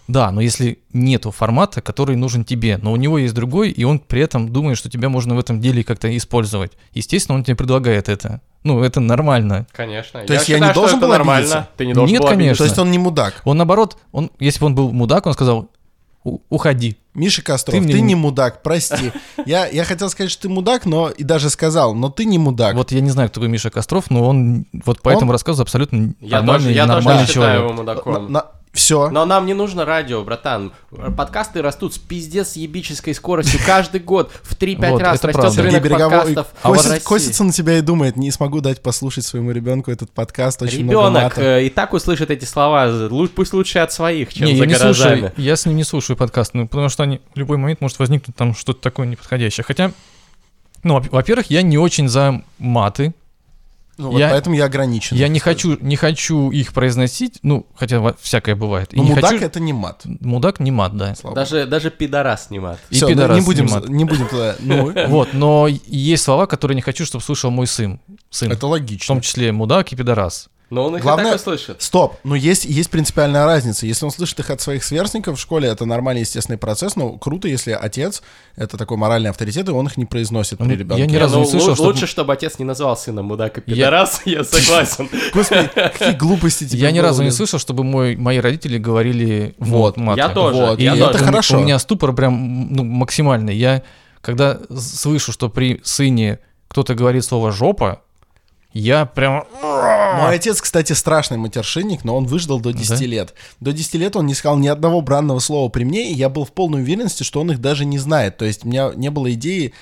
Да, 0.07 0.31
но 0.31 0.41
если 0.41 0.79
нету 0.91 1.31
формата, 1.31 1.79
который 1.81 2.15
нужен 2.15 2.43
тебе, 2.43 2.77
но 2.81 2.91
у 2.91 2.95
него 2.97 3.17
есть 3.19 3.33
другой, 3.33 3.69
и 3.69 3.83
он 3.83 3.99
при 3.99 4.21
этом 4.21 4.49
думает, 4.51 4.77
что 4.77 4.89
тебя 4.89 5.07
можно 5.09 5.35
в 5.35 5.39
этом 5.39 5.61
деле 5.61 5.83
как-то 5.83 6.15
использовать. 6.17 6.71
Естественно, 6.93 7.37
он 7.37 7.43
тебе 7.43 7.55
предлагает 7.55 8.09
это. 8.09 8.41
Ну, 8.63 8.83
это 8.83 8.99
нормально. 8.99 9.67
Конечно. 9.71 10.21
То 10.25 10.33
есть 10.33 10.49
я 10.49 10.55
не 10.59 10.65
считаю, 10.65 10.73
что 10.73 10.81
должен 10.81 10.97
это 10.97 11.05
был 11.07 11.13
нормально. 11.13 11.45
обидеться? 11.47 11.69
Ты 11.77 11.85
не 11.85 11.93
должен 11.93 12.11
Нет, 12.13 12.21
был 12.21 12.29
конечно. 12.29 12.43
обидеться. 12.43 12.63
То 12.63 12.67
есть 12.67 12.79
он 12.79 12.91
не 12.91 12.97
мудак. 12.97 13.41
Он 13.45 13.57
наоборот, 13.57 13.97
он, 14.11 14.31
если 14.39 14.59
бы 14.59 14.65
он 14.65 14.75
был 14.75 14.91
мудак, 14.91 15.25
он 15.27 15.33
сказал, 15.33 15.59
«У- 15.59 15.69
уходи. 16.23 16.97
Миша 17.13 17.41
Костров, 17.41 17.73
Ты 17.75 17.81
ты, 17.81 17.85
мне 17.85 17.95
не 17.95 18.01
не- 18.01 18.15
мудак, 18.15 18.61
прости. 18.63 19.11
Я, 19.45 19.67
я 19.67 19.83
хотел 19.83 20.09
сказать, 20.09 20.31
что 20.31 20.43
ты 20.43 20.49
мудак, 20.49 20.85
но 20.85 21.09
и 21.09 21.23
даже 21.23 21.49
сказал, 21.49 21.93
но 21.93 22.09
ты 22.09 22.23
не 22.25 22.37
мудак. 22.37 22.75
Вот 22.75 22.91
я 22.93 23.01
не 23.01 23.09
знаю, 23.09 23.27
кто 23.29 23.41
такой 23.41 23.49
Миша 23.51 23.69
Костров, 23.69 24.09
но 24.09 24.25
он 24.27 24.65
вот 24.85 25.01
по 25.01 25.09
Он- 25.09 25.15
этому 25.17 25.31
рассказу 25.33 25.61
абсолютно 25.61 26.13
Я 26.21 26.37
нормальный, 26.37 26.63
тоже, 26.65 26.71
я 26.75 26.83
тоже 26.85 26.93
нормальный 26.95 27.27
считаю 27.27 27.33
человек. 27.57 27.63
его 27.63 27.73
мудаком. 27.73 28.37
Все. 28.73 29.09
Но 29.09 29.25
нам 29.25 29.45
не 29.45 29.53
нужно 29.53 29.83
радио, 29.83 30.23
братан. 30.23 30.71
Подкасты 31.17 31.61
растут 31.61 31.93
с 31.93 31.97
пиздец 31.97 32.55
ебической 32.55 33.13
скоростью 33.13 33.59
каждый 33.65 33.99
год. 33.99 34.31
В 34.43 34.55
3-5 34.55 34.89
Вот, 34.91 35.01
раз 35.01 35.23
растет 35.23 35.41
правда. 35.41 35.61
рынок 35.63 35.83
подкастов 35.89 36.47
А 36.63 36.69
России. 36.73 36.99
косится 36.99 37.43
на 37.43 37.51
тебя 37.51 37.77
и 37.77 37.81
думает, 37.81 38.15
не 38.15 38.31
смогу 38.31 38.61
дать 38.61 38.81
послушать 38.81 39.25
своему 39.25 39.51
ребенку 39.51 39.91
этот 39.91 40.09
подкаст, 40.11 40.61
очень 40.61 40.85
много 40.85 41.09
Ребенок 41.09 41.37
э, 41.37 41.65
и 41.65 41.69
так 41.69 41.93
услышит 41.93 42.31
эти 42.31 42.45
слова, 42.45 42.89
пусть 43.35 43.53
лучше 43.53 43.79
от 43.79 43.91
своих, 43.91 44.33
чем 44.33 44.47
Не, 44.47 44.53
за 44.55 44.59
я 44.59 44.65
не 44.65 44.73
гаражами. 44.73 45.19
слушаю, 45.19 45.33
я 45.37 45.55
с 45.57 45.65
ним 45.65 45.75
не 45.75 45.83
слушаю 45.83 46.15
подкаст, 46.15 46.53
ну, 46.53 46.67
потому 46.67 46.87
что 46.87 47.03
они, 47.03 47.19
в 47.33 47.37
любой 47.37 47.57
момент 47.57 47.81
может 47.81 47.99
возникнуть 47.99 48.35
там 48.37 48.55
что-то 48.55 48.81
такое 48.81 49.05
неподходящее. 49.07 49.65
Хотя, 49.65 49.91
ну, 50.83 50.93
во- 50.95 51.01
во-первых, 51.11 51.49
я 51.49 51.61
не 51.61 51.77
очень 51.77 52.07
за 52.07 52.41
маты, 52.57 53.13
Ну, 53.97 54.11
вот 54.11 54.17
я- 54.19 54.29
поэтому 54.29 54.55
я 54.55 54.65
ограничен. 54.65 55.15
я 55.17 55.27
не 55.27 55.39
хочу, 55.39 55.77
не 55.81 55.95
хочу 55.95 56.49
их 56.49 56.73
произносить, 56.73 57.39
ну, 57.43 57.67
хотя 57.75 58.13
всякое 58.19 58.55
бывает. 58.55 58.93
И 58.93 58.97
Но 58.97 59.03
не 59.03 59.09
мудак 59.09 59.31
хочу- 59.31 59.45
это 59.45 59.59
не 59.59 59.73
мат. 59.73 60.01
Мудак 60.21 60.59
не 60.59 60.71
мат, 60.71 60.95
да. 60.97 61.13
слава 61.15 61.35
Даже, 61.35 61.65
даже 61.65 61.91
пидорас 61.91 62.47
снимат. 62.47 62.79
И 62.89 62.95
Всё, 62.95 63.07
ну, 63.07 63.13
пидорас 63.13 63.37
не 63.39 63.45
будем, 63.45 63.65
не 63.65 63.71
мат. 63.71 63.89
не 63.89 64.05
будем 64.05 64.27
туда. 64.27 64.55
Ну, 64.61 64.93
Вот, 65.07 65.33
но 65.33 65.67
есть 65.67 66.23
слова, 66.23 66.45
которые 66.47 66.75
не 66.75 66.81
хочу, 66.81 67.05
чтобы 67.05 67.23
слушал 67.23 67.51
мой 67.51 67.67
сын. 67.67 67.99
Сын. 68.29 68.51
это 68.51 68.65
В 68.65 68.69
логично. 68.69 69.07
том 69.15 69.21
числе 69.21 69.51
мудак 69.51 69.91
и 69.91 69.95
пидорас. 69.95 70.47
Но 70.71 70.85
он 70.85 70.95
их 70.95 71.03
Главное- 71.03 71.27
и 71.27 71.31
так 71.33 71.39
услышит. 71.41 71.81
Стоп, 71.81 72.15
но 72.23 72.33
есть, 72.33 72.65
есть 72.65 72.89
принципиальная 72.89 73.45
разница. 73.45 73.85
Если 73.85 74.03
он 74.05 74.09
слышит 74.11 74.39
их 74.39 74.49
от 74.49 74.61
своих 74.61 74.83
сверстников 74.83 75.37
в 75.37 75.41
школе, 75.41 75.67
это 75.67 75.85
нормальный 75.85 76.21
естественный 76.21 76.57
процесс, 76.57 76.95
но 76.95 77.11
круто, 77.17 77.47
если 77.49 77.71
отец— 77.79 78.23
это 78.55 78.77
такой 78.77 78.95
моральный 78.97 79.29
авторитет, 79.29 79.67
и 79.67 79.71
он 79.71 79.85
их 79.87 79.97
не 79.97 80.05
произносит 80.05 80.59
Ну, 80.59 80.65
при 80.65 80.71
я 80.73 80.79
ребенке. 80.79 81.05
ни 81.05 81.11
Не, 81.11 81.17
разу 81.17 81.35
ну, 81.39 81.43
не 81.43 81.49
слышал, 81.51 81.69
лу- 81.71 81.75
чтобы- 81.75 81.87
Лучше, 81.89 82.07
чтобы 82.07 82.33
отец 82.33 82.57
не 82.57 82.65
назвал 82.65 82.95
сына 82.97 83.21
мудак 83.21 83.57
и 83.57 83.61
Я- 83.67 83.75
пидорас, 83.75 84.21
я 84.25 84.43
согласен. 84.45 85.09
Господи, 85.33 85.69
какие 85.75 86.13
глупости 86.13 86.65
тебе 86.67 86.79
Я 86.79 86.91
ни 86.91 86.99
разу 86.99 87.21
не 87.21 87.31
слышал, 87.31 87.59
чтобы 87.59 87.83
мой, 87.83 88.15
мои 88.15 88.39
родители 88.39 88.77
говорили 88.77 89.55
Вот, 89.59 89.97
вот, 89.97 89.97
маты. 89.97 90.19
я 90.21 90.29
тоже, 90.29 90.75
И 90.81 90.83
я 90.85 90.95
это 90.95 91.17
хорошо. 91.17 91.59
У 91.59 91.63
меня 91.63 91.77
ступор 91.79 92.13
прям 92.13 92.73
ну, 92.73 92.83
максимальный. 92.85 93.55
Я 93.57 93.83
когда 94.21 94.57
слышу, 94.73 95.33
что 95.33 95.49
при 95.49 95.81
сыне 95.83 96.39
кто-то 96.69 96.95
говорит 96.95 97.25
слово 97.25 97.51
«жопа», 97.51 98.03
я 98.73 99.05
прям... 99.05 99.45
Мой 99.61 100.35
отец, 100.35 100.61
кстати, 100.61 100.93
страшный 100.93 101.37
матершинник, 101.37 102.03
но 102.03 102.15
он 102.15 102.25
выждал 102.25 102.59
до 102.59 102.73
10 102.73 102.99
Да? 102.99 103.05
лет. 103.05 103.33
До 103.59 103.71
10 103.73 103.93
лет 103.95 104.15
он 104.15 104.25
не 104.25 104.33
сказал 104.33 104.57
ни 104.57 104.67
одного 104.67 105.01
бранного 105.01 105.39
слова 105.39 105.69
при 105.69 105.83
мне, 105.83 106.11
и 106.11 106.13
я 106.13 106.29
был 106.29 106.45
в 106.45 106.51
полной 106.51 106.81
уверенности, 106.81 107.23
что 107.23 107.41
он 107.41 107.51
их 107.51 107.59
даже 107.59 107.85
не 107.85 107.97
знает. 107.97 108.37
То 108.37 108.45
есть 108.45 108.65
у 108.65 108.67
меня 108.67 108.91
не 108.95 109.09
было 109.09 109.31
идеи, 109.33 109.73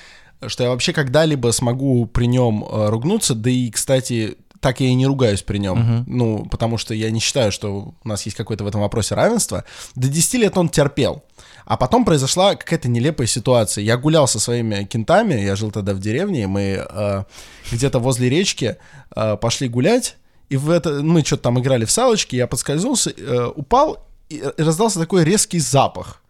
что 0.46 0.62
я 0.64 0.70
вообще 0.70 0.92
когда-либо 0.92 1.50
смогу 1.50 2.06
при 2.06 2.26
нем 2.26 2.64
э, 2.64 2.88
ругнуться, 2.88 3.34
да 3.34 3.50
и, 3.50 3.70
кстати, 3.70 4.36
так 4.60 4.80
я 4.80 4.88
и 4.88 4.94
не 4.94 5.06
ругаюсь 5.06 5.42
при 5.42 5.58
нем. 5.58 5.78
Мгм. 5.78 6.04
Ну, 6.06 6.46
потому 6.50 6.76
что 6.78 6.94
я 6.94 7.10
не 7.10 7.18
считаю, 7.20 7.50
что 7.50 7.94
у 8.04 8.08
нас 8.08 8.24
есть 8.24 8.36
какое-то 8.36 8.64
в 8.64 8.66
этом 8.66 8.82
вопросе 8.82 9.14
равенство. 9.14 9.64
До 9.94 10.08
10 10.08 10.34
лет 10.34 10.56
он 10.58 10.68
терпел. 10.68 11.22
А 11.70 11.76
потом 11.76 12.04
произошла 12.04 12.56
какая-то 12.56 12.88
нелепая 12.88 13.28
ситуация. 13.28 13.84
Я 13.84 13.96
гулял 13.96 14.26
со 14.26 14.40
своими 14.40 14.82
кентами, 14.82 15.34
я 15.34 15.54
жил 15.54 15.70
тогда 15.70 15.94
в 15.94 16.00
деревне, 16.00 16.42
и 16.42 16.46
мы 16.46 16.84
э, 16.84 17.22
где-то 17.70 18.00
возле 18.00 18.28
речки 18.28 18.76
э, 19.14 19.36
пошли 19.36 19.68
гулять, 19.68 20.16
и 20.48 20.56
в 20.56 20.68
это, 20.68 21.00
мы 21.00 21.24
что-то 21.24 21.44
там 21.44 21.60
играли 21.60 21.84
в 21.84 21.92
салочки, 21.92 22.34
я 22.34 22.48
подскользнулся, 22.48 23.12
э, 23.16 23.52
упал, 23.54 24.04
и, 24.28 24.38
и 24.38 24.62
раздался 24.62 24.98
такой 24.98 25.22
резкий 25.22 25.60
запах. 25.60 26.20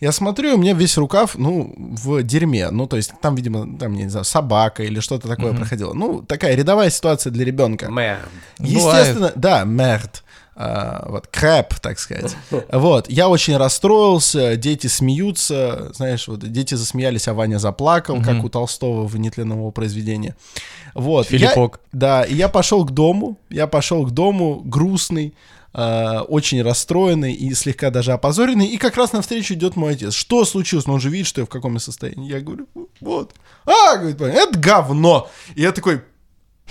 Я 0.00 0.12
смотрю, 0.12 0.56
у 0.56 0.58
меня 0.58 0.74
весь 0.74 0.98
рукав, 0.98 1.34
ну, 1.38 1.72
в 1.78 2.22
дерьме. 2.22 2.68
Ну, 2.70 2.86
то 2.86 2.98
есть 2.98 3.12
там, 3.22 3.36
видимо, 3.36 3.78
там, 3.78 3.94
не 3.94 4.10
знаю, 4.10 4.26
собака 4.26 4.82
или 4.82 5.00
что-то 5.00 5.28
такое 5.28 5.54
проходило. 5.54 5.94
Ну, 5.94 6.20
такая 6.20 6.54
рядовая 6.54 6.90
ситуация 6.90 7.30
для 7.30 7.46
ребенка. 7.46 7.90
Мэр. 7.90 8.18
Естественно, 8.58 9.32
да, 9.34 9.64
мерт. 9.64 10.23
А, 10.56 11.04
вот, 11.08 11.26
крэп, 11.26 11.74
так 11.80 11.98
сказать. 11.98 12.36
Вот, 12.70 13.10
я 13.10 13.28
очень 13.28 13.56
расстроился, 13.56 14.56
дети 14.56 14.86
смеются, 14.86 15.92
знаешь, 15.94 16.28
вот 16.28 16.40
дети 16.40 16.74
засмеялись, 16.74 17.26
а 17.28 17.34
Ваня 17.34 17.58
заплакал, 17.58 18.22
как 18.22 18.44
у 18.44 18.48
Толстого 18.48 19.06
в 19.06 19.16
нетленном 19.18 19.58
его 19.58 19.70
произведении. 19.72 20.34
Вот, 20.94 21.28
я- 21.30 21.38
Филиппок. 21.38 21.80
да, 21.92 22.22
и 22.22 22.34
я 22.36 22.48
пошел 22.48 22.84
к 22.84 22.92
дому, 22.92 23.36
я 23.50 23.66
пошел 23.66 24.06
к 24.06 24.12
дому 24.12 24.60
грустный, 24.64 25.34
э, 25.76 26.18
очень 26.28 26.62
расстроенный 26.62 27.32
и 27.32 27.52
слегка 27.54 27.90
даже 27.90 28.12
опозоренный, 28.12 28.66
и 28.68 28.76
как 28.76 28.96
раз 28.96 29.12
навстречу 29.12 29.54
идет 29.54 29.74
мой 29.74 29.94
отец. 29.94 30.14
Что 30.14 30.44
случилось? 30.44 30.86
Ну, 30.86 30.92
он 30.94 31.00
же 31.00 31.10
видит, 31.10 31.26
что 31.26 31.40
я 31.40 31.46
в 31.46 31.50
каком 31.50 31.74
я 31.74 31.80
состоянии. 31.80 32.30
Я 32.30 32.38
говорю, 32.40 32.68
вот. 33.00 33.32
А, 33.66 33.96
говорит, 33.96 34.20
«Ваня, 34.20 34.34
это 34.34 34.56
говно. 34.56 35.28
И 35.56 35.62
я 35.62 35.72
такой, 35.72 36.02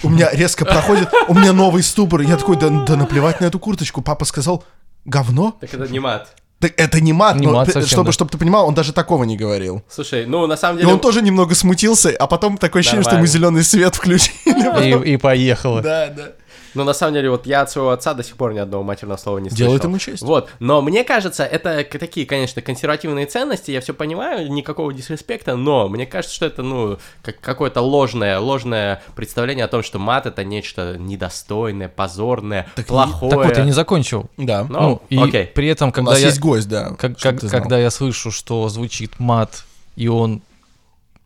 у 0.01 0.09
меня 0.09 0.29
резко 0.31 0.65
проходит, 0.65 1.09
у 1.27 1.33
меня 1.33 1.53
новый 1.53 1.83
ступор. 1.83 2.21
Я 2.21 2.37
такой, 2.37 2.57
да, 2.57 2.69
да 2.69 2.95
наплевать 2.95 3.39
на 3.41 3.45
эту 3.45 3.59
курточку. 3.59 4.01
Папа 4.01 4.25
сказал, 4.25 4.63
говно? 5.05 5.57
Так 5.61 5.73
это 5.73 5.87
не 5.87 5.99
мат. 5.99 6.35
Так 6.59 6.73
это 6.77 7.01
не 7.01 7.11
мат, 7.11 7.35
Не 7.35 7.47
но, 7.47 7.53
мат 7.55 7.67
совсем, 7.67 7.87
чтобы, 7.87 8.05
да. 8.05 8.11
чтобы 8.13 8.31
ты 8.31 8.37
понимал, 8.37 8.65
он 8.67 8.73
даже 8.73 8.93
такого 8.93 9.25
не 9.25 9.35
говорил. 9.35 9.83
Слушай, 9.89 10.25
ну 10.25 10.47
на 10.47 10.55
самом 10.55 10.77
И 10.77 10.81
деле... 10.81 10.93
он 10.93 10.99
тоже 11.01 11.21
немного 11.21 11.55
смутился, 11.55 12.15
а 12.17 12.25
потом 12.25 12.57
такое 12.57 12.79
ощущение, 12.79 13.03
что 13.03 13.11
ему 13.11 13.25
Нормально. 13.25 13.33
зеленый 13.33 13.63
свет 13.65 13.95
включили. 13.95 15.05
И, 15.05 15.13
и 15.13 15.17
поехала. 15.17 15.81
Да, 15.81 16.07
да. 16.07 16.31
Ну, 16.73 16.83
на 16.83 16.93
самом 16.93 17.13
деле, 17.13 17.29
вот 17.29 17.45
я 17.47 17.61
от 17.61 17.69
своего 17.71 17.91
отца 17.91 18.13
до 18.13 18.23
сих 18.23 18.35
пор 18.35 18.53
ни 18.53 18.59
одного 18.59 18.83
матерного 18.83 19.17
слова 19.17 19.37
не 19.39 19.49
слышал. 19.49 19.65
Делает 19.65 19.83
ему 19.83 19.97
честь. 19.99 20.23
Вот, 20.23 20.49
но 20.59 20.81
мне 20.81 21.03
кажется, 21.03 21.43
это 21.45 21.83
такие, 21.99 22.25
конечно, 22.25 22.61
консервативные 22.61 23.25
ценности, 23.25 23.71
я 23.71 23.81
все 23.81 23.93
понимаю, 23.93 24.51
никакого 24.51 24.93
дисреспекта, 24.93 25.55
но 25.55 25.87
мне 25.89 26.05
кажется, 26.05 26.35
что 26.35 26.45
это, 26.45 26.63
ну, 26.63 26.97
как 27.21 27.39
какое-то 27.39 27.81
ложное, 27.81 28.39
ложное 28.39 29.01
представление 29.15 29.65
о 29.65 29.67
том, 29.67 29.83
что 29.83 29.99
мат 29.99 30.25
это 30.25 30.43
нечто 30.43 30.97
недостойное, 30.97 31.89
позорное, 31.89 32.67
плохое. 32.87 33.31
Так 33.31 33.45
вот, 33.45 33.57
я 33.57 33.65
не 33.65 33.71
закончил. 33.71 34.29
Да. 34.37 34.65
Ну, 34.69 34.79
Ну, 34.79 35.01
и 35.09 35.17
окей. 35.17 35.45
при 35.45 35.67
этом, 35.67 35.89
У 35.89 35.91
когда 35.91 36.11
нас 36.11 36.19
я, 36.19 36.27
есть 36.27 36.39
гость, 36.39 36.67
да. 36.67 36.95
как- 36.97 37.17
как- 37.19 37.39
когда 37.39 37.77
я 37.77 37.89
слышу, 37.91 38.31
что 38.31 38.67
звучит 38.69 39.19
мат, 39.19 39.63
и 39.95 40.07
он 40.07 40.41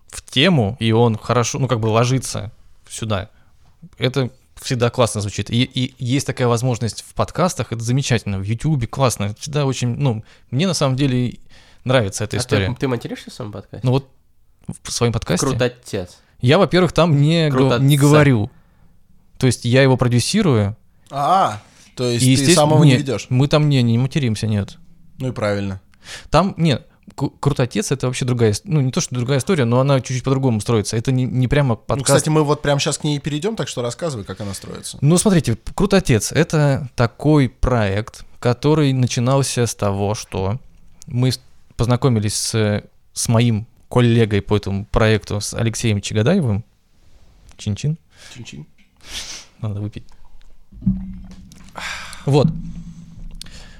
в 0.09 0.21
тему, 0.29 0.75
и 0.79 0.91
он 0.91 1.17
хорошо, 1.17 1.59
ну, 1.59 1.67
как 1.67 1.79
бы 1.79 1.87
ложится 1.87 2.51
сюда, 2.89 3.29
это 3.97 4.29
всегда 4.61 4.89
классно 4.89 5.21
звучит. 5.21 5.49
И, 5.49 5.63
и 5.63 5.93
есть 5.99 6.25
такая 6.27 6.47
возможность 6.47 7.03
в 7.07 7.13
подкастах, 7.13 7.71
это 7.71 7.83
замечательно, 7.83 8.39
в 8.39 8.43
Ютубе 8.43 8.87
классно, 8.87 9.35
всегда 9.39 9.65
очень, 9.65 9.95
ну, 9.95 10.23
мне 10.51 10.67
на 10.67 10.73
самом 10.73 10.95
деле 10.95 11.37
нравится 11.83 12.23
эта 12.23 12.37
А 12.37 12.39
история. 12.39 12.67
ты, 12.69 12.75
ты 12.75 12.87
материшься 12.87 13.29
в 13.29 13.33
своем 13.33 13.51
подкасте? 13.51 13.85
Ну 13.85 13.91
вот 13.93 14.09
в 14.83 14.91
своем 14.91 15.13
подкасте 15.13 15.45
Крутотец. 15.45 16.17
я, 16.41 16.57
во-первых, 16.57 16.91
там 16.91 17.21
не, 17.21 17.49
не 17.79 17.97
говорю. 17.97 18.51
То 19.37 19.47
есть 19.47 19.65
я 19.65 19.81
его 19.83 19.97
продюсирую, 19.97 20.75
А, 21.09 21.61
то 21.95 22.09
есть 22.09 22.25
и, 22.25 22.35
ты 22.35 22.53
самого 22.53 22.83
не 22.83 22.91
нет, 22.91 22.99
ведешь. 23.01 23.27
мы 23.29 23.47
там 23.47 23.69
не, 23.69 23.81
не 23.83 23.97
материмся, 23.97 24.47
нет. 24.47 24.77
Ну 25.19 25.29
и 25.29 25.31
правильно. 25.31 25.79
Там, 26.29 26.53
нет, 26.57 26.85
Крутотец 27.15 27.91
это 27.91 28.07
вообще 28.07 28.25
другая, 28.25 28.53
ну 28.65 28.81
не 28.81 28.91
то, 28.91 29.01
что 29.01 29.15
другая 29.15 29.39
история, 29.39 29.65
но 29.65 29.79
она 29.79 29.99
чуть-чуть 30.01 30.23
по-другому 30.23 30.59
строится. 30.61 30.97
Это 30.97 31.11
не, 31.11 31.23
не 31.23 31.47
прямо 31.47 31.69
Ну, 31.69 31.77
подкаст. 31.77 32.05
кстати, 32.05 32.29
мы 32.29 32.43
вот 32.43 32.61
прямо 32.61 32.79
сейчас 32.79 32.97
к 32.97 33.03
ней 33.03 33.19
перейдем, 33.19 33.55
так 33.55 33.67
что 33.67 33.81
рассказывай, 33.81 34.23
как 34.23 34.41
она 34.41 34.53
строится. 34.53 34.97
Ну, 35.01 35.17
смотрите, 35.17 35.57
Крутотец— 35.73 36.31
это 36.33 36.89
такой 36.95 37.49
проект, 37.49 38.25
который 38.39 38.93
начинался 38.93 39.65
с 39.65 39.73
того, 39.73 40.15
что 40.15 40.59
мы 41.07 41.31
познакомились 41.75 42.35
с, 42.35 42.83
с 43.13 43.27
моим 43.29 43.65
коллегой 43.89 44.41
по 44.41 44.57
этому 44.57 44.85
проекту, 44.85 45.39
с 45.39 45.53
Алексеем 45.53 46.01
Чагадаевым. 46.01 46.63
Чин-чин. 47.57 47.97
Чин-чин. 48.35 48.67
Надо 49.61 49.79
выпить. 49.81 50.03
Вот. 52.25 52.47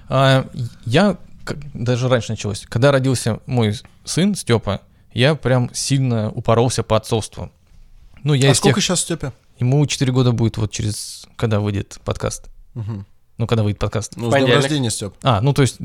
А, 0.09 0.47
я 0.86 1.17
как- 1.47 1.57
даже 1.73 2.09
раньше 2.09 2.31
началось. 2.31 2.65
Когда 2.67 2.91
родился 2.91 3.39
мой 3.45 3.73
сын 4.03 4.35
Степа, 4.35 4.81
я 5.13 5.35
прям 5.35 5.73
сильно 5.73 6.29
упоролся 6.31 6.83
по 6.83 6.97
отцовству. 6.97 7.51
Ну, 8.23 8.33
я 8.33 8.51
а 8.51 8.55
сколько 8.55 8.79
тех... 8.79 8.85
сейчас 8.85 9.01
Степе? 9.01 9.31
Ему 9.59 9.85
4 9.85 10.11
года 10.11 10.31
будет 10.31 10.57
вот 10.57 10.71
через... 10.71 11.25
Когда 11.35 11.59
выйдет 11.59 11.99
подкаст? 12.03 12.49
Угу. 12.75 13.05
Ну, 13.37 13.47
когда 13.47 13.63
выйдет 13.63 13.79
подкаст? 13.79 14.13
Ну, 14.15 14.29
с 14.29 14.35
днем 14.35 14.53
рождения, 14.53 14.91
Степ. 14.91 15.15
А, 15.23 15.41
ну, 15.41 15.53
то 15.53 15.61
есть 15.61 15.79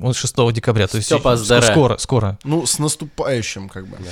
он 0.00 0.14
6 0.14 0.34
декабря, 0.52 0.86
то 0.86 0.96
есть 0.96 1.08
здоровья. 1.08 1.72
скоро, 1.72 1.96
скоро. 1.96 2.38
Ну, 2.44 2.66
с 2.66 2.78
наступающим, 2.78 3.68
как 3.68 3.88
бы. 3.88 3.96
Да, 3.96 4.10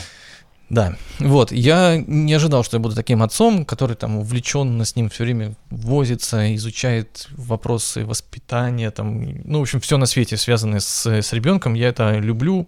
вот, 1.20 1.52
я 1.52 2.02
не 2.06 2.34
ожидал, 2.34 2.64
что 2.64 2.76
я 2.76 2.80
буду 2.80 2.96
таким 2.96 3.22
отцом, 3.22 3.64
который 3.64 3.94
там 3.94 4.16
увлеченно 4.16 4.84
с 4.84 4.96
ним 4.96 5.08
все 5.08 5.22
время 5.22 5.54
возится, 5.70 6.54
изучает 6.56 7.28
вопросы 7.30 8.04
воспитания, 8.04 8.90
там, 8.90 9.42
ну, 9.44 9.60
в 9.60 9.62
общем, 9.62 9.78
все 9.80 9.96
на 9.96 10.06
свете, 10.06 10.36
связанное 10.36 10.80
с, 10.80 11.06
с 11.06 11.32
ребенком, 11.32 11.74
я 11.74 11.88
это 11.88 12.18
люблю, 12.18 12.66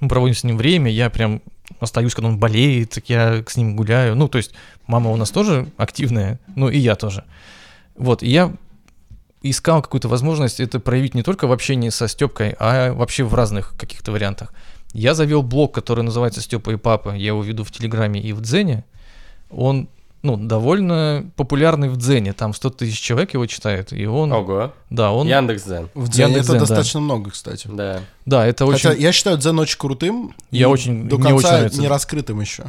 мы 0.00 0.08
проводим 0.08 0.34
с 0.34 0.44
ним 0.44 0.56
время, 0.56 0.90
я 0.90 1.10
прям 1.10 1.42
остаюсь, 1.78 2.14
когда 2.14 2.28
он 2.28 2.38
болеет, 2.38 2.90
так 2.90 3.10
я 3.10 3.44
с 3.46 3.56
ним 3.56 3.76
гуляю, 3.76 4.16
ну, 4.16 4.26
то 4.26 4.38
есть 4.38 4.52
мама 4.86 5.10
у 5.10 5.16
нас 5.16 5.30
тоже 5.30 5.68
активная, 5.76 6.40
ну, 6.56 6.70
и 6.70 6.78
я 6.78 6.94
тоже. 6.94 7.24
Вот, 7.96 8.22
и 8.22 8.30
я 8.30 8.50
искал 9.42 9.82
какую-то 9.82 10.08
возможность 10.08 10.58
это 10.58 10.80
проявить 10.80 11.14
не 11.14 11.22
только 11.22 11.46
в 11.46 11.52
общении 11.52 11.90
со 11.90 12.08
Степкой, 12.08 12.54
а 12.58 12.92
вообще 12.92 13.24
в 13.24 13.34
разных 13.34 13.74
каких-то 13.76 14.10
вариантах. 14.10 14.54
Я 14.92 15.14
завел 15.14 15.42
блог, 15.42 15.72
который 15.74 16.02
называется 16.02 16.40
Степа 16.40 16.70
и 16.70 16.76
Папа. 16.76 17.10
Я 17.10 17.28
его 17.28 17.42
веду 17.42 17.64
в 17.64 17.70
Телеграме 17.70 18.20
и 18.20 18.32
в 18.32 18.40
Дзене. 18.40 18.84
Он 19.50 19.88
ну, 20.22 20.36
довольно 20.36 21.30
популярный 21.36 21.88
в 21.88 21.96
Дзене. 21.96 22.32
Там 22.32 22.52
100 22.52 22.70
тысяч 22.70 23.00
человек 23.00 23.32
его 23.32 23.46
читает. 23.46 23.92
И 23.92 24.04
он, 24.06 24.32
Ого. 24.32 24.72
да, 24.90 25.12
он, 25.12 25.26
Яндекс.Дзен. 25.26 25.88
В 25.94 26.08
Дзене 26.08 26.24
это 26.24 26.38
Яндекс.Дзен, 26.38 26.54
да. 26.54 26.60
достаточно 26.60 27.00
много, 27.00 27.30
кстати. 27.30 27.68
Да. 27.72 28.00
да, 28.26 28.46
это 28.46 28.66
очень, 28.66 28.90
Хотя 28.90 29.00
я 29.00 29.12
считаю 29.12 29.38
Дзен 29.38 29.58
очень 29.58 29.78
крутым. 29.78 30.34
Я 30.50 30.68
очень- 30.68 31.08
До 31.08 31.16
мне 31.16 31.32
очень 31.32 31.42
конца 31.42 31.56
нравится. 31.56 31.80
не 31.80 31.88
раскрытым 31.88 32.40
еще. 32.40 32.64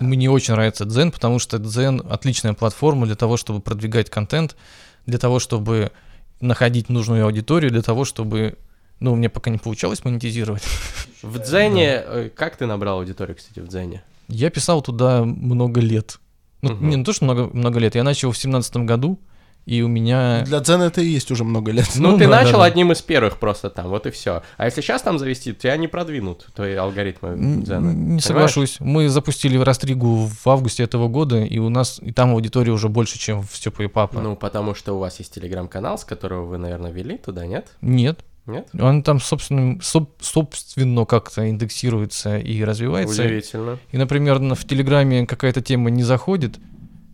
мне 0.00 0.30
очень 0.30 0.54
нравится 0.54 0.86
Дзен, 0.86 1.12
потому 1.12 1.38
что 1.38 1.58
Дзен 1.58 2.02
отличная 2.08 2.54
платформа 2.54 3.06
для 3.06 3.16
того, 3.16 3.36
чтобы 3.36 3.60
продвигать 3.60 4.08
контент, 4.08 4.56
для 5.04 5.18
того, 5.18 5.40
чтобы 5.40 5.92
находить 6.40 6.88
нужную 6.88 7.24
аудиторию, 7.24 7.70
для 7.70 7.82
того, 7.82 8.06
чтобы, 8.06 8.56
ну, 9.00 9.12
у 9.12 9.16
меня 9.16 9.30
пока 9.30 9.50
не 9.50 9.58
получалось 9.58 10.04
монетизировать. 10.04 10.62
В 11.22 11.38
Дзене, 11.38 12.02
э, 12.04 12.30
как 12.34 12.56
ты 12.56 12.66
набрал 12.66 12.98
аудиторию, 12.98 13.36
кстати, 13.36 13.60
в 13.60 13.68
Дзене? 13.68 14.02
Я 14.28 14.50
писал 14.50 14.82
туда 14.82 15.24
много 15.24 15.80
лет. 15.80 16.18
Ну, 16.62 16.72
Мгм. 16.72 16.88
не, 16.88 16.96
не 16.96 17.04
то, 17.04 17.12
что 17.12 17.24
много, 17.24 17.50
много 17.52 17.78
лет. 17.78 17.94
Я 17.94 18.02
начал 18.04 18.30
в 18.32 18.38
семнадцатом 18.38 18.86
году, 18.86 19.18
И 19.66 19.80
у 19.80 19.88
меня... 19.88 20.42
Для 20.44 20.60
Дзена 20.60 20.82
это 20.84 21.00
и 21.00 21.06
есть 21.06 21.30
уже 21.30 21.42
много 21.42 21.72
лет. 21.72 21.88
Ну, 21.96 22.10
Ну 22.12 22.18
ты 22.18 22.24
да, 22.24 22.42
начал 22.42 22.52
да, 22.52 22.58
да. 22.58 22.64
одним 22.64 22.92
из 22.92 23.00
первых 23.00 23.38
просто 23.38 23.70
там, 23.70 23.88
вот 23.88 24.06
и 24.06 24.10
все. 24.10 24.42
А 24.58 24.66
если 24.66 24.82
сейчас 24.82 25.00
там 25.00 25.18
завести, 25.18 25.54
тебя 25.54 25.74
не 25.78 25.88
продвинут, 25.88 26.48
твои 26.54 26.74
алгоритмы 26.74 27.62
Дзена. 27.62 27.86
Не 27.86 27.92
Понимаешь? 27.94 28.24
соглашусь. 28.24 28.76
Мы 28.80 29.08
запустили 29.08 29.56
Растригу 29.56 30.26
в 30.26 30.46
августе 30.48 30.82
этого 30.82 31.08
года, 31.08 31.42
и 31.42 31.58
у 31.58 31.70
нас 31.70 31.98
и 32.02 32.12
там 32.12 32.32
аудитория 32.32 32.72
уже 32.72 32.90
больше, 32.90 33.18
чем 33.18 33.42
в 33.42 33.56
Степа 33.56 33.82
и 33.84 33.86
Папа. 33.86 34.20
Ну, 34.20 34.36
потому 34.36 34.74
что 34.74 34.92
у 34.96 34.98
вас 34.98 35.18
есть 35.18 35.32
телеграм-канал, 35.34 35.96
с 35.96 36.04
которого 36.04 36.44
вы, 36.44 36.58
наверное, 36.58 36.92
вели 36.92 37.16
туда, 37.16 37.46
нет? 37.46 37.68
Нет. 37.80 38.20
Нет? 38.46 38.68
Он 38.78 39.02
там, 39.02 39.20
собственно, 39.20 39.76
соб- 39.78 40.10
собственно 40.20 41.04
как-то 41.06 41.48
индексируется 41.48 42.36
и 42.38 42.62
развивается. 42.62 43.22
Удивительно. 43.22 43.78
И, 43.92 43.96
например, 43.96 44.38
на- 44.38 44.54
в 44.54 44.64
Телеграме 44.66 45.26
какая-то 45.26 45.62
тема 45.62 45.90
не 45.90 46.02
заходит. 46.02 46.58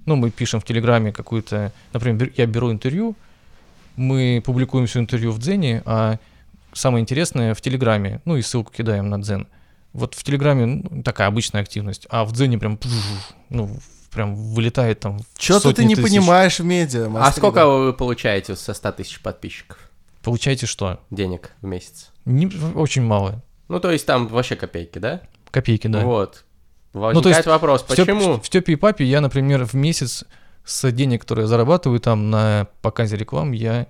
Ну, 0.07 0.17
мы 0.17 0.31
пишем 0.31 0.61
в 0.61 0.65
Телеграме 0.65 1.13
какую-то... 1.13 1.73
Например, 1.93 2.33
я 2.37 2.47
беру 2.47 2.73
интервью, 2.73 3.15
мы 3.97 4.43
публикуем 4.45 4.87
все 4.87 4.99
интервью 4.99 5.31
в 5.31 5.39
Дзене, 5.39 5.83
а 5.85 6.19
самое 6.73 7.03
интересное 7.03 7.55
в 7.55 7.61
Телеграме, 7.61 8.21
ну 8.25 8.37
и 8.37 8.43
ссылку 8.43 8.73
кидаем 8.73 9.09
на 9.09 9.21
Дзен. 9.23 9.47
Вот 9.93 10.15
в 10.15 10.23
Телеграме 10.25 10.67
ну, 10.67 11.03
такая 11.03 11.29
обычная 11.29 11.63
активность, 11.63 12.07
а 12.11 12.25
в 12.25 12.33
Дзене 12.33 12.59
прям, 12.59 12.79
ну, 13.51 13.77
прям 14.11 14.35
вылетает 14.35 15.01
там 15.01 15.21
Что-то 15.39 15.73
ты 15.75 15.85
не 15.85 15.95
тысяч. 15.95 16.09
понимаешь 16.09 16.59
в 16.61 16.65
медиа. 16.65 17.07
А 17.07 17.09
Мастрида. 17.09 17.37
сколько 17.37 17.67
вы 17.67 17.93
получаете 17.93 18.57
со 18.57 18.73
100 18.75 18.93
тысяч 18.93 19.21
подписчиков 19.21 19.90
Получаете 20.23 20.67
что? 20.67 21.01
денег 21.11 21.53
в 21.61 21.67
месяц? 21.67 22.11
Не, 22.25 22.51
очень 22.75 23.03
мало. 23.03 23.43
Ну, 23.69 23.81
то 23.81 23.91
есть 23.91 24.05
там 24.07 24.29
вообще 24.29 24.57
копейки, 24.57 24.99
да? 24.99 25.23
Копейки, 25.51 25.87
да. 25.87 26.05
Вот. 26.05 26.45
Ну, 26.93 27.01
Возникает 27.01 27.23
то 27.23 27.39
есть 27.39 27.47
вопрос, 27.47 27.83
почему? 27.83 28.41
В 28.41 28.47
Степе 28.47 28.73
и 28.73 28.77
Папе 28.77 29.05
я, 29.05 29.21
например, 29.21 29.65
в 29.65 29.75
месяц 29.75 30.25
с 30.65 30.91
денег, 30.91 31.23
которые 31.23 31.45
я 31.45 31.49
зарабатываю 31.49 32.01
там 32.01 32.31
на 32.31 32.67
показе 32.83 33.17
реклам, 33.17 33.53
я 33.53 33.87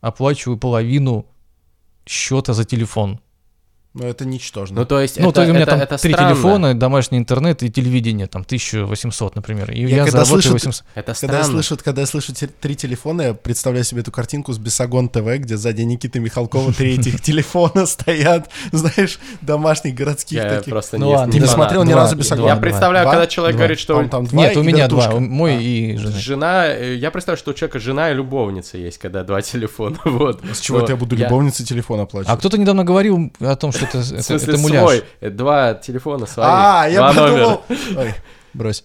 оплачиваю 0.00 0.58
половину 0.58 1.26
счета 2.06 2.52
за 2.52 2.64
телефон. 2.64 3.20
Ну, 3.92 4.06
это 4.06 4.24
ничтожно. 4.24 4.76
Ну, 4.80 4.86
то 4.86 5.00
есть 5.00 5.18
ну, 5.18 5.24
это, 5.30 5.34
то 5.34 5.40
есть 5.40 5.50
у 5.50 5.52
меня 5.54 5.62
это- 5.64 5.72
там 5.72 5.80
это 5.80 5.98
три 5.98 6.12
странно. 6.12 6.30
телефона, 6.34 6.78
домашний 6.78 7.18
интернет 7.18 7.60
и 7.64 7.70
телевидение, 7.70 8.28
там 8.28 8.44
1800, 8.44 9.34
например. 9.34 9.72
И 9.72 9.80
Я 9.82 9.88
я, 9.96 10.04
когда 10.04 10.24
слышу- 10.24 10.52
800. 10.52 10.84
Это 10.94 11.06
Когда 11.06 11.14
странно. 11.14 11.36
я, 11.38 11.44
слышу, 11.44 11.76
когда 11.84 12.00
я 12.02 12.06
слышу 12.06 12.32
три 12.60 12.76
телефона, 12.76 13.22
я 13.22 13.34
представляю 13.34 13.84
себе 13.84 14.02
эту 14.02 14.12
картинку 14.12 14.52
с 14.52 14.58
Бесогон 14.58 15.08
ТВ, 15.08 15.26
где 15.38 15.56
сзади 15.56 15.82
Никиты 15.82 16.20
Михалкова 16.20 16.72
три 16.72 16.94
этих 16.98 17.20
телефона 17.22 17.84
стоят, 17.86 18.48
знаешь, 18.70 19.18
домашних 19.40 19.96
городских 19.96 20.38
Я 20.38 20.48
таких. 20.58 20.72
просто 20.72 20.96
Ну 20.96 21.26
не, 21.26 21.40
не 21.40 21.46
смотрел 21.46 21.82
ни 21.82 21.92
разу 21.92 22.14
Бесогон? 22.14 22.46
Я 22.46 22.54
представляю, 22.56 23.08
когда 23.10 23.26
человек 23.26 23.56
говорит, 23.56 23.80
что 23.80 24.00
там 24.04 24.24
два 24.26 24.38
Нет, 24.40 24.56
у 24.56 24.62
меня 24.62 24.86
два, 24.86 25.18
мой 25.18 25.56
А. 25.56 25.60
и 25.60 25.96
жена. 25.96 26.16
Жена, 26.16 26.66
э, 26.68 26.94
я 26.94 27.10
представляю, 27.10 27.38
что 27.38 27.50
у 27.50 27.54
человека 27.54 27.80
жена 27.80 28.12
и 28.12 28.14
любовница 28.14 28.78
есть, 28.78 28.98
когда 28.98 29.24
два 29.24 29.42
телефона, 29.42 29.98
вот. 30.04 30.42
С 30.52 30.60
чего 30.60 30.78
это 30.78 30.92
я 30.92 30.96
буду 30.96 31.16
любовнице 31.16 31.64
телефон 31.64 31.98
А 31.98 32.02
оплачивать? 32.04 32.38
кто-то 32.38 32.56
недавно 32.56 32.84
говорил 32.84 33.32
о 33.40 33.56
том, 33.56 33.72
что 33.72 33.79
это, 33.82 33.98
В 34.02 34.12
это, 34.12 34.22
смысле, 34.22 34.52
это 34.54 34.58
муляж. 34.62 34.82
свой, 34.82 35.04
э, 35.20 35.30
два 35.30 35.74
телефона 35.74 36.26
своих, 36.26 36.48
А, 36.50 36.86
я 36.88 36.98
два 36.98 37.12
номера. 37.12 37.30
подумал... 37.56 37.62
Ой, 37.96 38.14
брось. 38.54 38.84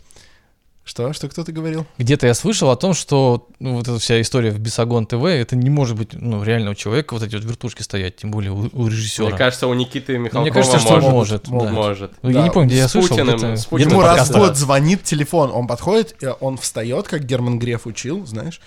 Что? 0.87 1.13
Что 1.13 1.27
кто-то 1.27 1.51
говорил? 1.51 1.87
Где-то 1.97 2.27
я 2.27 2.35
слышал 2.35 2.69
о 2.69 2.75
том, 2.75 2.93
что 2.93 3.47
ну, 3.59 3.73
вот 3.77 3.87
эта 3.87 3.97
вся 3.97 4.21
история 4.21 4.51
в 4.51 4.59
Бесогон 4.59 5.07
ТВ, 5.07 5.23
это 5.23 5.55
не 5.55 5.71
может 5.71 5.97
быть 5.97 6.09
ну, 6.13 6.43
реального 6.43 6.75
человека, 6.75 7.15
вот 7.15 7.23
эти 7.23 7.33
вот 7.33 7.43
вертушки 7.43 7.81
стоять, 7.81 8.17
тем 8.17 8.29
более 8.29 8.51
у, 8.51 8.69
у 8.71 8.87
режиссера. 8.87 9.29
Мне 9.29 9.35
кажется, 9.35 9.65
у 9.65 9.73
Никиты 9.73 10.19
Михалкова 10.19 10.41
Мне 10.43 10.51
кажется, 10.51 10.77
что 10.77 10.99
может. 10.99 11.09
может. 11.09 11.47
могут. 11.47 11.67
да. 11.69 11.73
Может. 11.73 12.11
Да, 12.21 12.29
я 12.29 12.43
не 12.43 12.51
помню, 12.51 12.69
где 12.69 12.77
я 12.77 12.87
с 12.87 12.91
слышал. 12.91 13.17
Путиным- 13.17 13.57
с 13.57 13.65
Путиным 13.65 13.93
Ему 13.93 14.01
раз 14.03 14.29
в 14.29 14.33
год 14.37 14.55
звонит 14.57 15.03
телефон, 15.03 15.49
он 15.51 15.65
подходит, 15.65 16.15
и 16.21 16.27
он 16.39 16.57
встает, 16.59 17.07
как 17.07 17.23
Герман 17.23 17.57
Греф 17.57 17.87
учил, 17.87 18.23
знаешь. 18.27 18.61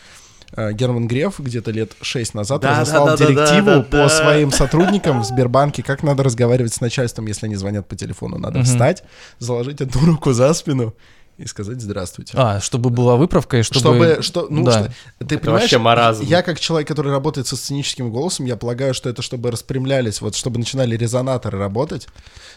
Э, 0.57 0.73
Герман 0.73 1.07
Греф 1.07 1.39
где-то 1.39 1.71
лет 1.71 1.93
6 2.01 2.35
назад 2.35 2.63
Да, 2.63 2.81
разослал 2.81 3.07
да, 3.07 3.17
да, 3.17 3.27
директиву 3.27 3.67
да, 3.67 3.77
да, 3.77 3.83
по 3.83 3.97
да. 3.97 4.09
своим 4.09 4.51
сотрудникам 4.51 5.21
в 5.21 5.25
Сбербанке, 5.25 5.83
как 5.83 6.03
надо 6.03 6.23
разговаривать 6.23 6.73
с 6.73 6.81
начальством, 6.81 7.27
если 7.27 7.47
они 7.47 7.57
звонят 7.57 7.87
по 7.87 7.97
телефону. 7.97 8.39
Надо 8.39 8.63
встать, 8.63 9.03
заложить 9.39 9.81
одну 9.81 10.07
руку 10.07 10.33
за 10.33 10.53
спину 10.55 10.95
и 11.39 11.47
сказать 11.47 11.81
«здравствуйте». 11.81 12.33
А, 12.37 12.61
чтобы 12.61 12.91
была 12.91 13.17
выправка 13.17 13.59
и 13.59 13.63
чтобы... 13.63 13.79
Чтобы, 13.81 14.19
что, 14.23 14.47
ну, 14.51 14.65
да. 14.65 14.73
что, 14.73 14.85
ты 15.25 15.37
Это 15.37 15.39
понимаешь, 15.39 15.63
вообще 15.63 15.79
маразм. 15.79 16.25
я 16.25 16.43
как 16.43 16.59
человек, 16.59 16.89
который 16.89 17.13
работает 17.13 17.47
со 17.47 17.57
сценическим 17.57 18.11
голосом, 18.11 18.45
я 18.47 18.57
полагаю, 18.57 18.93
что 18.93 19.09
это 19.09 19.23
чтобы 19.23 19.51
распрямлялись, 19.53 20.21
вот 20.21 20.35
чтобы 20.35 20.59
начинали 20.59 20.97
резонаторы 20.97 21.57
работать, 21.59 22.09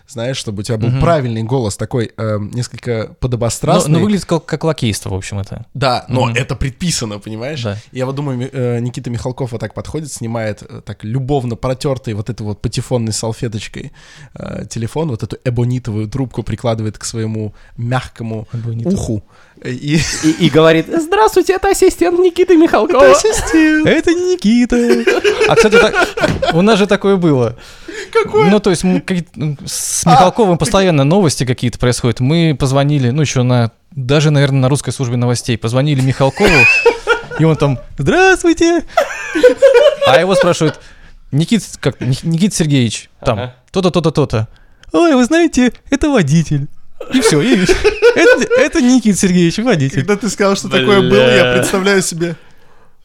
знаешь, 0.08 0.38
чтобы 0.38 0.62
у 0.62 0.64
тебя 0.64 0.78
был 0.78 0.90
Мгм. 0.90 1.00
правильный 1.00 1.44
голос, 1.44 1.78
такой 1.78 2.12
э, 2.18 2.38
несколько 2.40 3.16
подобострастный. 3.20 3.94
но 3.94 4.00
выглядит 4.00 4.26
как, 4.26 4.46
как 4.46 4.64
лакейство, 4.64 5.10
в 5.12 5.14
общем, 5.14 5.38
это. 5.40 5.68
Да, 5.76 6.06
но 6.10 6.26
Мгм. 6.26 6.36
это 6.36 6.56
предписано, 6.56 7.20
понимаешь? 7.20 7.62
Да. 7.64 7.78
Я 7.92 8.08
вот 8.08 8.16
думаю, 8.16 8.50
э, 8.52 8.80
Никита 8.80 9.12
Михалков 9.12 9.52
вот 9.52 9.62
так 9.62 9.76
подходит, 9.76 10.12
снимает 10.12 10.64
э, 10.68 10.82
так 10.84 11.04
любовно 11.04 11.56
протертый 11.56 12.16
вот 12.16 12.32
этой 12.32 12.42
вот 12.42 12.62
патефонной 12.62 13.14
салфеточкой 13.14 13.92
э, 14.34 14.66
телефон, 14.68 15.10
вот 15.10 15.22
эту 15.22 15.38
эбонитовую 15.46 16.08
трубку 16.08 16.42
прикладывает 16.42 16.98
к 16.98 17.04
своему 17.06 17.54
мягкому 17.78 18.48
Эбонитовый. 18.72 18.96
уху. 18.98 19.24
И... 19.64 20.00
И, 20.24 20.32
и 20.46 20.50
говорит, 20.50 20.88
здравствуйте, 20.88 21.54
это 21.54 21.70
ассистент 21.70 22.18
Никиты 22.20 22.58
Михалкова. 22.58 23.04
Это 23.86 24.14
не 24.14 24.34
Никита. 24.36 24.76
А, 25.48 25.56
кстати, 25.56 25.78
так- 25.80 25.94
у 26.54 26.62
нас 26.62 26.80
же 26.80 26.88
такое 26.88 27.16
было. 27.18 27.56
Какое? 28.12 28.50
Ну, 28.50 28.60
то 28.60 28.70
есть 28.72 28.84
мы 28.84 29.02
какие- 29.02 29.28
м, 29.38 29.58
с 29.66 30.06
Михалковым 30.06 30.58
постоянно 30.58 31.04
новости 31.04 31.46
какие-то 31.46 31.78
происходят. 31.78 32.20
Мы 32.20 32.56
позвонили, 32.60 33.12
ну, 33.12 33.22
еще 33.22 33.44
на... 33.44 33.72
Даже, 33.92 34.32
наверное, 34.32 34.62
на 34.62 34.70
русской 34.70 34.92
службе 34.92 35.18
новостей. 35.18 35.58
Позвонили 35.58 36.02
Михалкову, 36.02 36.50
и 37.40 37.44
он 37.44 37.56
там 37.58 37.78
«Здравствуйте!» 37.98 38.84
А 40.08 40.18
его 40.20 40.34
спрашивают 40.36 40.80
«Никит, 41.32 41.64
как, 41.80 42.00
Ник- 42.02 42.24
Никит 42.24 42.54
Сергеевич, 42.54 43.10
там, 43.24 43.38
Ага. 43.40 43.56
то-то, 43.72 43.92
то-то, 43.92 44.12
то-то». 44.12 44.48
«Ой, 44.94 45.14
вы 45.16 45.24
знаете, 45.26 45.72
это 45.90 46.10
водитель». 46.10 46.68
И 47.14 47.20
все, 47.22 47.42
и 47.42 47.60
это, 48.16 48.48
это 48.58 48.82
Никит 48.82 49.18
Сергеевич, 49.20 49.58
водитель. 49.60 50.00
Когда 50.00 50.16
ты 50.18 50.30
сказал, 50.30 50.56
что 50.56 50.70
такое 50.70 51.02
было, 51.02 51.30
я 51.36 51.44
Бля. 51.44 51.54
представляю 51.58 52.02
себе. 52.02 52.36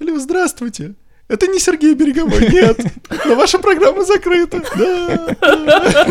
Алло, 0.00 0.18
здравствуйте. 0.18 0.94
Это 1.28 1.48
не 1.48 1.58
Сергей 1.58 1.94
Береговой, 1.94 2.48
нет. 2.48 2.78
Но 3.24 3.34
ваша 3.34 3.58
программа 3.58 4.04
закрыта. 4.04 4.62
Да. 4.76 5.34
да. 5.40 6.04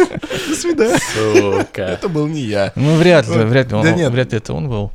До 0.49 0.55
свидания. 0.55 0.99
Сука. 1.13 1.81
Это 1.83 2.09
был 2.09 2.27
не 2.27 2.41
я. 2.41 2.73
Ну, 2.75 2.97
вряд 2.97 3.25
ли, 3.27 3.43
вряд 3.45 3.69
ли, 3.69 3.75
он, 3.75 3.83
Да 3.83 3.91
нет. 3.91 4.11
вряд 4.11 4.31
ли 4.33 4.39
это 4.39 4.53
он 4.53 4.67
был. 4.67 4.91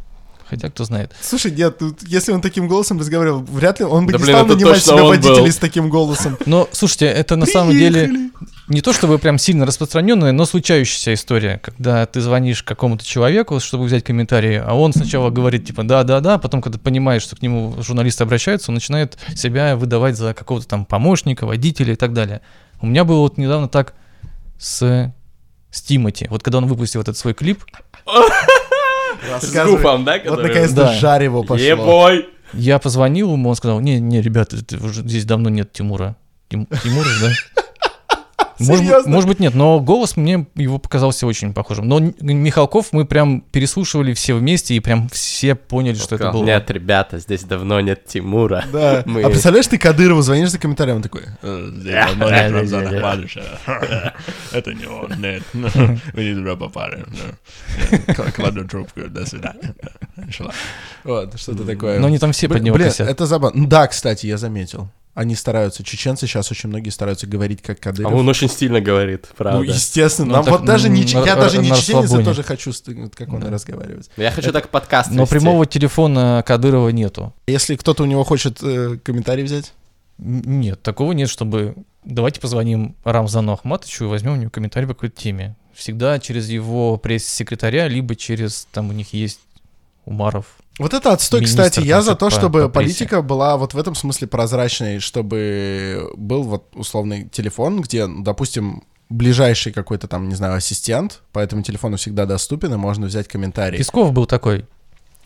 Хотя, 0.47 0.69
кто 0.69 0.83
знает. 0.85 1.13
Слушай, 1.23 1.53
нет, 1.53 1.79
тут, 1.79 2.03
если 2.03 2.33
он 2.33 2.41
таким 2.43 2.67
голосом 2.67 2.99
разговаривал, 2.99 3.39
вряд 3.41 3.79
ли 3.79 3.87
он 3.87 4.05
бы 4.05 4.13
Да, 4.13 4.19
не 4.19 4.25
блин, 4.25 4.35
стал 4.35 4.47
нанимать 4.49 4.89
он 4.89 5.07
водителей 5.09 5.43
был. 5.45 5.53
с 5.53 5.57
таким 5.57 5.89
голосом. 5.89 6.37
Но, 6.45 6.69
слушайте, 6.73 7.07
это 7.07 7.37
на 7.37 7.47
самом 7.47 7.73
деле 7.73 8.09
Приехали. 8.09 8.31
Не 8.71 8.81
то 8.81 8.93
чтобы 8.93 9.19
прям 9.19 9.37
сильно 9.39 9.67
распространенная, 9.67 10.33
но 10.33 10.47
случающаяся 10.47 11.13
история, 11.15 11.59
когда 11.63 12.07
ты 12.07 12.21
звонишь 12.21 12.63
какому-то 12.63 13.05
человеку, 13.05 13.61
чтобы 13.61 13.85
взять 13.85 14.05
комментарии, 14.05 14.63
а 14.65 14.75
он 14.75 14.93
сначала 14.93 15.31
говорит 15.31 15.67
типа 15.67 15.83
да-да-да, 15.83 16.39
потом, 16.39 16.63
когда 16.63 16.79
понимаешь, 16.79 17.23
что 17.23 17.37
к 17.37 17.43
нему 17.43 17.75
журналисты 17.83 18.23
обращаются, 18.23 18.71
он 18.71 18.77
начинает 18.77 19.19
себя 19.35 19.77
выдавать 19.77 20.17
за 20.17 20.35
какого-то 20.35 20.67
там 20.67 20.85
помощника, 20.87 21.47
водителя 21.47 21.93
и 21.93 21.97
так 21.97 22.13
далее. 22.13 22.41
У 22.81 22.87
меня 22.87 23.05
было 23.05 23.21
вот 23.21 23.37
недавно 23.39 23.69
так 23.69 23.95
с, 24.59 25.13
с 25.71 25.83
Тимати. 25.83 26.27
Вот 26.31 26.43
когда 26.43 26.59
он 26.59 26.67
выпустил 26.67 27.01
этот 27.01 27.17
свой 27.17 27.35
клип, 27.35 27.65
С 29.41 29.53
гуфом, 29.53 30.05
да? 30.05 30.19
Вот 30.27 30.43
наконец-то 30.43 30.77
Да. 30.77 30.93
жарево 30.95 31.43
пошло. 31.43 31.65
Ебой! 31.67 32.29
я 32.53 32.79
позвонил 32.79 33.33
ему, 33.33 33.49
он 33.51 33.55
сказал, 33.57 33.81
не-не, 33.81 34.21
ребята, 34.23 34.57
это 34.57 34.83
уже 34.85 35.03
здесь 35.03 35.25
давно 35.25 35.51
нет 35.51 35.73
Тимура. 35.73 36.17
Тим- 36.49 36.67
Тимур, 36.83 37.05
же, 37.05 37.27
да? 37.27 37.63
Может 38.61 38.85
Серьезно? 38.85 39.11
может 39.11 39.29
быть, 39.29 39.41
нет, 39.41 39.55
но 39.55 39.81
голос 39.81 40.17
мне 40.17 40.47
его 40.55 40.79
показался 40.79 41.27
очень 41.27 41.55
похожим. 41.55 41.89
Но 41.89 42.01
Михалков 42.21 42.89
мы 42.93 43.05
прям 43.05 43.41
переслушивали 43.41 44.15
все 44.15 44.35
вместе 44.35 44.75
и 44.75 44.81
прям 44.81 45.09
все 45.09 45.55
поняли, 45.55 45.97
что 45.97 46.17
это 46.17 46.31
было. 46.31 46.45
Нет, 46.45 46.71
ребята, 46.71 47.19
здесь 47.19 47.43
давно 47.45 47.81
нет 47.81 48.05
Тимура. 48.07 48.65
Да. 48.73 49.03
Мы- 49.07 49.23
А 49.23 49.31
представляешь, 49.31 49.67
ты 49.67 49.79
Кадырову 49.79 50.23
звонишь 50.23 50.51
за 50.51 50.59
комментарием, 50.59 50.97
он 50.97 51.03
такой... 51.03 51.23
Это 54.53 54.75
не 54.75 54.87
он, 54.87 55.13
нет. 55.21 55.43
Вы 55.53 56.25
не 56.25 56.35
туда 56.35 56.57
попали. 56.57 57.05
Кладу 58.35 58.67
трубку, 58.67 59.01
до 59.09 59.27
свидания. 59.27 59.75
Вот, 61.05 61.39
что-то 61.41 61.65
такое. 61.65 61.99
Но 61.99 62.09
они 62.09 62.19
там 62.19 62.33
все 62.33 62.49
под 62.49 62.63
него 62.63 62.77
блин, 62.77 62.89
косят. 62.89 63.09
это 63.09 63.27
забавно. 63.27 63.67
Да, 63.67 63.87
кстати, 63.87 64.27
я 64.27 64.37
заметил. 64.37 64.89
Они 65.21 65.35
стараются, 65.35 65.83
чеченцы 65.85 66.27
сейчас 66.27 66.51
очень 66.51 66.71
многие 66.71 66.89
стараются 66.89 67.27
говорить 67.27 67.61
как 67.61 67.77
А 67.81 67.83
Кадыров. 67.83 68.15
он 68.15 68.27
очень 68.27 68.49
стильно 68.49 68.81
говорит, 68.81 69.27
Ну, 69.29 69.35
правда. 69.37 69.65
естественно. 69.71 70.29
Ну, 70.29 70.33
Нам 70.37 70.45
так, 70.47 70.53
вот 70.55 70.65
даже 70.65 70.89
не... 70.89 71.07
че- 71.07 71.23
Я 71.27 71.37
на- 71.37 71.43
даже 71.43 71.59
не 71.59 71.69
на 71.69 71.77
чеченец, 71.77 72.11
я 72.11 72.25
тоже 72.25 72.43
хочу, 72.43 72.73
как 73.15 73.31
он 73.31 73.41
Да. 73.41 73.51
разговаривает. 73.51 74.11
Я 74.17 74.31
хочу 74.31 74.51
так 74.51 74.71
подкаст 74.71 75.11
Но 75.11 75.25
вести. 75.25 75.35
прямого 75.35 75.67
телефона 75.67 76.43
Кадырова 76.47 76.89
нету. 76.89 77.35
Если 77.47 77.77
кто-то 77.77 78.05
у 78.05 78.07
него 78.07 78.25
хочет 78.25 78.63
э, 78.63 78.97
комментарий 79.05 79.45
взять, 79.45 79.75
Нет, 80.17 80.83
такого 80.83 81.13
нет, 81.13 81.29
чтобы... 81.29 81.75
Давайте 82.03 82.41
позвоним 82.41 82.97
Рамзану 83.05 83.53
Ахматовичу 83.53 84.05
и 84.05 84.09
возьмем 84.09 84.33
у 84.33 84.37
него 84.37 84.49
комментарий 84.51 84.89
по 84.89 84.95
какой-то 84.95 85.21
теме. 85.21 85.55
Всегда 85.75 86.19
через 86.19 86.49
его 86.49 86.97
пресс-секретаря, 86.97 87.89
либо 87.89 88.17
через... 88.17 88.67
Там 88.73 88.89
у 88.89 88.93
них 88.93 89.13
есть 89.13 89.41
Умаров. 90.07 90.47
Вот 90.81 90.95
это 90.95 91.13
отстой, 91.13 91.41
Министр 91.41 91.65
кстати. 91.65 91.87
Я 91.87 92.01
за 92.03 92.15
то, 92.15 92.27
по- 92.27 92.31
чтобы 92.31 92.63
по 92.63 92.69
политика 92.69 93.21
была 93.23 93.57
вот 93.57 93.75
в 93.75 93.79
этом 93.79 93.95
смысле 93.95 94.27
прозрачной, 94.29 94.99
чтобы 94.99 96.11
был 96.17 96.43
вот 96.43 96.65
условный 96.75 97.29
телефон, 97.29 97.83
где, 97.83 98.07
допустим, 98.07 98.83
ближайший 99.11 99.73
какой-то 99.73 100.09
там, 100.09 100.29
не 100.29 100.35
знаю, 100.35 100.55
ассистент 100.55 101.23
по 101.33 101.39
этому 101.41 101.63
телефону 101.63 101.97
всегда 101.99 102.25
доступен, 102.27 102.73
и 102.73 102.77
можно 102.77 103.07
взять 103.07 103.29
комментарий. 103.29 103.77
Песков 103.79 104.13
был 104.13 104.25
такой. 104.27 104.65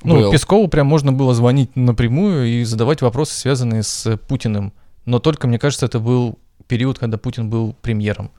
Ну, 0.03 0.17
Был. 0.17 0.33
Пескову 0.33 0.67
прям 0.69 0.87
можно 0.87 1.13
было 1.13 1.35
звонить 1.35 1.77
напрямую 1.77 2.47
и 2.47 2.65
задавать 2.65 3.01
вопросы, 3.01 3.35
связанные 3.35 3.83
с 3.85 4.17
Путиным. 4.29 4.73
Но 5.05 5.19
только, 5.19 5.47
мне 5.47 5.59
кажется, 5.59 5.87
это 5.87 6.01
был 6.01 6.39
период, 6.67 6.99
когда 6.99 7.17
Путин 7.17 7.49
был 7.49 7.75
премьером. 7.81 8.31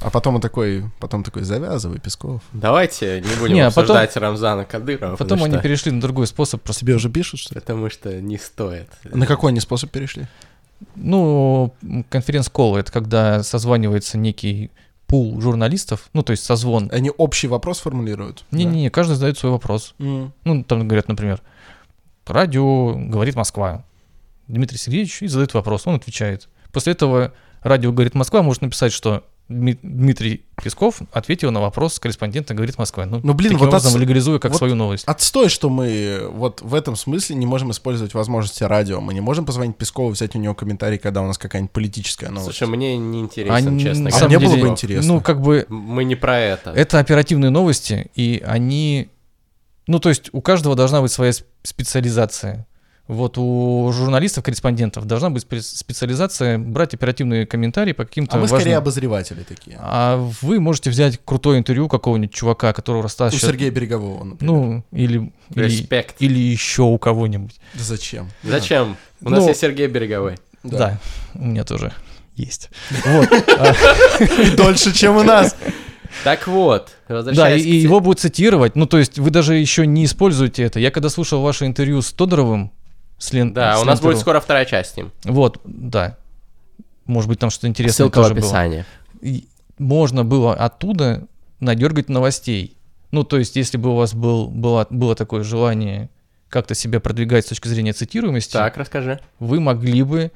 А 0.00 0.08
потом 0.10 0.36
он 0.36 0.40
такой, 0.40 0.84
потом 0.98 1.22
такой, 1.22 1.42
завязывай, 1.42 1.98
Песков. 2.00 2.40
Давайте 2.52 3.20
не 3.20 3.34
будем 3.38 3.54
Не, 3.54 3.60
а 3.60 3.70
потом- 3.70 3.96
обсуждать 3.96 4.16
Рамзана 4.16 4.64
Кадырова. 4.64 5.16
Потом 5.16 5.42
они 5.44 5.54
что- 5.54 5.62
перешли 5.62 5.92
на 5.92 6.00
другой 6.00 6.26
способ. 6.26 6.62
Просто, 6.62 6.80
Тебе 6.80 6.94
уже 6.94 7.10
пишут, 7.10 7.40
что 7.40 7.54
ли? 7.54 7.60
Потому 7.60 7.90
что 7.90 8.20
не 8.20 8.38
стоит. 8.38 8.88
На 9.04 9.26
какой 9.26 9.50
они 9.50 9.60
способ 9.60 9.90
перешли? 9.90 10.26
ну, 10.94 11.74
конференц-колл— 12.08 12.76
это 12.78 12.90
когда 12.90 13.42
созванивается 13.42 14.16
некий 14.16 14.70
пул 15.06 15.38
журналистов, 15.40 16.08
ну, 16.14 16.22
то 16.22 16.30
есть 16.30 16.42
созвон. 16.44 16.88
Они 16.92 17.10
общий 17.10 17.48
вопрос 17.48 17.80
формулируют? 17.80 18.44
Не-не-не, 18.50 18.88
каждый 18.90 19.14
задает 19.16 19.36
свой 19.36 19.52
вопрос. 19.52 19.94
Да. 19.98 20.06
М. 20.06 20.32
Ну, 20.44 20.64
там 20.64 20.86
говорят, 20.88 21.08
например, 21.08 21.42
радио 22.26 22.94
говорит 22.94 23.34
Москва. 23.34 23.84
Дмитрий 24.48 24.78
Сергеевич 24.78 25.22
и 25.22 25.26
задает 25.26 25.52
вопрос, 25.54 25.86
он 25.86 25.96
отвечает. 25.96 26.48
После 26.72 26.92
этого 26.92 27.32
радио 27.62 27.92
говорит 27.92 28.14
Москва 28.14 28.42
может 28.42 28.62
написать, 28.62 28.92
что 28.92 29.24
Дмитрий 29.50 30.44
Песков 30.62 31.00
ответил 31.12 31.50
на 31.50 31.60
вопрос 31.60 31.98
корреспондента 31.98 32.54
говорит 32.54 32.78
Москва. 32.78 33.04
Ну, 33.04 33.20
Ну, 33.22 33.34
блин, 33.34 33.50
таким 33.52 33.58
вот 33.58 33.68
образом 33.68 33.94
отс- 33.94 33.98
легализуя 33.98 34.38
как 34.38 34.52
вот 34.52 34.58
свою 34.58 34.76
новость. 34.76 35.04
Отстой, 35.06 35.48
что 35.48 35.68
мы 35.68 36.28
вот 36.32 36.62
в 36.62 36.72
этом 36.72 36.94
смысле 36.94 37.34
не 37.34 37.46
можем 37.46 37.72
использовать 37.72 38.14
возможности 38.14 38.62
радио. 38.62 39.00
Мы 39.00 39.12
не 39.12 39.20
можем 39.20 39.44
позвонить 39.44 39.76
Пескову, 39.76 40.10
взять 40.10 40.36
у 40.36 40.38
него 40.38 40.54
комментарий, 40.54 40.98
когда 40.98 41.20
у 41.22 41.26
нас 41.26 41.36
какая-нибудь 41.36 41.72
политическая 41.72 42.28
новость. 42.28 42.56
Слушай, 42.58 42.68
мне 42.70 42.96
не 42.96 43.18
интересно, 43.20 43.56
Они, 43.56 43.82
честно 43.82 44.10
А 44.12 44.26
мне 44.28 44.38
было 44.38 44.50
деле, 44.50 44.62
бы 44.62 44.68
интересно. 44.68 45.14
Ну, 45.14 45.20
как 45.20 45.40
бы 45.40 45.66
Мы 45.68 46.04
не 46.04 46.14
про 46.14 46.38
это. 46.38 46.70
это 46.70 47.00
оперативные 47.00 47.50
новости, 47.50 48.10
и 48.14 48.40
они... 48.46 49.08
Ну, 49.88 49.98
то 49.98 50.10
есть 50.10 50.28
у 50.32 50.40
каждого 50.40 50.76
должна 50.76 51.00
быть 51.02 51.10
своя 51.10 51.32
сп- 51.32 51.44
специализация. 51.64 52.68
Вот 53.10 53.38
у 53.38 53.90
журналистов, 53.92 54.44
корреспондентов 54.44 55.04
должна 55.04 55.30
быть 55.30 55.44
спе- 55.44 55.60
специализация 55.60 56.58
брать 56.58 56.94
оперативные 56.94 57.44
комментарии 57.44 57.90
по 57.90 58.04
каким-то 58.04 58.34
а 58.34 58.36
мы 58.36 58.42
важным... 58.42 58.60
скорее 58.60 58.76
обозреватели 58.76 59.42
такие. 59.42 59.78
А 59.80 60.16
вы 60.40 60.60
можете 60.60 60.90
взять 60.90 61.18
крутое 61.24 61.58
интервью 61.58 61.88
какого-нибудь 61.88 62.32
чувака, 62.32 62.72
которого 62.72 63.00
У 63.00 63.02
расстался... 63.02 63.36
Сергея 63.36 63.72
Берегового, 63.72 64.22
например. 64.22 64.54
Ну, 64.54 64.84
или, 64.92 65.32
или, 65.56 65.64
Респект. 65.64 66.14
или 66.20 66.38
еще 66.38 66.82
у 66.82 66.98
кого-нибудь. 66.98 67.56
Да 67.74 67.82
зачем? 67.82 68.30
Зачем? 68.44 68.96
У 69.22 69.30
нас 69.30 69.40
Ну, 69.40 69.48
есть 69.48 69.60
Сергей 69.60 69.88
Береговой. 69.88 70.36
Да. 70.62 70.78
Да. 70.78 70.98
у 71.34 71.46
меня 71.46 71.64
тоже 71.64 71.92
есть. 72.36 72.70
Вот. 73.04 73.28
Дольше, 74.56 74.92
чем 74.92 75.16
у 75.16 75.24
нас. 75.24 75.56
Так 76.22 76.46
вот, 76.46 76.90
Да, 77.08 77.52
и, 77.52 77.76
его 77.76 77.98
будут 77.98 78.20
цитировать. 78.20 78.76
Ну, 78.76 78.86
то 78.86 78.98
есть 78.98 79.18
вы 79.18 79.30
даже 79.30 79.56
еще 79.56 79.84
не 79.84 80.04
используете 80.04 80.62
это. 80.62 80.78
Я 80.78 80.92
когда 80.92 81.08
слушал 81.08 81.42
ваше 81.42 81.66
интервью 81.66 82.02
с 82.02 82.12
Тодоровым, 82.12 82.70
с 83.20 83.32
Лен... 83.32 83.52
Да, 83.52 83.76
с 83.76 83.82
у 83.82 83.84
нас 83.84 84.00
будет 84.00 84.14
Лентеру- 84.16 84.20
скоро 84.20 84.40
вторая 84.40 84.64
часть 84.64 84.94
с 84.94 84.96
ним. 84.96 85.12
Вот, 85.24 85.60
да. 85.64 86.16
Может 87.06 87.28
быть, 87.28 87.38
там 87.38 87.50
что-то 87.50 87.68
интересное 87.68 87.94
Ссылка 88.06 88.18
в 88.20 88.22
тоже 88.22 88.34
было. 88.34 88.42
описании. 88.44 88.84
И 89.20 89.46
можно 89.78 90.24
было 90.24 90.54
оттуда 90.54 91.26
надергать 91.60 92.08
новостей. 92.08 92.76
Ну, 93.10 93.22
то 93.24 93.38
есть, 93.38 93.56
если 93.56 93.76
бы 93.76 93.90
у 93.90 93.94
вас 93.96 94.14
был, 94.14 94.48
было, 94.48 94.86
было 94.90 95.14
такое 95.14 95.42
желание 95.42 96.08
как-то 96.48 96.74
себя 96.74 96.98
продвигать 97.00 97.44
с 97.46 97.48
точки 97.50 97.68
зрения 97.68 97.92
цитируемости, 97.92 98.52
Так, 98.54 98.76
расскажи. 98.76 99.20
вы 99.38 99.60
могли 99.60 100.02
бы, 100.02 100.32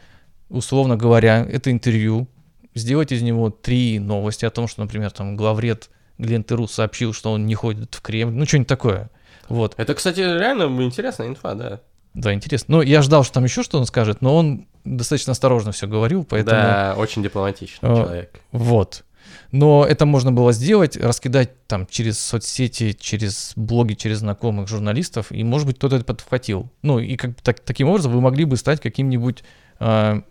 условно 0.49 0.97
говоря, 0.97 1.45
это 1.45 1.71
интервью, 1.73 2.29
сделать 2.75 3.13
из 3.13 3.23
него 3.23 3.51
три 3.51 3.99
новости 3.99 4.45
о 4.45 4.51
том, 4.51 4.69
что, 4.69 4.81
например, 4.83 5.11
там 5.11 5.37
главред 5.37 5.91
Глен 6.19 6.45
Теру 6.45 6.69
сообщил, 6.69 7.13
что 7.13 7.33
он 7.33 7.47
не 7.47 7.55
ходит 7.55 7.95
в 7.95 8.01
Кремль, 8.01 8.33
ну, 8.35 8.45
что-нибудь 8.47 8.69
такое. 8.69 9.11
Вот, 9.49 9.75
Это, 9.77 9.95
кстати, 9.95 10.21
реально 10.21 10.65
интересная 10.83 11.29
инфа, 11.29 11.55
да. 11.55 11.81
Да, 12.15 12.33
интересно. 12.33 12.77
Ну, 12.77 12.83
я 12.83 13.03
ждал, 13.03 13.25
что 13.25 13.35
там 13.35 13.45
еще 13.45 13.63
что 13.63 13.79
он 13.79 13.87
скажет, 13.87 14.23
но 14.23 14.37
он 14.37 14.67
достаточно 14.85 15.33
осторожно 15.33 15.73
все 15.73 15.87
говорил, 15.87 16.25
поэтому... 16.25 16.61
Да, 16.61 16.95
очень 16.97 17.23
дипломатичный 17.23 17.91
А, 17.91 17.97
человек. 17.97 18.41
Вот. 18.53 19.05
Но 19.51 19.85
это 19.85 20.07
можно 20.07 20.33
было 20.33 20.53
сделать, 20.53 20.97
раскидать 20.97 21.67
там 21.67 21.87
через 21.87 22.19
соцсети, 22.19 22.93
через 22.99 23.53
блоги, 23.57 23.95
через 23.95 24.19
знакомых 24.19 24.69
журналистов, 24.69 25.31
и, 25.31 25.43
может 25.45 25.67
быть, 25.67 25.77
кто-то 25.77 25.97
это 25.97 26.05
подхватил. 26.05 26.71
Ну, 26.83 26.99
и 26.99 27.17
как, 27.17 27.41
так- 27.41 27.61
таким 27.61 27.89
образом 27.89 28.13
вы 28.13 28.21
могли 28.21 28.45
бы 28.45 28.57
стать 28.57 28.81
каким-нибудь 28.81 29.43
а, 29.81 30.23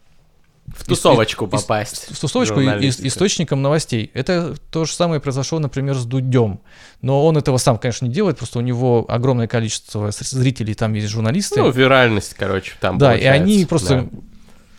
В 0.68 0.86
тусовочку 0.86 1.45
ис- 1.45 1.49
попасть. 1.49 2.16
с 2.16 2.20
тусовочку 2.20 2.59
и- 2.59 2.64
и- 2.64 2.66
Журналистика. 2.66 3.07
источником 3.07 3.61
новостей. 3.61 4.09
Это 4.14 4.55
то 4.72 4.86
же 4.86 4.93
самое 4.93 5.20
произошло, 5.20 5.59
например, 5.59 5.95
с 5.95 6.05
Дудем. 6.05 6.61
Но 7.01 7.26
он 7.26 7.38
этого 7.38 7.57
сам, 7.57 7.78
конечно, 7.78 8.05
не 8.05 8.11
делает, 8.14 8.38
просто 8.38 8.59
у 8.59 8.61
него 8.61 9.05
огромное 9.09 9.47
количество 9.47 10.09
зрителей, 10.11 10.74
там 10.74 10.93
есть 10.93 11.07
журналисты. 11.09 11.59
Ну, 11.61 11.70
виральность, 11.70 12.34
короче, 12.34 12.74
там 12.80 12.97
да, 12.97 13.14
и 13.14 13.18
получается, 13.18 13.43
они 13.43 13.66
просто 13.66 14.01
да. 14.11 14.18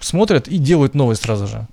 смотрят 0.00 0.48
и 0.48 0.56
делают 0.58 0.94
новость 0.94 1.22
сразу 1.22 1.46
же. 1.46 1.66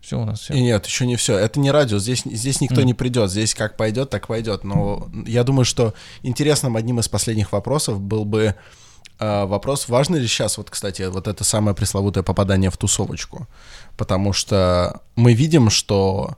Все 0.00 0.18
у 0.20 0.24
нас 0.24 0.40
все. 0.40 0.54
И 0.54 0.60
нет, 0.60 0.84
еще 0.84 1.06
не 1.06 1.14
все. 1.14 1.38
Это 1.38 1.60
не 1.60 1.70
радио. 1.70 1.98
Здесь, 2.00 2.22
здесь 2.24 2.60
никто 2.60 2.80
Мгм. 2.80 2.86
не 2.86 2.94
придет. 2.94 3.30
Здесь 3.30 3.54
как 3.54 3.76
пойдет, 3.76 4.10
так 4.10 4.26
пойдет. 4.26 4.64
Но 4.64 5.08
я 5.26 5.44
думаю, 5.44 5.64
что 5.64 5.94
интересным 6.22 6.74
одним 6.74 6.98
из 6.98 7.08
последних 7.08 7.52
вопросов 7.52 8.00
был 8.00 8.24
бы 8.24 8.56
э, 9.18 9.44
вопрос, 9.44 9.88
важно 9.88 10.16
ли 10.16 10.26
сейчас, 10.26 10.58
вот, 10.58 10.70
кстати, 10.70 11.02
вот 11.02 11.28
это 11.28 11.44
самое 11.44 11.74
пресловутое 11.74 12.22
попадание 12.22 12.70
в 12.70 12.76
тусовочку. 12.76 13.46
Потому 13.96 14.32
что 14.32 15.00
мы 15.16 15.34
видим, 15.34 15.70
что 15.70 16.36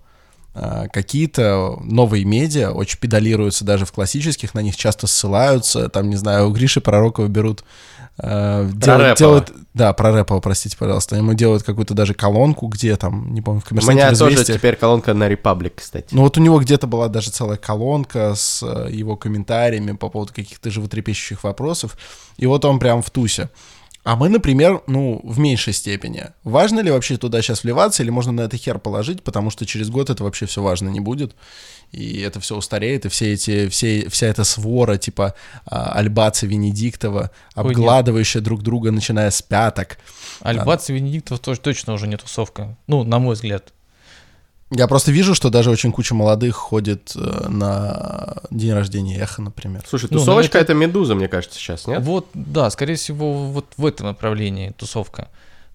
какие-то 0.55 1.79
новые 1.83 2.25
медиа 2.25 2.71
очень 2.71 2.99
педалируются 2.99 3.65
даже 3.65 3.85
в 3.87 3.93
классических, 3.93 4.55
на 4.55 4.61
них 4.61 4.77
часто 4.77 5.07
ссылаются. 5.07 5.89
Там, 5.89 6.09
не 6.11 6.17
знаю, 6.17 6.49
у 6.49 6.53
Гриши 6.53 6.81
Пророкова 6.81 7.27
берут... 7.27 7.65
э, 8.19 8.71
делают- 8.73 9.03
Рэпова. 9.03 9.17
делают- 9.17 9.53
да, 9.75 9.93
про 9.93 10.13
Рэпова, 10.13 10.39
простите, 10.41 10.77
пожалуйста. 10.77 11.17
Ему 11.17 11.35
делают 11.35 11.65
какую-то 11.65 11.95
даже 11.95 12.15
колонку, 12.15 12.69
где 12.69 12.95
там, 12.97 13.35
не 13.35 13.41
помню, 13.43 13.61
в 13.61 13.65
У 13.65 13.69
коммерсанте 13.71 13.95
меня 14.05 14.15
тоже 14.15 14.45
теперь 14.45 14.77
колонка 14.77 15.15
на 15.15 15.29
Republic, 15.29 15.73
кстати. 15.75 16.07
Ну 16.13 16.23
вот 16.23 16.39
у 16.39 16.41
него 16.41 16.61
где-то 16.61 16.87
была 16.87 17.09
даже 17.09 17.31
целая 17.31 17.57
колонка 17.57 18.35
с 18.37 18.63
э, 18.63 18.89
его 18.93 19.17
комментариями 19.17 19.93
по 19.97 20.09
поводу 20.09 20.33
каких-то 20.33 20.71
животрепещущих 20.71 21.43
вопросов. 21.43 21.99
И 22.37 22.47
вот 22.47 22.65
он 22.65 22.79
прям 22.79 23.03
в 23.03 23.11
тусе. 23.11 23.51
А 24.05 24.17
мы, 24.17 24.29
например, 24.29 24.83
ну, 24.87 25.21
в 25.25 25.39
меньшей 25.39 25.73
степени. 25.73 26.27
Важно 26.45 26.81
ли 26.81 26.91
вообще 26.91 27.17
туда 27.17 27.41
сейчас 27.41 27.65
вливаться, 27.65 28.03
или 28.03 28.11
можно 28.11 28.33
на 28.33 28.43
это 28.43 28.59
хер 28.59 28.79
положить, 28.79 29.23
потому 29.23 29.49
что 29.49 29.65
через 29.65 29.89
год 29.89 30.11
это 30.11 30.23
вообще 30.23 30.45
все 30.45 30.63
важно 30.63 30.91
не 30.91 31.01
будет, 31.01 31.35
и 31.91 32.21
это 32.21 32.39
все 32.39 32.55
устареет, 32.55 33.07
и 33.07 33.09
все 33.09 33.33
эти, 33.33 33.69
все, 33.69 34.07
вся 34.11 34.27
эта 34.27 34.45
свора, 34.45 34.99
типа 34.99 35.35
а, 35.65 35.93
Альбаца, 35.93 36.47
Венедиктова, 36.47 37.31
Ой, 37.57 37.63
обгладывающая 37.63 38.43
друг 38.43 38.63
друга, 38.63 38.91
начиная 38.91 39.31
с 39.31 39.41
пяток. 39.41 39.97
Альбац 40.41 40.91
и 40.91 40.93
Венедиктов 40.93 41.41
тоже 41.41 41.61
точно 41.61 41.95
уже 41.95 42.07
не 42.07 42.19
тусовка. 42.19 42.77
Ну, 42.87 43.05
на 43.05 43.19
мой 43.19 43.35
взгляд. 43.37 43.73
Я 44.77 44.89
просто 44.89 45.13
вижу, 45.13 45.35
что 45.35 45.51
даже 45.51 45.71
очень 45.71 45.93
куча 45.93 46.15
молодых 46.17 46.57
ходит 46.57 47.13
э, 47.15 47.47
на 47.49 48.39
день 48.51 48.73
рождения 48.73 49.19
Эхо, 49.21 49.41
например. 49.41 49.85
Слушай, 49.89 50.09
Ну, 50.11 50.15
ну, 50.15 50.19
тусовочка 50.19 50.59
это- 50.59 50.73
это... 50.73 50.75
медуза, 50.75 51.15
мне 51.15 51.29
кажется, 51.29 51.59
сейчас, 51.59 51.87
нет? 51.87 52.03
Вот, 52.03 52.27
да, 52.35 52.69
скорее 52.71 52.97
всего, 52.97 53.47
вот 53.51 53.67
в 53.77 53.87
этом 53.87 54.09
направлении 54.09 54.71
тусовка. 54.77 55.29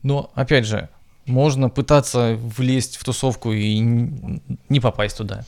Но, 0.03 0.31
опять 0.35 0.65
же, 0.65 0.89
можно 1.25 1.69
пытаться 1.69 2.37
влезть 2.57 2.97
в 2.97 3.03
тусовку 3.05 3.53
и 3.53 3.79
не 3.79 4.79
попасть 4.81 5.17
туда. 5.17 5.45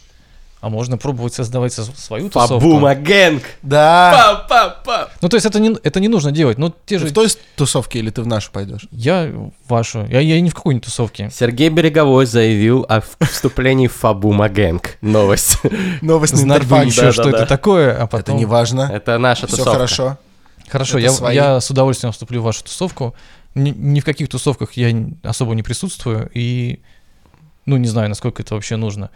А 0.61 0.69
можно 0.69 0.95
пробовать 0.95 1.33
создавать 1.33 1.73
со- 1.73 1.83
свою 1.83 2.29
тусовку. 2.29 2.59
Фабума 2.59 2.93
гэнг! 2.93 3.41
Да! 3.63 4.45
Па-па-па! 4.47 5.09
Ну, 5.19 5.27
то 5.27 5.35
есть 5.35 5.45
это 5.47 5.59
не, 5.59 5.75
это 5.83 5.99
не 5.99 6.07
нужно 6.07 6.31
делать. 6.31 6.59
Ну, 6.59 6.69
те 6.69 6.97
Ты 6.97 6.99
же... 6.99 7.07
в 7.07 7.13
той 7.13 7.27
тусовке 7.55 7.97
или 7.97 8.11
ты 8.11 8.21
в 8.21 8.27
нашу 8.27 8.51
пойдешь? 8.51 8.87
Я 8.91 9.31
вашу. 9.67 10.05
Я, 10.05 10.19
я 10.19 10.39
ни 10.39 10.49
в 10.49 10.53
какой 10.53 10.75
не 10.75 10.79
тусовке. 10.79 11.31
Сергей 11.33 11.69
Береговой 11.69 12.27
заявил 12.27 12.85
о 12.87 13.01
вступлении 13.25 13.87
в 13.87 13.93
Фабума 13.93 14.49
гэнг. 14.49 14.97
Новость. 15.01 15.57
Новость 16.01 16.33
на 16.33 16.39
Знать 16.39 16.59
бы 16.67 16.75
Интерфаксе. 16.75 17.01
еще, 17.07 17.11
что 17.11 17.29
это 17.29 17.47
такое, 17.47 17.93
а 17.93 18.03
Это 18.03 18.07
потом... 18.07 18.37
не 18.37 18.45
важно. 18.45 18.87
Это 18.93 19.17
наша 19.17 19.47
Все 19.47 19.57
тусовка. 19.57 19.73
хорошо. 19.73 20.17
Хорошо, 20.69 20.99
Это 20.99 21.25
я, 21.31 21.31
я 21.55 21.59
с 21.59 21.69
удовольствием 21.71 22.11
вступлю 22.13 22.39
в 22.39 22.43
вашу 22.43 22.63
тусовку. 22.63 23.15
Ни, 23.55 23.71
ни 23.71 23.99
в 23.99 24.05
каких 24.05 24.29
тусовках 24.29 24.73
я 24.73 24.95
особо 25.23 25.55
не 25.55 25.63
присутствую, 25.63 26.29
и 26.35 26.79
ну 27.65 27.77
не 27.77 27.87
знаю, 27.87 28.09
насколько 28.09 28.43
это 28.43 28.53
вообще 28.53 28.75
нужно. 28.77 29.09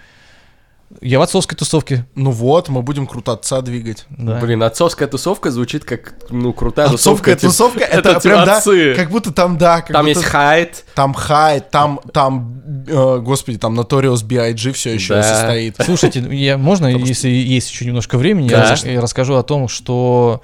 Я 1.01 1.19
в 1.19 1.23
отцовской 1.23 1.55
тусовке. 1.55 2.05
Ну 2.15 2.31
вот, 2.31 2.69
мы 2.69 2.81
будем 2.81 3.05
круто 3.07 3.33
отца 3.33 3.61
двигать. 3.61 4.05
Да. 4.09 4.39
Блин, 4.39 4.63
отцовская 4.63 5.07
тусовка 5.07 5.51
звучит 5.51 5.83
как, 5.83 6.13
ну, 6.29 6.53
крутая 6.53 6.87
Отцовская 6.87 7.35
тусовка. 7.35 7.79
тусовка, 7.79 7.97
это 7.99 8.09
это 8.11 8.19
типа 8.21 8.35
прям, 8.35 8.45
да, 8.45 8.95
как 8.95 9.09
будто 9.09 9.31
там, 9.33 9.57
да, 9.57 9.81
как 9.81 9.91
Там 9.93 10.05
будто 10.05 10.19
есть 10.19 10.23
хайт. 10.29 10.85
там 10.93 11.13
хай, 11.13 11.59
там, 11.59 11.99
там, 12.13 12.61
э, 12.87 13.17
господи, 13.17 13.57
там 13.57 13.77
Notorious 13.77 14.23
B.I.G. 14.23 14.71
все 14.73 14.93
еще 14.93 15.15
Да. 15.15 15.23
состоит. 15.23 15.75
Слушайте, 15.83 16.19
я, 16.31 16.57
можно, 16.57 16.87
если 16.87 17.29
есть 17.29 17.71
еще 17.71 17.85
немножко 17.85 18.17
времени, 18.17 18.47
Да. 18.49 18.63
я, 18.63 18.69
рас- 18.69 18.85
я 18.85 19.01
расскажу 19.01 19.33
о 19.35 19.43
том, 19.43 19.67
что 19.67 20.41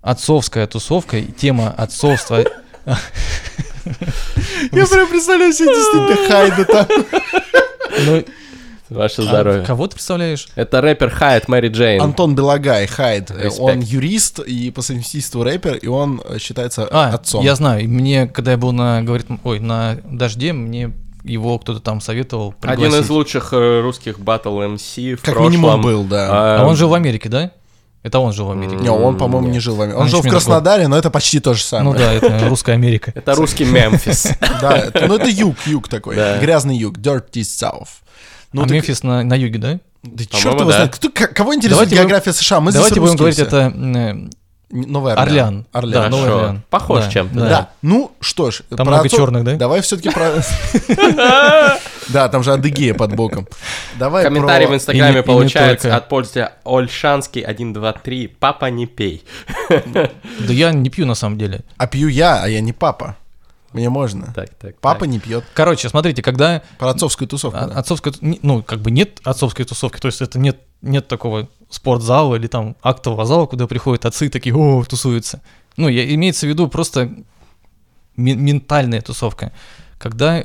отцовская 0.00 0.66
тусовка, 0.66 1.18
и 1.18 1.26
тема 1.30 1.70
отцовства. 1.76 2.42
Я 4.72 4.86
прям 4.86 5.08
представляю 5.08 5.52
себе 5.52 5.66
действительно 5.68 6.28
Хайда 6.28 6.64
там. 6.64 8.24
Ну, 8.90 8.98
Ваше 8.98 9.20
а 9.22 9.24
здоровье. 9.24 9.64
Кого 9.64 9.86
ты 9.86 9.94
представляешь? 9.94 10.48
Это 10.54 10.80
рэпер 10.80 11.10
Хайт 11.10 11.48
Мэри 11.48 11.68
Джейн. 11.68 12.00
Антон 12.02 12.34
Белагай, 12.34 12.86
Хайд. 12.86 13.30
Респект. 13.30 13.60
Он 13.60 13.80
юрист 13.80 14.38
и 14.40 14.70
по 14.70 14.82
совместительству 14.82 15.42
рэпер, 15.42 15.76
и 15.76 15.86
он 15.88 16.22
э, 16.24 16.38
считается 16.38 16.88
А, 16.90 17.10
отцом. 17.14 17.44
я 17.44 17.54
знаю. 17.54 17.88
Мне, 17.88 18.26
когда 18.26 18.52
я 18.52 18.56
был 18.56 18.72
на, 18.72 19.02
говорит, 19.02 19.26
ой, 19.44 19.60
на 19.60 19.98
дожде, 20.04 20.52
мне 20.52 20.92
его 21.24 21.58
кто-то 21.58 21.80
там 21.80 22.00
советовал 22.00 22.54
Один 22.62 22.76
пригласить. 22.84 23.04
из 23.04 23.10
лучших 23.10 23.52
э, 23.52 23.80
русских 23.82 24.18
батл 24.20 24.60
MC 24.62 25.16
в 25.16 25.22
Как 25.22 25.34
прошлом. 25.34 25.52
минимум 25.52 25.82
был, 25.82 26.04
да. 26.04 26.60
А 26.60 26.66
он 26.66 26.76
жил 26.76 26.88
в 26.88 26.94
Америке, 26.94 27.28
да? 27.28 27.50
Это 28.04 28.20
он 28.20 28.32
жил 28.32 28.46
в 28.46 28.52
Америке. 28.52 28.76
Не, 28.76 28.90
он, 28.90 29.18
по-моему, 29.18 29.48
не 29.48 29.58
жил 29.58 29.74
в 29.74 29.80
Америке. 29.82 29.96
Он 29.98 30.04
Он 30.04 30.08
жил 30.08 30.22
в 30.22 30.28
Краснодаре, 30.28 30.86
но 30.88 30.96
это 30.96 31.10
почти 31.10 31.40
то 31.40 31.52
же 31.52 31.60
Ну 31.72 31.92
самое. 31.92 31.98
да, 31.98 32.12
это 32.14 32.48
русская 32.48 32.72
Америка. 32.72 33.12
Это 33.14 33.34
русский 33.34 33.64
Мемфис. 33.64 34.28
Да, 34.62 34.84
ну 35.06 35.16
это 35.16 35.28
юг, 35.28 35.56
юг 35.66 35.88
такой. 35.88 36.16
Грязный 36.40 36.76
юг, 36.76 36.96
dirty 36.96 37.42
south. 37.42 37.88
Ну, 38.52 38.62
а 38.62 38.64
так- 38.64 38.72
Мемфис 38.72 39.02
на, 39.02 39.22
на 39.22 39.34
юге, 39.34 39.58
да? 39.58 39.78
Да 40.02 40.24
черт 40.24 40.30
По-моему, 40.42 40.60
его 40.60 40.70
да. 40.70 40.76
знает. 40.76 40.94
Кто- 40.96 41.10
кого 41.10 41.54
интересует 41.54 41.70
Давайте 41.70 41.90
будем- 41.96 42.02
география 42.08 42.32
США? 42.32 42.60
Мы 42.60 42.70
здесь 42.70 42.82
Давайте 42.82 43.00
будем 43.00 43.16
говорить, 43.16 43.36
все. 43.36 43.44
это 43.46 43.56
м, 43.74 44.30
Новый 44.70 45.14
Орлеан. 45.14 45.66
Орлеан. 45.72 46.02
Да, 46.04 46.08
Новый. 46.10 46.30
Орлеан. 46.32 46.62
Похож 46.70 47.04
Да, 47.04 47.10
чем-то, 47.10 47.34
да. 47.34 47.48
Да. 47.48 47.70
Ну, 47.82 48.12
что 48.20 48.50
ж. 48.50 48.60
Там 48.68 48.78
про 48.78 48.84
много 48.84 49.06
отцов- 49.06 49.18
черных, 49.18 49.44
да? 49.44 49.54
Давай 49.56 49.80
все-таки 49.80 50.10
про... 50.10 50.30
Да, 52.08 52.28
там 52.28 52.42
же 52.42 52.52
Адыгея 52.52 52.94
под 52.94 53.14
боком. 53.14 53.46
Давай 53.98 54.24
Комментарий 54.24 54.64
в 54.66 54.68
про- 54.70 54.76
Инстаграме 54.76 55.22
получается 55.22 55.94
от 55.94 56.08
пользователя 56.08 56.52
Ольшанский 56.64 57.42
123. 57.42 58.28
Папа, 58.28 58.66
не 58.70 58.86
пей. 58.86 59.24
Да 59.68 60.08
я 60.52 60.72
не 60.72 60.88
пью 60.88 61.04
на 61.06 61.14
самом 61.14 61.36
деле. 61.38 61.64
А 61.76 61.86
пью 61.86 62.08
я, 62.08 62.42
а 62.42 62.48
я 62.48 62.60
не 62.60 62.72
папа. 62.72 63.16
Мне 63.72 63.90
можно. 63.90 64.32
Так, 64.34 64.54
так. 64.54 64.80
Папа 64.80 65.00
так. 65.00 65.08
не 65.08 65.18
пьет. 65.18 65.44
Короче, 65.54 65.88
смотрите, 65.88 66.22
когда 66.22 66.62
Про 66.78 66.90
отцовскую 66.90 67.28
тусовку. 67.28 67.58
а- 67.58 67.66
да. 67.66 67.74
отцовская, 67.78 68.14
ну, 68.20 68.62
как 68.62 68.80
бы 68.80 68.90
нет 68.90 69.20
отцовской 69.24 69.64
тусовки, 69.64 70.00
то 70.00 70.06
есть 70.06 70.22
это 70.22 70.38
нет, 70.38 70.60
нет 70.80 71.06
такого 71.08 71.48
спортзала 71.68 72.36
или 72.36 72.46
там 72.46 72.76
актового 72.82 73.26
зала, 73.26 73.46
куда 73.46 73.66
приходят 73.66 74.06
отцы 74.06 74.30
такие, 74.30 74.54
о, 74.54 74.82
тусуются. 74.84 75.42
Ну, 75.76 75.88
я, 75.88 76.12
имеется 76.14 76.46
в 76.46 76.48
виду 76.48 76.68
просто 76.68 77.10
мен- 78.16 78.40
ментальная 78.42 79.02
тусовка. 79.02 79.52
Когда 79.98 80.42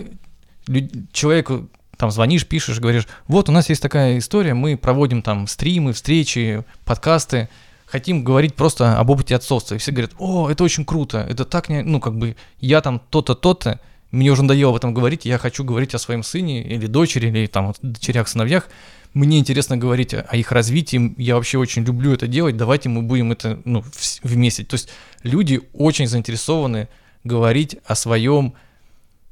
человеку 1.12 1.70
там 1.98 2.12
звонишь, 2.12 2.46
пишешь, 2.46 2.80
говоришь, 2.80 3.08
вот 3.28 3.50
у 3.50 3.52
нас 3.52 3.70
есть 3.70 3.82
такая 3.82 4.18
история, 4.18 4.54
мы 4.54 4.78
проводим 4.78 5.22
там 5.22 5.48
стримы, 5.48 5.94
встречи, 5.94 6.66
подкасты, 6.86 7.50
хотим 7.94 8.24
говорить 8.24 8.56
просто 8.56 8.98
об 8.98 9.12
опыте 9.12 9.36
отцовства. 9.36 9.76
И 9.76 9.78
все 9.78 9.92
говорят, 9.92 10.14
о, 10.18 10.50
это 10.50 10.64
очень 10.64 10.84
круто, 10.84 11.20
это 11.20 11.46
так, 11.46 11.70
не... 11.70 11.84
ну, 11.84 12.00
как 12.00 12.18
бы, 12.18 12.36
я 12.60 12.82
там 12.82 13.00
то-то, 13.12 13.36
то-то, 13.36 13.80
мне 14.10 14.32
уже 14.32 14.42
надоело 14.42 14.72
об 14.72 14.78
этом 14.78 14.96
говорить, 14.96 15.26
я 15.26 15.38
хочу 15.38 15.64
говорить 15.64 15.94
о 15.94 16.00
своем 16.00 16.24
сыне 16.24 16.64
или 16.64 16.88
дочери, 16.88 17.28
или 17.28 17.46
там 17.46 17.72
дочерях, 17.84 18.28
сыновьях, 18.28 18.68
мне 19.14 19.38
интересно 19.38 19.78
говорить 19.78 20.16
о, 20.16 20.22
их 20.36 20.52
развитии, 20.52 21.14
я 21.20 21.36
вообще 21.36 21.60
очень 21.60 21.84
люблю 21.84 22.14
это 22.14 22.26
делать, 22.26 22.58
давайте 22.58 22.90
мы 22.90 23.04
будем 23.04 23.32
это, 23.32 23.60
ну, 23.64 23.84
вместе. 24.24 24.64
То 24.64 24.74
есть 24.74 24.90
люди 25.22 25.62
очень 25.74 26.08
заинтересованы 26.08 26.88
говорить 27.24 27.78
о 27.86 27.94
своем, 27.94 28.56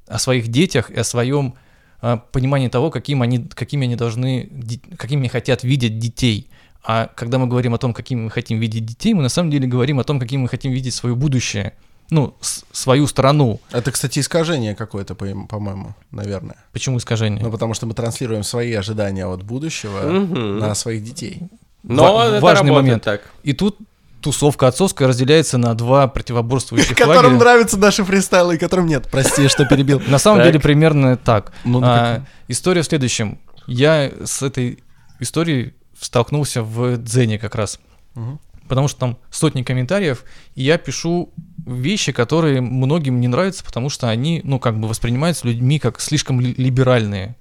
о 0.06 0.20
своих 0.20 0.50
детях 0.50 0.92
и 0.92 1.00
о 1.00 1.04
своем 1.04 1.56
а, 2.00 2.18
понимании 2.18 2.68
того, 2.68 2.92
каким 2.92 3.24
они, 3.24 3.40
какими 3.40 3.88
они 3.88 3.96
должны, 3.96 4.52
какими 4.98 5.28
хотят 5.30 5.64
видеть 5.64 5.98
детей. 5.98 6.48
А 6.84 7.10
когда 7.16 7.38
мы 7.38 7.48
говорим 7.48 7.74
о 7.74 7.78
том, 7.78 7.94
какими 7.94 8.22
мы 8.22 8.30
хотим 8.32 8.60
видеть 8.60 8.86
детей, 8.86 9.14
мы 9.14 9.22
на 9.22 9.30
самом 9.30 9.52
деле 9.52 9.68
говорим 9.68 10.00
о 10.00 10.04
том, 10.04 10.20
каким 10.20 10.42
мы 10.42 10.48
хотим 10.50 10.72
видеть 10.72 10.94
свое 10.96 11.16
будущее, 11.16 11.74
ну, 12.10 12.34
с- 12.42 12.64
свою 12.72 13.08
страну. 13.08 13.60
Это, 13.72 13.92
кстати, 13.92 14.20
искажение 14.20 14.76
какое-то, 14.76 15.14
по- 15.16 15.46
по-моему, 15.48 15.94
наверное. 16.12 16.56
Почему 16.74 16.98
искажение? 16.98 17.42
Ну, 17.44 17.52
потому 17.52 17.74
что 17.74 17.86
мы 17.86 17.94
транслируем 17.94 18.44
свои 18.44 18.74
ожидания 18.74 19.26
от 19.28 19.44
будущего 19.44 20.02
на 20.10 20.74
своих 20.76 21.04
детей. 21.04 21.40
Но 21.84 22.14
Ва- 22.16 22.26
это 22.28 22.40
важный 22.42 22.70
работает 22.70 22.84
момент. 22.86 23.04
так. 23.04 23.22
И 23.44 23.54
тут 23.54 23.78
тусовка 24.22 24.68
отцовская 24.68 25.08
разделяется 25.08 25.58
на 25.58 25.74
два 25.74 26.08
противоборствующих 26.08 26.96
Которым 26.98 27.38
нравятся 27.38 27.78
наши 27.78 28.04
фристайлы, 28.04 28.56
и 28.56 28.58
которым 28.58 28.88
нет. 28.88 29.08
Прости, 29.12 29.48
что 29.48 29.66
перебил. 29.66 30.02
На 30.08 30.18
самом 30.20 30.44
деле 30.44 30.60
примерно 30.60 31.16
так. 31.18 31.54
Ну, 31.64 31.80
ну, 31.80 31.86
А, 31.88 32.24
история 32.48 32.82
в 32.82 32.86
следующем. 32.86 33.40
Я 33.68 34.12
с 34.24 34.42
этой 34.44 34.84
историей 35.20 35.74
столкнулся 36.02 36.64
в 36.64 36.98
Дзене 36.98 37.40
как 37.40 37.56
раз. 37.56 37.80
Мгм. 38.16 38.40
Потому 38.68 38.88
что 38.88 39.00
там 39.00 39.18
сотни 39.30 39.64
комментариев, 39.64 40.24
и 40.56 40.64
я 40.64 40.78
пишу 40.78 41.34
вещи, 41.66 42.12
которые 42.12 42.62
многим 42.62 43.20
не 43.20 43.28
нравятся, 43.28 43.64
потому 43.64 43.90
что 43.90 44.10
они, 44.10 44.42
ну, 44.44 44.60
как 44.60 44.80
бы 44.80 44.88
воспринимаются 44.88 45.48
людьми 45.48 45.78
как 45.80 46.00
слишком 46.00 46.40
ли- 46.40 46.54
либеральные. 46.54 47.36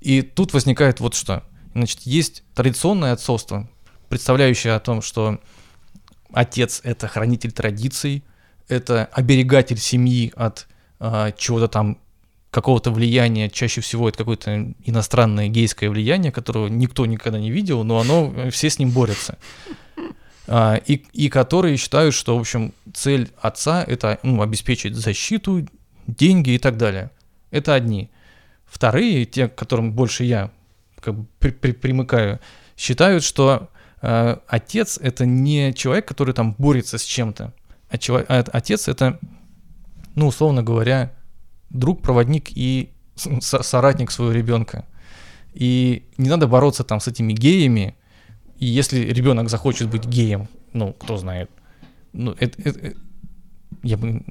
И 0.00 0.22
тут 0.22 0.52
возникает 0.52 1.00
вот 1.00 1.14
что. 1.14 1.44
Значит, 1.74 2.00
есть 2.00 2.42
традиционное 2.54 3.12
отцовство, 3.12 3.68
представляющее 4.08 4.74
о 4.74 4.80
том, 4.80 5.00
что 5.00 5.38
отец— 6.32 6.80
это 6.84 7.08
хранитель 7.08 7.52
традиций, 7.52 8.24
это 8.68 9.06
оберегатель 9.12 9.78
семьи 9.78 10.32
от 10.34 10.66
а, 10.98 11.32
чего-то 11.32 11.68
там, 11.68 11.98
какого-то 12.52 12.90
влияния, 12.90 13.48
чаще 13.48 13.80
всего 13.80 14.10
это 14.10 14.18
какое-то 14.18 14.74
иностранное 14.84 15.48
гейское 15.48 15.88
влияние, 15.88 16.30
которого 16.30 16.68
никто 16.68 17.06
никогда 17.06 17.40
не 17.40 17.50
видел, 17.50 17.82
но 17.82 17.98
оно, 17.98 18.30
э, 18.36 18.50
все 18.50 18.68
с 18.68 18.78
ним 18.78 18.90
борются. 18.90 19.38
А, 20.46 20.76
и, 20.86 21.02
и 21.14 21.30
которые 21.30 21.78
считают, 21.78 22.14
что, 22.14 22.36
в 22.36 22.40
общем, 22.40 22.74
цель 22.92 23.30
отца— 23.40 23.82
это 23.88 24.18
ну, 24.22 24.42
обеспечить 24.42 24.94
защиту, 24.94 25.66
деньги 26.06 26.50
и 26.50 26.58
так 26.58 26.76
далее. 26.76 27.10
Это 27.50 27.72
одни. 27.72 28.10
Вторые, 28.66 29.24
те, 29.24 29.48
к 29.48 29.54
которым 29.54 29.92
больше 29.92 30.24
я 30.24 30.50
как 31.00 31.14
бы 31.14 31.26
при- 31.38 31.52
при- 31.52 31.72
примыкаю, 31.72 32.38
считают, 32.76 33.24
что 33.24 33.70
э, 34.02 34.36
отец— 34.46 34.98
это 35.02 35.24
не 35.24 35.72
человек, 35.72 36.06
который 36.06 36.34
там 36.34 36.54
борется 36.58 36.98
с 36.98 37.02
чем-то, 37.02 37.54
а, 37.88 37.96
чело- 37.96 38.26
а 38.28 38.44
отец— 38.52 38.88
это, 38.88 39.18
ну, 40.16 40.26
условно 40.26 40.62
говоря, 40.62 41.12
друг, 41.72 42.02
проводник 42.02 42.50
и 42.56 42.90
соратник 43.40 44.10
своего 44.10 44.32
ребенка. 44.32 44.84
И 45.54 46.04
не 46.16 46.28
надо 46.28 46.46
бороться 46.46 46.82
там 46.84 47.00
с 47.00 47.08
этими 47.08 47.32
геями, 47.32 47.94
и 48.58 48.66
если 48.66 49.00
ребенок 49.00 49.50
захочет 49.50 49.88
быть 49.90 50.06
геем, 50.06 50.48
ну, 50.72 50.92
кто 50.94 51.16
знает, 51.18 51.50
ну, 52.12 52.34
это, 52.38 52.62
это- 52.62 52.78
э, 52.88 52.92
я 53.82 53.96
бы... 53.96 54.22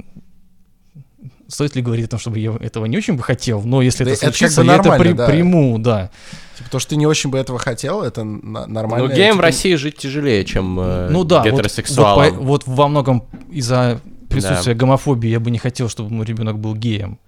Стоит 1.48 1.76
ли 1.76 1.82
говорить 1.82 2.06
о 2.06 2.08
том, 2.08 2.20
чтобы 2.20 2.40
я 2.40 2.56
этого 2.62 2.86
не 2.86 2.98
очень 2.98 3.16
бы 3.16 3.24
хотел, 3.24 3.62
но 3.62 3.82
если 3.82 4.06
Да 4.06 4.12
это 4.12 4.20
это 4.20 4.26
как 4.28 4.36
случится, 4.38 4.62
бы 4.62 4.68
я 4.68 4.76
это 4.78 4.92
при- 4.98 5.12
да. 5.12 5.28
приму, 5.28 5.78
да. 5.80 6.10
Типа, 6.58 6.70
то, 6.72 6.80
что 6.80 6.92
ты 6.92 6.96
не 6.96 7.06
очень 7.06 7.30
бы 7.30 7.38
этого 7.38 7.60
хотел, 7.60 8.02
это 8.04 8.24
нормально. 8.24 9.08
Ну, 9.10 9.14
геям 9.14 9.32
в 9.34 9.36
Типа, 9.36 9.44
России 9.44 9.76
жить 9.76 9.98
тяжелее, 9.98 10.46
чем 10.46 10.80
э, 10.80 11.10
Ну 11.12 11.26
да, 11.26 11.44
вот- 11.44 11.52
гетеросексуалам. 11.52 12.36
Вот, 12.36 12.38
по- 12.38 12.42
вот 12.46 12.68
во 12.68 12.88
многом 12.88 13.26
из-за 13.52 14.00
присутствия 14.30 14.74
гомофобии 14.76 15.30
я 15.30 15.42
бы 15.42 15.52
не 15.52 15.58
хотел, 15.58 15.90
чтобы 15.90 16.10
мой 16.14 16.26
ребенок 16.26 16.58
был 16.58 16.74
геем. 16.74 17.20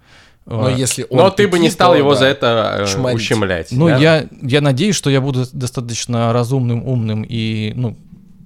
Но 0.46 0.66
А, 0.66 0.70
если 0.70 1.06
он 1.08 1.18
Но 1.18 1.30
ты 1.30 1.48
бы 1.48 1.58
не 1.58 1.70
стал 1.70 1.94
его 1.94 2.12
да. 2.12 2.18
за 2.18 2.24
это 2.26 2.76
э, 2.80 2.86
Чморить. 2.86 3.16
ущемлять. 3.16 3.72
Ну, 3.72 3.88
да? 3.88 3.96
я, 3.96 4.28
я 4.42 4.60
надеюсь, 4.60 4.94
что 4.94 5.08
я 5.08 5.20
буду 5.20 5.46
достаточно 5.52 6.32
разумным, 6.32 6.86
умным 6.86 7.24
и, 7.26 7.72
ну, 7.74 7.96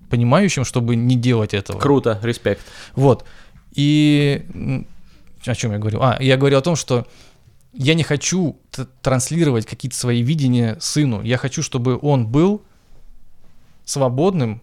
понимающим, 0.09 0.65
чтобы 0.65 0.95
не 0.95 1.17
делать 1.17 1.55
этого. 1.55 1.79
Круто, 1.79 2.19
респект. 2.23 2.63
Вот. 2.95 3.25
И 3.75 4.85
о 5.45 5.55
чем 5.55 5.73
я 5.73 5.79
говорил? 5.79 6.01
А, 6.03 6.19
я 6.21 6.37
говорил 6.37 6.59
о 6.59 6.63
том, 6.63 6.77
что 6.77 7.07
я 7.73 7.95
не 7.95 8.03
хочу 8.03 8.59
транслировать 9.03 9.67
какие-то 9.67 9.97
свои 9.97 10.23
видения 10.23 10.77
сыну. 10.81 11.23
Я 11.23 11.37
хочу, 11.37 11.63
чтобы 11.63 11.99
он 12.01 12.27
был 12.27 12.63
свободным, 13.85 14.61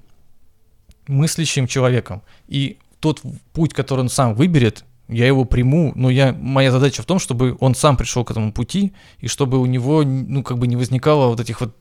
мыслящим 1.08 1.68
человеком. 1.68 2.22
И 2.48 2.78
тот 3.00 3.22
путь, 3.54 3.74
который 3.74 4.02
он 4.02 4.10
сам 4.10 4.36
выберет, 4.36 4.84
я 5.08 5.28
его 5.28 5.46
приму, 5.46 5.92
но 5.96 6.10
я, 6.10 6.34
моя 6.34 6.72
задача 6.72 7.04
в 7.04 7.06
том, 7.06 7.20
чтобы 7.20 7.56
он 7.60 7.76
сам 7.76 7.98
пришел 7.98 8.24
к 8.26 8.32
этому 8.32 8.52
пути, 8.52 8.94
и 9.20 9.28
чтобы 9.28 9.60
у 9.60 9.66
него, 9.66 10.04
ну, 10.04 10.44
как 10.44 10.58
бы 10.58 10.68
не 10.68 10.76
возникало 10.76 11.28
вот 11.28 11.40
этих 11.40 11.62
вот 11.62 11.76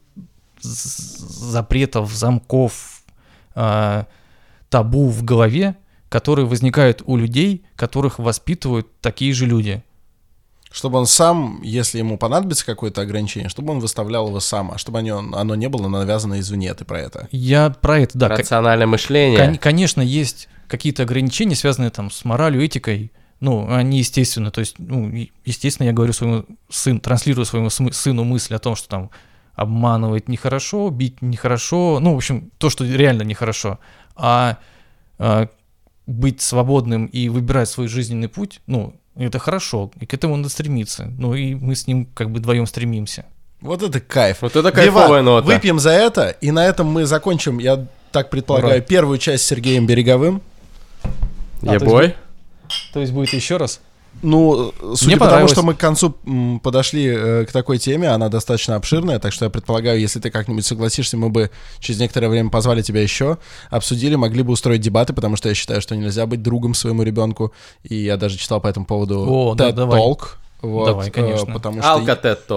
запретов, 0.61 2.13
замков, 2.13 3.03
а, 3.55 4.07
табу 4.69 5.09
в 5.09 5.23
голове, 5.25 5.77
которые 6.09 6.47
возникают 6.47 7.03
у 7.07 7.17
людей, 7.17 7.65
которых 7.77 8.19
воспитывают 8.19 8.89
такие 9.01 9.33
же 9.33 9.47
люди. 9.47 9.83
Чтобы 10.75 10.99
он 10.99 11.07
сам, 11.07 11.61
если 11.63 11.99
ему 11.99 12.19
понадобится 12.19 12.67
какое-то 12.67 13.01
ограничение, 13.03 13.49
чтобы 13.49 13.73
он 13.73 13.79
выставлял 13.79 14.27
его 14.27 14.41
сам, 14.41 14.73
а 14.73 14.77
чтобы 14.77 14.99
оно, 14.99 15.19
оно 15.19 15.55
не 15.55 15.69
было 15.69 15.87
навязано 15.87 16.41
извне, 16.41 16.75
ты 16.75 16.85
про 16.85 16.99
это. 16.99 17.29
Я 17.31 17.71
про 17.71 18.01
это, 18.01 18.19
да. 18.19 18.29
Рациональное 18.31 18.89
мышление. 18.89 19.39
кон- 19.39 19.57
конечно, 19.59 20.01
есть 20.01 20.49
какие-то 20.67 21.05
ограничения, 21.05 21.55
связанные 21.55 21.91
там 21.91 22.11
с 22.11 22.25
моралью, 22.25 22.61
этикой. 22.65 23.13
Ну, 23.39 23.73
они 23.73 23.99
естественно. 23.99 24.51
То 24.51 24.59
есть, 24.59 24.75
ну, 24.79 25.13
естественно, 25.45 25.87
я 25.87 25.93
говорю 25.93 26.13
своему 26.13 26.45
сыну, 26.69 26.99
транслирую 26.99 27.45
своему 27.45 27.71
сыну 27.71 28.25
мысль 28.25 28.57
о 28.57 28.59
том, 28.59 28.75
что 28.75 28.89
там 28.89 29.11
обманывать 29.55 30.29
нехорошо, 30.29 30.91
бить 30.91 31.23
нехорошо. 31.23 32.01
Ну, 32.01 32.15
в 32.15 32.17
общем, 32.17 32.51
то, 32.59 32.69
что 32.69 32.85
реально 32.85 33.23
нехорошо. 33.23 33.79
А 34.17 34.59
а, 35.19 35.47
быть 36.09 36.41
свободным 36.41 37.07
и 37.07 37.29
выбирать 37.29 37.69
свой 37.69 37.87
жизненный 37.87 38.29
путь, 38.29 38.61
ну, 38.67 38.97
это 39.17 39.39
хорошо, 39.39 39.91
и 40.01 40.07
к 40.07 40.15
этому 40.15 40.37
надо 40.37 40.49
стремиться. 40.49 41.13
Ну, 41.19 41.35
и 41.35 41.55
мы 41.55 41.75
с 41.75 41.87
ним 41.87 42.07
как 42.15 42.31
бы 42.31 42.39
вдвоем 42.39 42.67
стремимся. 42.67 43.27
Вот 43.61 43.83
это 43.83 44.01
кайф. 44.01 44.43
Вот 44.43 44.57
это 44.57 44.73
кайфовая 44.73 45.23
нота. 45.23 45.47
Выпьем 45.47 45.79
за 45.79 45.91
это, 45.91 46.31
и 46.31 46.51
на 46.51 46.67
этом 46.67 46.87
мы 46.87 47.07
закончим, 47.07 47.59
я 47.59 47.87
так 48.13 48.31
предполагаю, 48.31 48.77
Ура. 48.77 48.81
первую 48.81 49.19
часть 49.19 49.45
с 49.45 49.47
Сергеем 49.47 49.87
Береговым. 49.87 50.43
А, 51.63 51.67
то 51.67 51.73
есть 51.73 51.85
Ебой. 51.85 52.15
То 52.93 53.01
есть 53.01 53.13
будет 53.13 53.33
еще 53.33 53.57
раз? 53.57 53.81
Ну, 54.23 54.73
судя 54.95 55.07
Мне 55.07 55.17
по 55.17 55.29
тому, 55.29 55.49
что 55.49 55.63
мы 55.63 55.75
к 55.75 55.79
концу 55.79 56.15
подошли 56.63 57.07
э, 57.07 57.45
к 57.45 57.53
такой 57.53 57.79
теме, 57.79 58.09
она 58.09 58.29
достаточно 58.29 58.77
обширная, 58.77 59.19
так 59.19 59.33
что 59.33 59.45
я 59.45 59.51
предполагаю, 59.51 60.01
если 60.01 60.21
ты 60.21 60.31
как-нибудь 60.31 60.65
согласишься, 60.65 61.17
мы 61.17 61.29
бы 61.29 61.51
через 61.81 62.01
некоторое 62.01 62.29
время 62.29 62.51
позвали 62.51 62.83
тебя 62.83 63.03
еще, 63.03 63.39
обсудили, 63.71 64.15
могли 64.15 64.43
бы 64.43 64.53
устроить 64.53 64.81
дебаты, 64.81 65.13
потому 65.13 65.37
что 65.37 65.49
я 65.49 65.55
считаю, 65.55 65.81
что 65.81 65.95
нельзя 65.95 66.27
быть 66.27 66.43
другом 66.43 66.75
своему 66.75 67.03
ребенку, 67.03 67.53
и 67.83 67.97
я 67.97 68.17
даже 68.17 68.39
читал 68.39 68.61
по 68.61 68.69
этому 68.69 68.87
поводу 68.87 69.27
О, 69.29 69.55
да, 69.55 69.71
TED. 69.71 69.77
Talk. 69.77 70.21
Вот, 70.65 70.87
Давай, 70.87 71.09
э, 71.09 71.11
конечно. 71.11 71.53
потому 71.53 71.83
что 71.83 71.89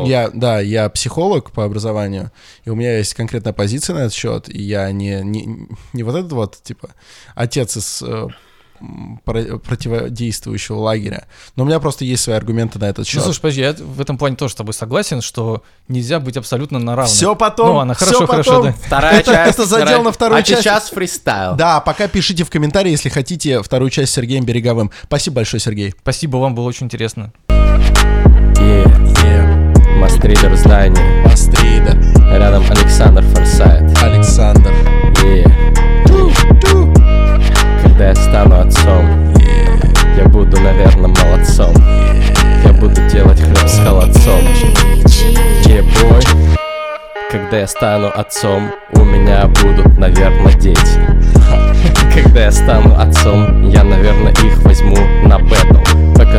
я, 0.05 0.29
да, 0.33 0.61
я 0.61 0.87
психолог 0.89 1.51
по 1.51 1.65
образованию, 1.65 2.31
и 2.63 2.69
у 2.69 2.75
меня 2.75 2.97
есть 2.99 3.13
конкретная 3.13 3.51
позиция 3.51 3.95
на 3.95 3.99
этот 3.99 4.13
счет, 4.13 4.47
и 4.47 4.61
я 4.61 4.89
не, 4.93 5.21
не, 5.23 5.67
не 5.91 6.03
вот 6.03 6.15
этот 6.15 6.31
вот, 6.31 6.57
типа, 6.63 6.91
отец 7.35 7.75
из 7.75 8.01
э, 8.01 8.27
противодействующего 9.23 10.77
лагеря, 10.79 11.25
но 11.55 11.63
у 11.63 11.67
меня 11.67 11.79
просто 11.79 12.05
есть 12.05 12.23
свои 12.23 12.35
аргументы 12.35 12.79
на 12.79 12.85
этот 12.85 12.99
Ну, 12.99 13.05
счет. 13.05 13.23
слушай, 13.23 13.41
подожди, 13.41 13.61
я 13.61 13.73
в 13.73 14.01
этом 14.01 14.17
плане 14.17 14.35
тоже 14.35 14.53
с 14.53 14.55
тобой 14.55 14.73
согласен, 14.73 15.21
что 15.21 15.63
нельзя 15.87 16.19
быть 16.19 16.37
абсолютно 16.37 16.79
на 16.79 16.95
равных. 16.95 17.13
Все 17.13 17.35
потом, 17.35 17.67
Ну 17.69 17.75
ладно, 17.75 17.93
всё 17.93 18.05
хорошо, 18.05 18.27
хорошо, 18.27 18.51
потом. 18.51 18.65
да. 18.67 18.75
Вторая 18.85 19.13
Это- 19.19 19.31
часть. 19.33 19.53
это 19.59 19.65
задел 19.65 19.85
вторая- 19.87 20.03
на 20.03 20.11
вторую 20.11 20.39
а 20.39 20.43
часть. 20.43 20.61
сейчас 20.61 20.89
фристайл. 20.89 21.55
Да, 21.55 21.79
пока 21.81 22.07
пишите 22.07 22.43
в 22.43 22.49
комментарии, 22.49 22.91
если 22.91 23.09
хотите 23.09 23.61
вторую 23.61 23.89
часть 23.89 24.11
с 24.11 24.15
Сергеем 24.15 24.45
Береговым. 24.45 24.91
Спасибо 25.03 25.37
большое, 25.37 25.59
Сергей. 25.61 25.93
Спасибо, 26.01 26.37
вам 26.37 26.55
было 26.55 26.67
очень 26.67 26.85
интересно. 26.85 27.31
Yeah. 27.49 29.99
Мастридер 29.99 30.51
в 30.51 30.57
здании. 30.57 31.25
Астрида, 31.31 31.97
Рядом 32.37 32.63
Александр 32.69 33.23
Форсайт. 33.23 33.97
Александр. 34.03 34.71
Yeah. 35.23 35.86
Когда 37.97 38.09
я 38.09 38.15
стану 38.15 38.59
отцом, 38.61 39.33
я 40.15 40.25
буду, 40.25 40.61
наверное, 40.61 41.07
молодцом. 41.07 41.73
Я 42.63 42.71
буду 42.73 43.01
делать 43.09 43.41
хлеб 43.41 43.67
с 43.67 43.79
холодцом. 43.79 44.39
Yeah, 45.65 45.81
boy. 45.81 46.23
Когда 47.31 47.57
я 47.57 47.65
стану 47.65 48.11
отцом, 48.13 48.69
у 48.91 49.03
меня 49.03 49.47
будут, 49.47 49.97
наверное, 49.97 50.53
дети. 50.53 50.79
Когда 52.13 52.41
я 52.41 52.51
стану 52.51 52.95
отцом, 52.99 53.67
я, 53.67 53.83
наверное, 53.83 54.31
их 54.31 54.61
возьму 54.61 54.97
на 55.23 55.39
бэтл 55.39 55.81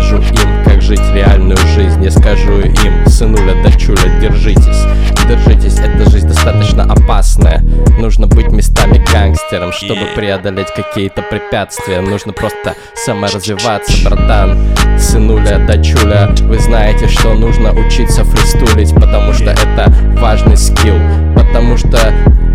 Покажу 0.08 0.22
им, 0.22 0.64
как 0.64 0.80
жить 0.80 1.02
реальную 1.12 1.58
жизнь. 1.74 2.02
Я 2.02 2.10
скажу 2.10 2.60
им, 2.60 3.06
сынуля, 3.06 3.62
дочуля, 3.62 4.08
держитесь. 4.20 4.86
Держитесь, 5.28 5.78
эта 5.78 6.08
жизнь 6.08 6.28
достаточно 6.28 6.84
опасная. 6.84 7.62
Нужно 7.98 8.26
быть 8.26 8.48
местами 8.48 9.04
гангстером, 9.12 9.72
чтобы 9.72 10.06
преодолеть 10.14 10.72
какие-то 10.74 11.20
препятствия. 11.20 12.00
Нужно 12.00 12.32
просто 12.32 12.74
саморазвиваться, 12.94 13.92
братан. 14.08 14.58
Сынуля, 14.98 15.58
дочуля, 15.66 16.30
вы 16.40 16.58
знаете, 16.58 17.06
что 17.06 17.34
нужно 17.34 17.72
учиться 17.72 18.24
фристулить 18.24 18.94
Потому 18.94 19.32
что 19.34 19.50
это 19.50 19.92
важный 20.18 20.56
скилл 20.56 20.96
Потому 21.58 21.76
что 21.76 21.98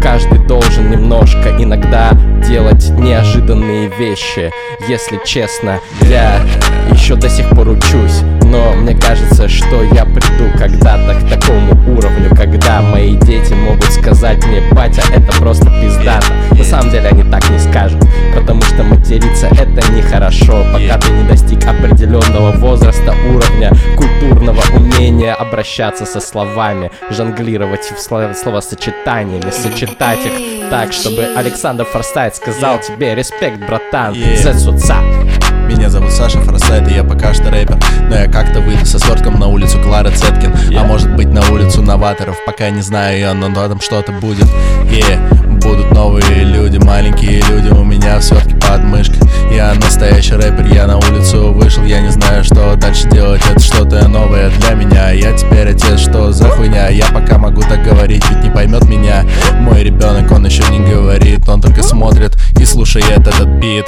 каждый 0.02 0.40
должен 0.40 0.90
немножко 0.90 1.50
иногда 1.60 2.12
делать 2.48 2.90
неожиданные 2.92 3.90
вещи. 3.90 4.50
Если 4.88 5.20
честно, 5.26 5.82
я 6.04 6.40
еще 6.90 7.16
до 7.16 7.28
сих 7.28 7.50
пор 7.50 7.68
учусь 7.68 8.22
Но 8.54 8.72
мне 8.74 8.94
кажется, 8.94 9.50
что 9.50 9.82
я 9.82 10.06
приду 10.06 10.56
когда-то 10.60 11.20
к 11.20 11.28
такому 11.28 11.72
уровню 11.98 12.30
Когда 12.36 12.82
мои 12.84 13.16
дети 13.16 13.54
могут 13.54 13.86
сказать 13.86 14.46
мне 14.46 14.62
Батя, 14.72 15.02
это 15.12 15.32
просто 15.40 15.66
пиздато 15.82 16.28
На 16.52 16.64
самом 16.64 16.92
деле 16.92 17.10
они 17.10 17.24
так 17.24 17.50
не 17.50 17.58
скажут 17.58 18.00
Потому 18.36 18.62
что 18.62 18.84
материться 18.84 19.48
это 19.48 19.92
нехорошо 19.92 20.64
Пока 20.72 21.00
ты 21.00 21.10
не 21.14 21.24
достиг 21.28 21.66
определенного 21.66 22.52
возраста 22.52 23.16
Уровня 23.28 23.72
культурного 23.98 24.62
умения 24.76 25.34
обращаться 25.34 26.06
со 26.06 26.20
словами 26.22 26.92
Жонглировать 27.10 27.92
в 27.92 27.98
сло- 27.98 28.36
словосочетаниями 28.36 29.50
Сочетать 29.50 30.20
их 30.28 30.70
так, 30.70 30.94
чтобы 30.94 31.26
Александр 31.36 31.86
Форсайт 31.86 32.36
сказал 32.36 32.78
тебе 32.80 33.16
Респект, 33.16 33.58
братан, 33.68 34.14
Yeah. 34.14 34.38
зацуца 34.44 34.98
Меня 35.68 35.90
зовут 35.90 36.12
Саша 36.12 36.40
Форсайт, 36.42 36.90
и 36.90 36.94
я 36.94 37.04
пока 37.04 37.34
что 37.34 37.50
рэпер. 37.50 37.78
Но 38.10 38.16
я 38.16 38.28
как-то 38.28 38.60
выйду 38.62 38.86
со 38.86 39.00
свертком 39.00 39.40
на 39.40 39.48
улицу 39.48 39.80
Клары 39.82 40.12
Цеткин. 40.12 40.78
А 40.78 40.84
может 40.84 41.16
быть 41.16 41.28
на 41.28 41.42
улицу 41.52 41.82
новаторов. 41.82 42.38
Пока 42.46 42.70
не 42.70 42.82
знаю 42.82 43.18
ее, 43.18 43.34
но 43.34 43.54
там 43.54 43.80
что-то 43.80 44.12
будет. 44.12 44.48
Yeah. 44.86 45.60
Будут 45.64 45.92
новые 45.92 46.44
люди, 46.44 46.63
маленькие 46.78 47.42
люди 47.50 47.70
У 47.70 47.84
меня 47.84 48.20
в 48.20 48.24
свертке 48.24 48.56
под 48.56 48.84
мышкой. 48.84 49.20
Я 49.52 49.74
настоящий 49.76 50.36
рэпер, 50.36 50.66
я 50.68 50.88
на 50.88 50.98
улицу 50.98 51.54
вышел 51.54 51.84
Я 51.84 52.02
не 52.02 52.10
знаю, 52.10 52.44
что 52.44 52.76
дальше 52.76 53.08
делать. 53.10 53.42
Это 53.50 53.60
что-то 53.60 54.08
новое 54.08 54.50
для 54.50 54.72
меня. 54.72 55.12
Я 55.12 55.34
теперь 55.34 55.70
отец, 55.70 56.00
что 56.00 56.32
за 56.32 56.50
хуйня? 56.50 56.90
Я 56.90 57.06
пока 57.08 57.38
могу 57.38 57.62
так 57.62 57.84
говорить, 57.84 58.24
ведь 58.30 58.44
не 58.44 58.50
поймет 58.50 58.86
меня 58.86 59.26
Мой 59.60 59.84
ребенок, 59.84 60.32
он 60.32 60.46
еще 60.46 60.64
не 60.72 60.80
говорит 60.80 61.48
Он 61.48 61.62
только 61.62 61.84
смотрит 61.84 62.38
и 62.60 62.66
слушает 62.66 63.28
этот 63.28 63.48
бит. 63.48 63.86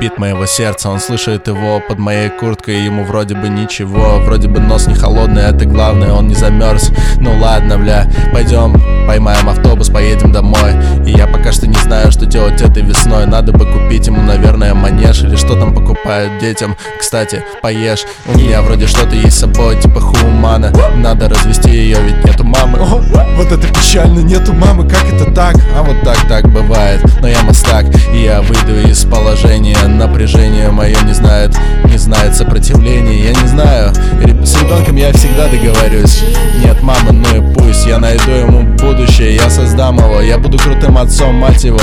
Бит 0.00 0.18
моего 0.18 0.46
сердца, 0.46 0.90
он 0.90 1.00
слышит 1.00 1.48
его 1.48 1.80
под 1.86 1.98
моей 1.98 2.28
курткой. 2.28 2.84
Ему 2.84 3.04
вроде 3.04 3.34
бы 3.34 3.48
ничего, 3.48 4.18
вроде 4.20 4.48
бы 4.48 4.60
нос 4.60 4.86
не 4.86 4.94
холодный 4.94 5.42
Это 5.42 5.64
главное, 5.66 6.12
он 6.12 6.28
не 6.28 6.34
замерз 6.34 6.90
Ну 7.18 7.38
ладно, 7.38 7.78
бля, 7.78 8.10
пойдем, 8.32 8.80
поймаем 9.06 9.48
автобус, 9.48 9.88
поедем 9.88 10.32
домой. 10.32 10.72
И 11.06 11.10
я 11.10 11.26
пока 11.26 11.52
что 11.52 11.66
не 11.66 11.78
знаю, 11.78 12.10
что 12.16 12.24
делать 12.24 12.62
этой 12.62 12.82
весной. 12.82 13.26
Надо 13.26 13.52
бы 13.52 13.66
купить 13.66 14.06
ему, 14.06 14.22
наверное, 14.22 14.72
манеж 14.72 15.22
Или 15.22 15.36
что 15.36 15.54
там 15.54 15.74
покупают 15.74 16.38
детям. 16.40 16.74
Кстати, 16.98 17.44
поешь, 17.60 18.04
у 18.26 18.38
меня 18.38 18.62
вроде 18.62 18.86
что-то 18.86 19.14
есть 19.14 19.36
с 19.36 19.40
собой 19.40 19.78
Типа 19.80 20.00
хумана, 20.00 20.72
надо 20.96 21.28
развести 21.28 21.70
ее, 21.70 21.98
ведь 22.00 22.24
нету 22.24 22.44
мамы. 22.44 22.78
О, 22.78 23.02
вот 23.36 23.52
это 23.52 23.68
печально, 23.68 24.20
нету 24.20 24.54
мамы, 24.54 24.88
как 24.88 25.04
это 25.12 25.30
так? 25.32 25.56
А 25.76 25.82
вот 25.82 25.96
так, 26.04 26.16
так 26.26 26.48
бывает, 26.48 27.02
но 27.20 27.28
я 27.28 27.42
мастак 27.42 27.84
И 28.14 28.22
я 28.22 28.40
выйду 28.40 28.88
из 28.88 29.04
положения. 29.04 29.76
Напряжение 29.86 30.70
мое 30.70 30.96
не 31.02 31.12
знает, 31.12 31.54
не 31.84 31.98
знает 31.98 32.34
сопротивления. 32.34 33.24
Я 33.24 33.42
не 33.42 33.48
знаю, 33.48 33.92
с 33.94 34.54
ребенком 34.58 34.96
я 34.96 35.12
всегда 35.12 35.48
договорюсь. 35.48 36.22
Нет 36.64 36.82
мамы, 36.82 37.12
ну 37.12 37.36
и 37.36 37.54
пусть, 37.54 37.86
я 37.86 37.98
найду 37.98 38.30
ему 38.30 38.62
будущее 38.76 39.34
Я 39.34 39.50
создам 39.50 39.98
его, 39.98 40.20
я 40.20 40.38
буду 40.38 40.58
крутым 40.58 40.96
отцом, 40.96 41.34
мать 41.34 41.64
его 41.64 41.80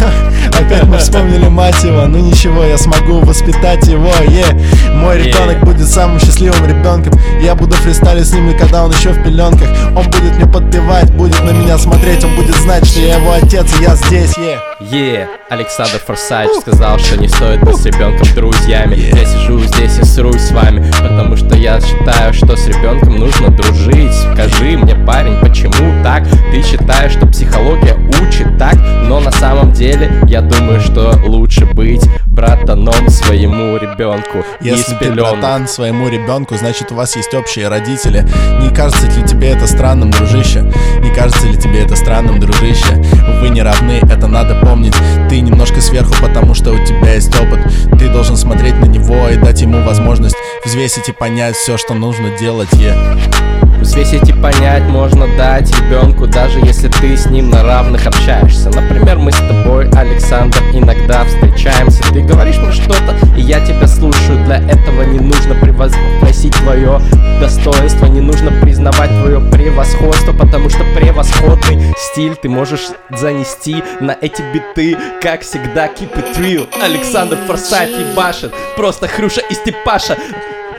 Опять 0.58 0.84
мы 0.84 0.98
вспомнили 0.98 1.48
мать 1.48 1.82
его, 1.82 2.06
ну 2.06 2.18
ничего, 2.18 2.64
я 2.64 2.78
смогу 2.78 3.20
воспитать 3.20 3.86
его, 3.86 4.10
е 4.28 4.44
Мой 4.94 5.22
ребенок 5.22 5.60
будет 5.64 5.88
самым 5.88 6.20
счастливым 6.20 6.66
ребенком 6.66 7.12
Я 7.42 7.54
буду 7.54 7.74
фристайлить 7.76 8.26
с 8.26 8.32
ним, 8.32 8.56
когда 8.58 8.84
он 8.84 8.92
еще 8.92 9.10
в 9.10 9.22
пеленках 9.22 9.68
Он 9.96 10.04
будет 10.04 10.36
мне 10.36 10.46
подпевать, 10.46 11.10
будет 11.12 11.40
на 11.42 11.50
меня 11.50 11.78
смотреть 11.78 12.24
Он 12.24 12.34
будет 12.36 12.56
знать, 12.56 12.86
что 12.86 13.00
я 13.00 13.16
его 13.16 13.32
отец, 13.32 13.66
и 13.78 13.82
я 13.82 13.94
здесь, 13.96 14.36
е 14.38 14.69
Е, 14.92 15.28
Александр 15.48 16.00
Форсайт 16.04 16.50
сказал, 16.60 16.98
что 16.98 17.16
не 17.16 17.28
стоит 17.28 17.60
быть 17.60 17.76
с 17.76 17.86
ребенком 17.86 18.26
друзьями 18.34 18.96
Я 18.96 19.24
сижу 19.24 19.60
здесь 19.60 19.98
и 19.98 20.04
срусь 20.04 20.40
с 20.40 20.50
вами, 20.50 20.90
потому 21.00 21.36
что 21.36 21.54
я 21.54 21.80
считаю, 21.80 22.32
что 22.34 22.56
с 22.56 22.66
ребенком 22.66 23.16
нужно 23.16 23.50
дружить 23.50 24.12
Скажи 24.32 24.76
мне, 24.76 24.96
парень, 24.96 25.38
почему 25.40 26.02
так? 26.02 26.24
Ты 26.50 26.62
считаешь, 26.62 27.12
что 27.12 27.26
психология 27.28 27.96
учит 28.20 28.58
так, 28.58 28.74
но 29.06 29.20
на 29.20 29.30
самом 29.30 29.72
деле 29.72 30.10
я 30.26 30.40
думаю, 30.40 30.80
что 30.80 31.16
лучше 31.24 31.66
быть 31.66 32.04
братаном 32.26 33.08
своему 33.08 33.76
ребенку 33.76 34.44
Если 34.60 34.94
ты 34.96 35.12
братан 35.12 35.68
своему 35.68 36.08
ребенку, 36.08 36.56
значит 36.56 36.90
у 36.90 36.96
вас 36.96 37.14
есть 37.14 37.32
общие 37.34 37.68
родители. 37.68 38.26
Не 38.60 38.74
кажется 38.74 39.06
ли 39.06 39.22
тебе 39.24 39.50
это 39.50 39.68
странным, 39.68 40.10
дружище? 40.10 40.62
Не 41.00 41.14
кажется 41.14 41.46
ли 41.46 41.56
тебе 41.56 41.84
это 41.84 41.94
странным, 41.94 42.40
дружище? 42.40 43.00
Вы 43.40 43.50
не 43.50 43.62
равны, 43.62 44.00
это 44.10 44.26
надо 44.26 44.56
помнить. 44.56 44.79
Ты 45.28 45.40
немножко 45.40 45.80
сверху, 45.80 46.14
потому 46.20 46.54
что 46.54 46.72
у 46.72 46.84
тебя 46.84 47.14
есть 47.14 47.34
опыт. 47.40 47.60
Ты 47.98 48.08
должен 48.08 48.36
смотреть 48.36 48.76
на 48.76 48.86
него 48.86 49.28
и 49.28 49.36
дать 49.36 49.60
ему 49.62 49.82
возможность 49.82 50.36
взвесить 50.64 51.08
и 51.08 51.12
понять 51.12 51.56
все, 51.56 51.76
что 51.76 51.94
нужно 51.94 52.30
делать. 52.38 52.72
е. 52.74 52.94
Взвесить 53.80 54.28
и 54.28 54.32
понять 54.34 54.82
можно 54.82 55.26
дать 55.38 55.74
ребенку, 55.80 56.26
даже 56.26 56.58
если 56.60 56.88
ты 56.88 57.16
с 57.16 57.26
ним 57.26 57.48
на 57.48 57.62
равных 57.62 58.06
общаешься. 58.06 58.68
Например, 58.68 59.16
мы 59.16 59.32
с 59.32 59.36
тобой, 59.36 59.88
Александр, 59.92 60.58
иногда 60.74 61.24
встречаемся. 61.24 62.02
Ты 62.12 62.20
говоришь 62.20 62.58
мне 62.58 62.72
что-то, 62.72 63.16
и 63.38 63.40
я 63.40 63.64
тебя 63.64 63.88
слушаю. 63.88 64.44
Для 64.44 64.56
этого 64.56 65.02
не 65.04 65.18
нужно 65.18 65.54
превозносить 65.54 66.54
твое 66.56 67.00
достоинство, 67.40 68.04
не 68.04 68.20
нужно 68.20 68.50
признавать 68.60 69.10
твое 69.22 69.40
превосходство, 69.40 70.32
потому 70.34 70.68
что 70.68 70.84
превосходный 70.94 71.94
стиль 72.12 72.36
ты 72.36 72.50
можешь 72.50 72.88
занести 73.10 73.82
на 74.00 74.14
эти 74.20 74.42
биты, 74.52 74.69
как 75.20 75.42
всегда, 75.42 75.86
keep 75.86 76.14
it 76.14 76.36
real. 76.38 76.68
Александр 76.80 77.36
Форсайт 77.46 77.90
ебашит, 77.90 78.52
просто 78.76 79.08
Хрюша 79.08 79.40
и 79.40 79.54
Степаша. 79.54 80.16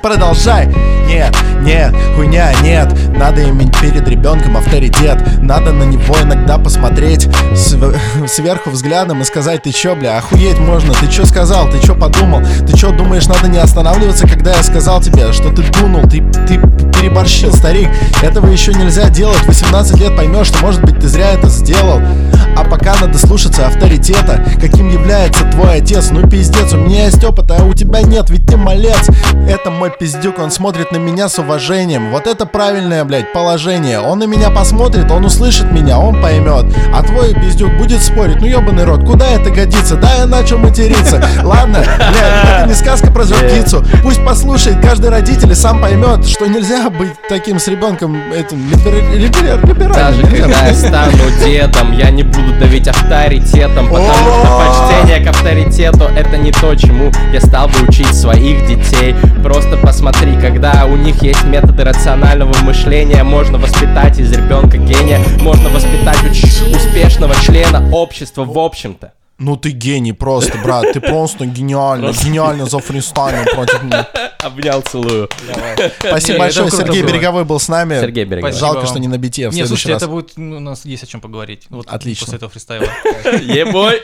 Продолжай. 0.01 0.67
Нет, 1.11 1.35
нет, 1.61 1.93
хуйня, 2.15 2.53
нет. 2.63 2.87
Надо 3.17 3.43
иметь 3.49 3.77
перед 3.81 4.07
ребенком 4.07 4.55
авторитет. 4.55 5.21
Надо 5.41 5.73
на 5.73 5.83
него 5.83 6.15
иногда 6.21 6.57
посмотреть 6.57 7.27
св- 7.53 7.97
сверху 8.27 8.69
взглядом 8.69 9.19
и 9.21 9.25
сказать, 9.25 9.63
ты 9.63 9.73
чё, 9.73 9.93
бля, 9.95 10.19
охуеть 10.19 10.57
можно, 10.59 10.93
ты 10.93 11.07
чё 11.07 11.25
сказал, 11.25 11.69
ты 11.69 11.79
чё 11.79 11.95
подумал, 11.95 12.41
ты 12.65 12.77
чё 12.77 12.91
думаешь, 12.91 13.27
надо 13.27 13.49
не 13.49 13.57
останавливаться, 13.57 14.25
когда 14.25 14.55
я 14.55 14.63
сказал 14.63 15.01
тебе, 15.01 15.33
что 15.33 15.49
ты 15.49 15.63
дунул, 15.63 16.03
ты, 16.03 16.21
ты 16.47 16.57
переборщил, 16.97 17.53
старик. 17.53 17.89
Этого 18.21 18.47
еще 18.47 18.73
нельзя 18.73 19.09
делать. 19.09 19.45
18 19.45 19.99
лет 19.99 20.15
поймешь, 20.15 20.47
что, 20.47 20.59
может 20.63 20.81
быть, 20.81 20.97
ты 20.99 21.09
зря 21.09 21.31
это 21.31 21.49
сделал. 21.49 21.99
А 22.55 22.63
пока 22.63 22.95
надо 22.99 23.17
слушаться 23.17 23.65
авторитета, 23.65 24.43
каким 24.59 24.89
является 24.89 25.45
твой 25.45 25.77
отец. 25.77 26.09
Ну 26.11 26.27
пиздец, 26.27 26.73
у 26.73 26.77
меня 26.77 27.05
есть 27.05 27.23
опыт, 27.23 27.49
а 27.51 27.63
у 27.63 27.73
тебя 27.73 28.01
нет, 28.01 28.29
ведь 28.29 28.45
ты 28.45 28.57
малец. 28.57 29.09
Это 29.49 29.71
мой 29.71 29.89
пиздюк, 29.89 30.37
он 30.39 30.51
смотрит 30.51 30.91
на 30.91 30.97
меня 31.01 31.29
с 31.29 31.37
уважением. 31.39 32.11
Вот 32.11 32.27
это 32.27 32.45
правильное, 32.45 33.03
блядь, 33.03 33.33
положение. 33.33 33.99
Он 33.99 34.19
на 34.19 34.25
меня 34.25 34.49
посмотрит, 34.49 35.09
он 35.11 35.25
услышит 35.25 35.71
меня, 35.71 35.99
он 35.99 36.21
поймет. 36.21 36.65
А 36.93 37.03
твой 37.03 37.33
пиздюк 37.33 37.71
будет 37.77 38.01
спорить, 38.01 38.39
ну 38.39 38.47
ебаный 38.47 38.83
рот, 38.85 39.03
куда 39.05 39.27
это 39.27 39.49
годится? 39.49 39.95
Да, 39.95 40.13
я 40.15 40.25
начал 40.25 40.57
материться. 40.57 41.23
Ладно, 41.43 41.79
блядь, 41.79 42.43
это 42.59 42.65
не 42.67 42.73
сказка 42.73 43.11
про 43.11 43.23
птицу. 43.23 43.83
Пусть 44.03 44.23
послушает 44.25 44.79
каждый 44.81 45.09
родитель 45.09 45.51
и 45.51 45.55
сам 45.55 45.81
поймет, 45.81 46.25
что 46.27 46.45
нельзя 46.47 46.89
быть 46.89 47.11
таким 47.29 47.59
с 47.59 47.67
ребенком, 47.67 48.15
этим 48.33 48.57
либер- 48.69 49.11
либер- 49.15 49.67
либеральным. 49.67 50.21
Даже 50.21 50.21
когда 50.41 50.67
я 50.67 50.73
стану 50.73 51.17
дедом, 51.43 51.91
я 51.93 52.09
не 52.11 52.23
буду 52.23 52.53
давить 52.59 52.87
авторитетом, 52.87 53.87
потому 53.87 54.13
что 54.13 54.63
почтение 54.97 55.25
к 55.25 55.29
авторитету 55.29 56.05
это 56.15 56.37
не 56.37 56.51
то, 56.51 56.75
чему 56.75 57.11
я 57.33 57.41
стал 57.41 57.67
бы 57.67 57.87
учить 57.87 58.13
своих 58.15 58.65
детей. 58.67 59.15
Просто 59.43 59.77
посмотри, 59.77 60.35
когда 60.39 60.85
у 60.91 60.95
них 60.97 61.21
есть 61.23 61.43
методы 61.45 61.83
рационального 61.83 62.53
мышления, 62.63 63.23
можно 63.23 63.57
воспитать 63.57 64.19
из 64.19 64.31
ребенка 64.31 64.77
гения, 64.77 65.19
можно 65.39 65.69
воспитать 65.69 66.17
уч- 66.23 66.75
успешного 66.75 67.33
члена 67.35 67.89
общества 67.91 68.43
в 68.43 68.57
общем-то. 68.59 69.13
Ну 69.39 69.57
ты 69.57 69.71
гений 69.71 70.13
просто, 70.13 70.55
брат, 70.63 70.85
ты 70.93 71.01
просто 71.01 71.47
гениально, 71.47 72.11
гениально 72.11 72.67
зафристайлил 72.67 73.43
против 73.55 73.81
меня. 73.81 74.07
Обнял, 74.37 74.83
целую. 74.83 75.29
Спасибо 75.99 76.33
Не, 76.33 76.39
большое, 76.39 76.69
Сергей 76.69 77.01
было. 77.01 77.11
Береговой 77.11 77.43
был 77.43 77.59
с 77.59 77.67
нами. 77.67 77.99
Сергей 77.99 78.25
Береговой. 78.25 78.51
Спасибо 78.51 78.67
Жалко, 78.67 78.77
вам. 78.81 78.87
что 78.87 78.99
не 78.99 79.07
на 79.07 79.17
бите, 79.17 79.49
в 79.49 79.51
следующий 79.51 79.67
слушайте, 79.67 79.93
раз. 79.93 80.01
это 80.03 80.11
будет, 80.11 80.31
ну, 80.35 80.57
у 80.57 80.59
нас 80.59 80.85
есть 80.85 81.03
о 81.03 81.07
чем 81.07 81.21
поговорить. 81.21 81.65
Вот 81.69 81.87
Отлично. 81.87 82.25
После 82.25 82.37
этого 82.37 82.51
фристайла. 82.51 82.85
Ебой! 83.41 83.99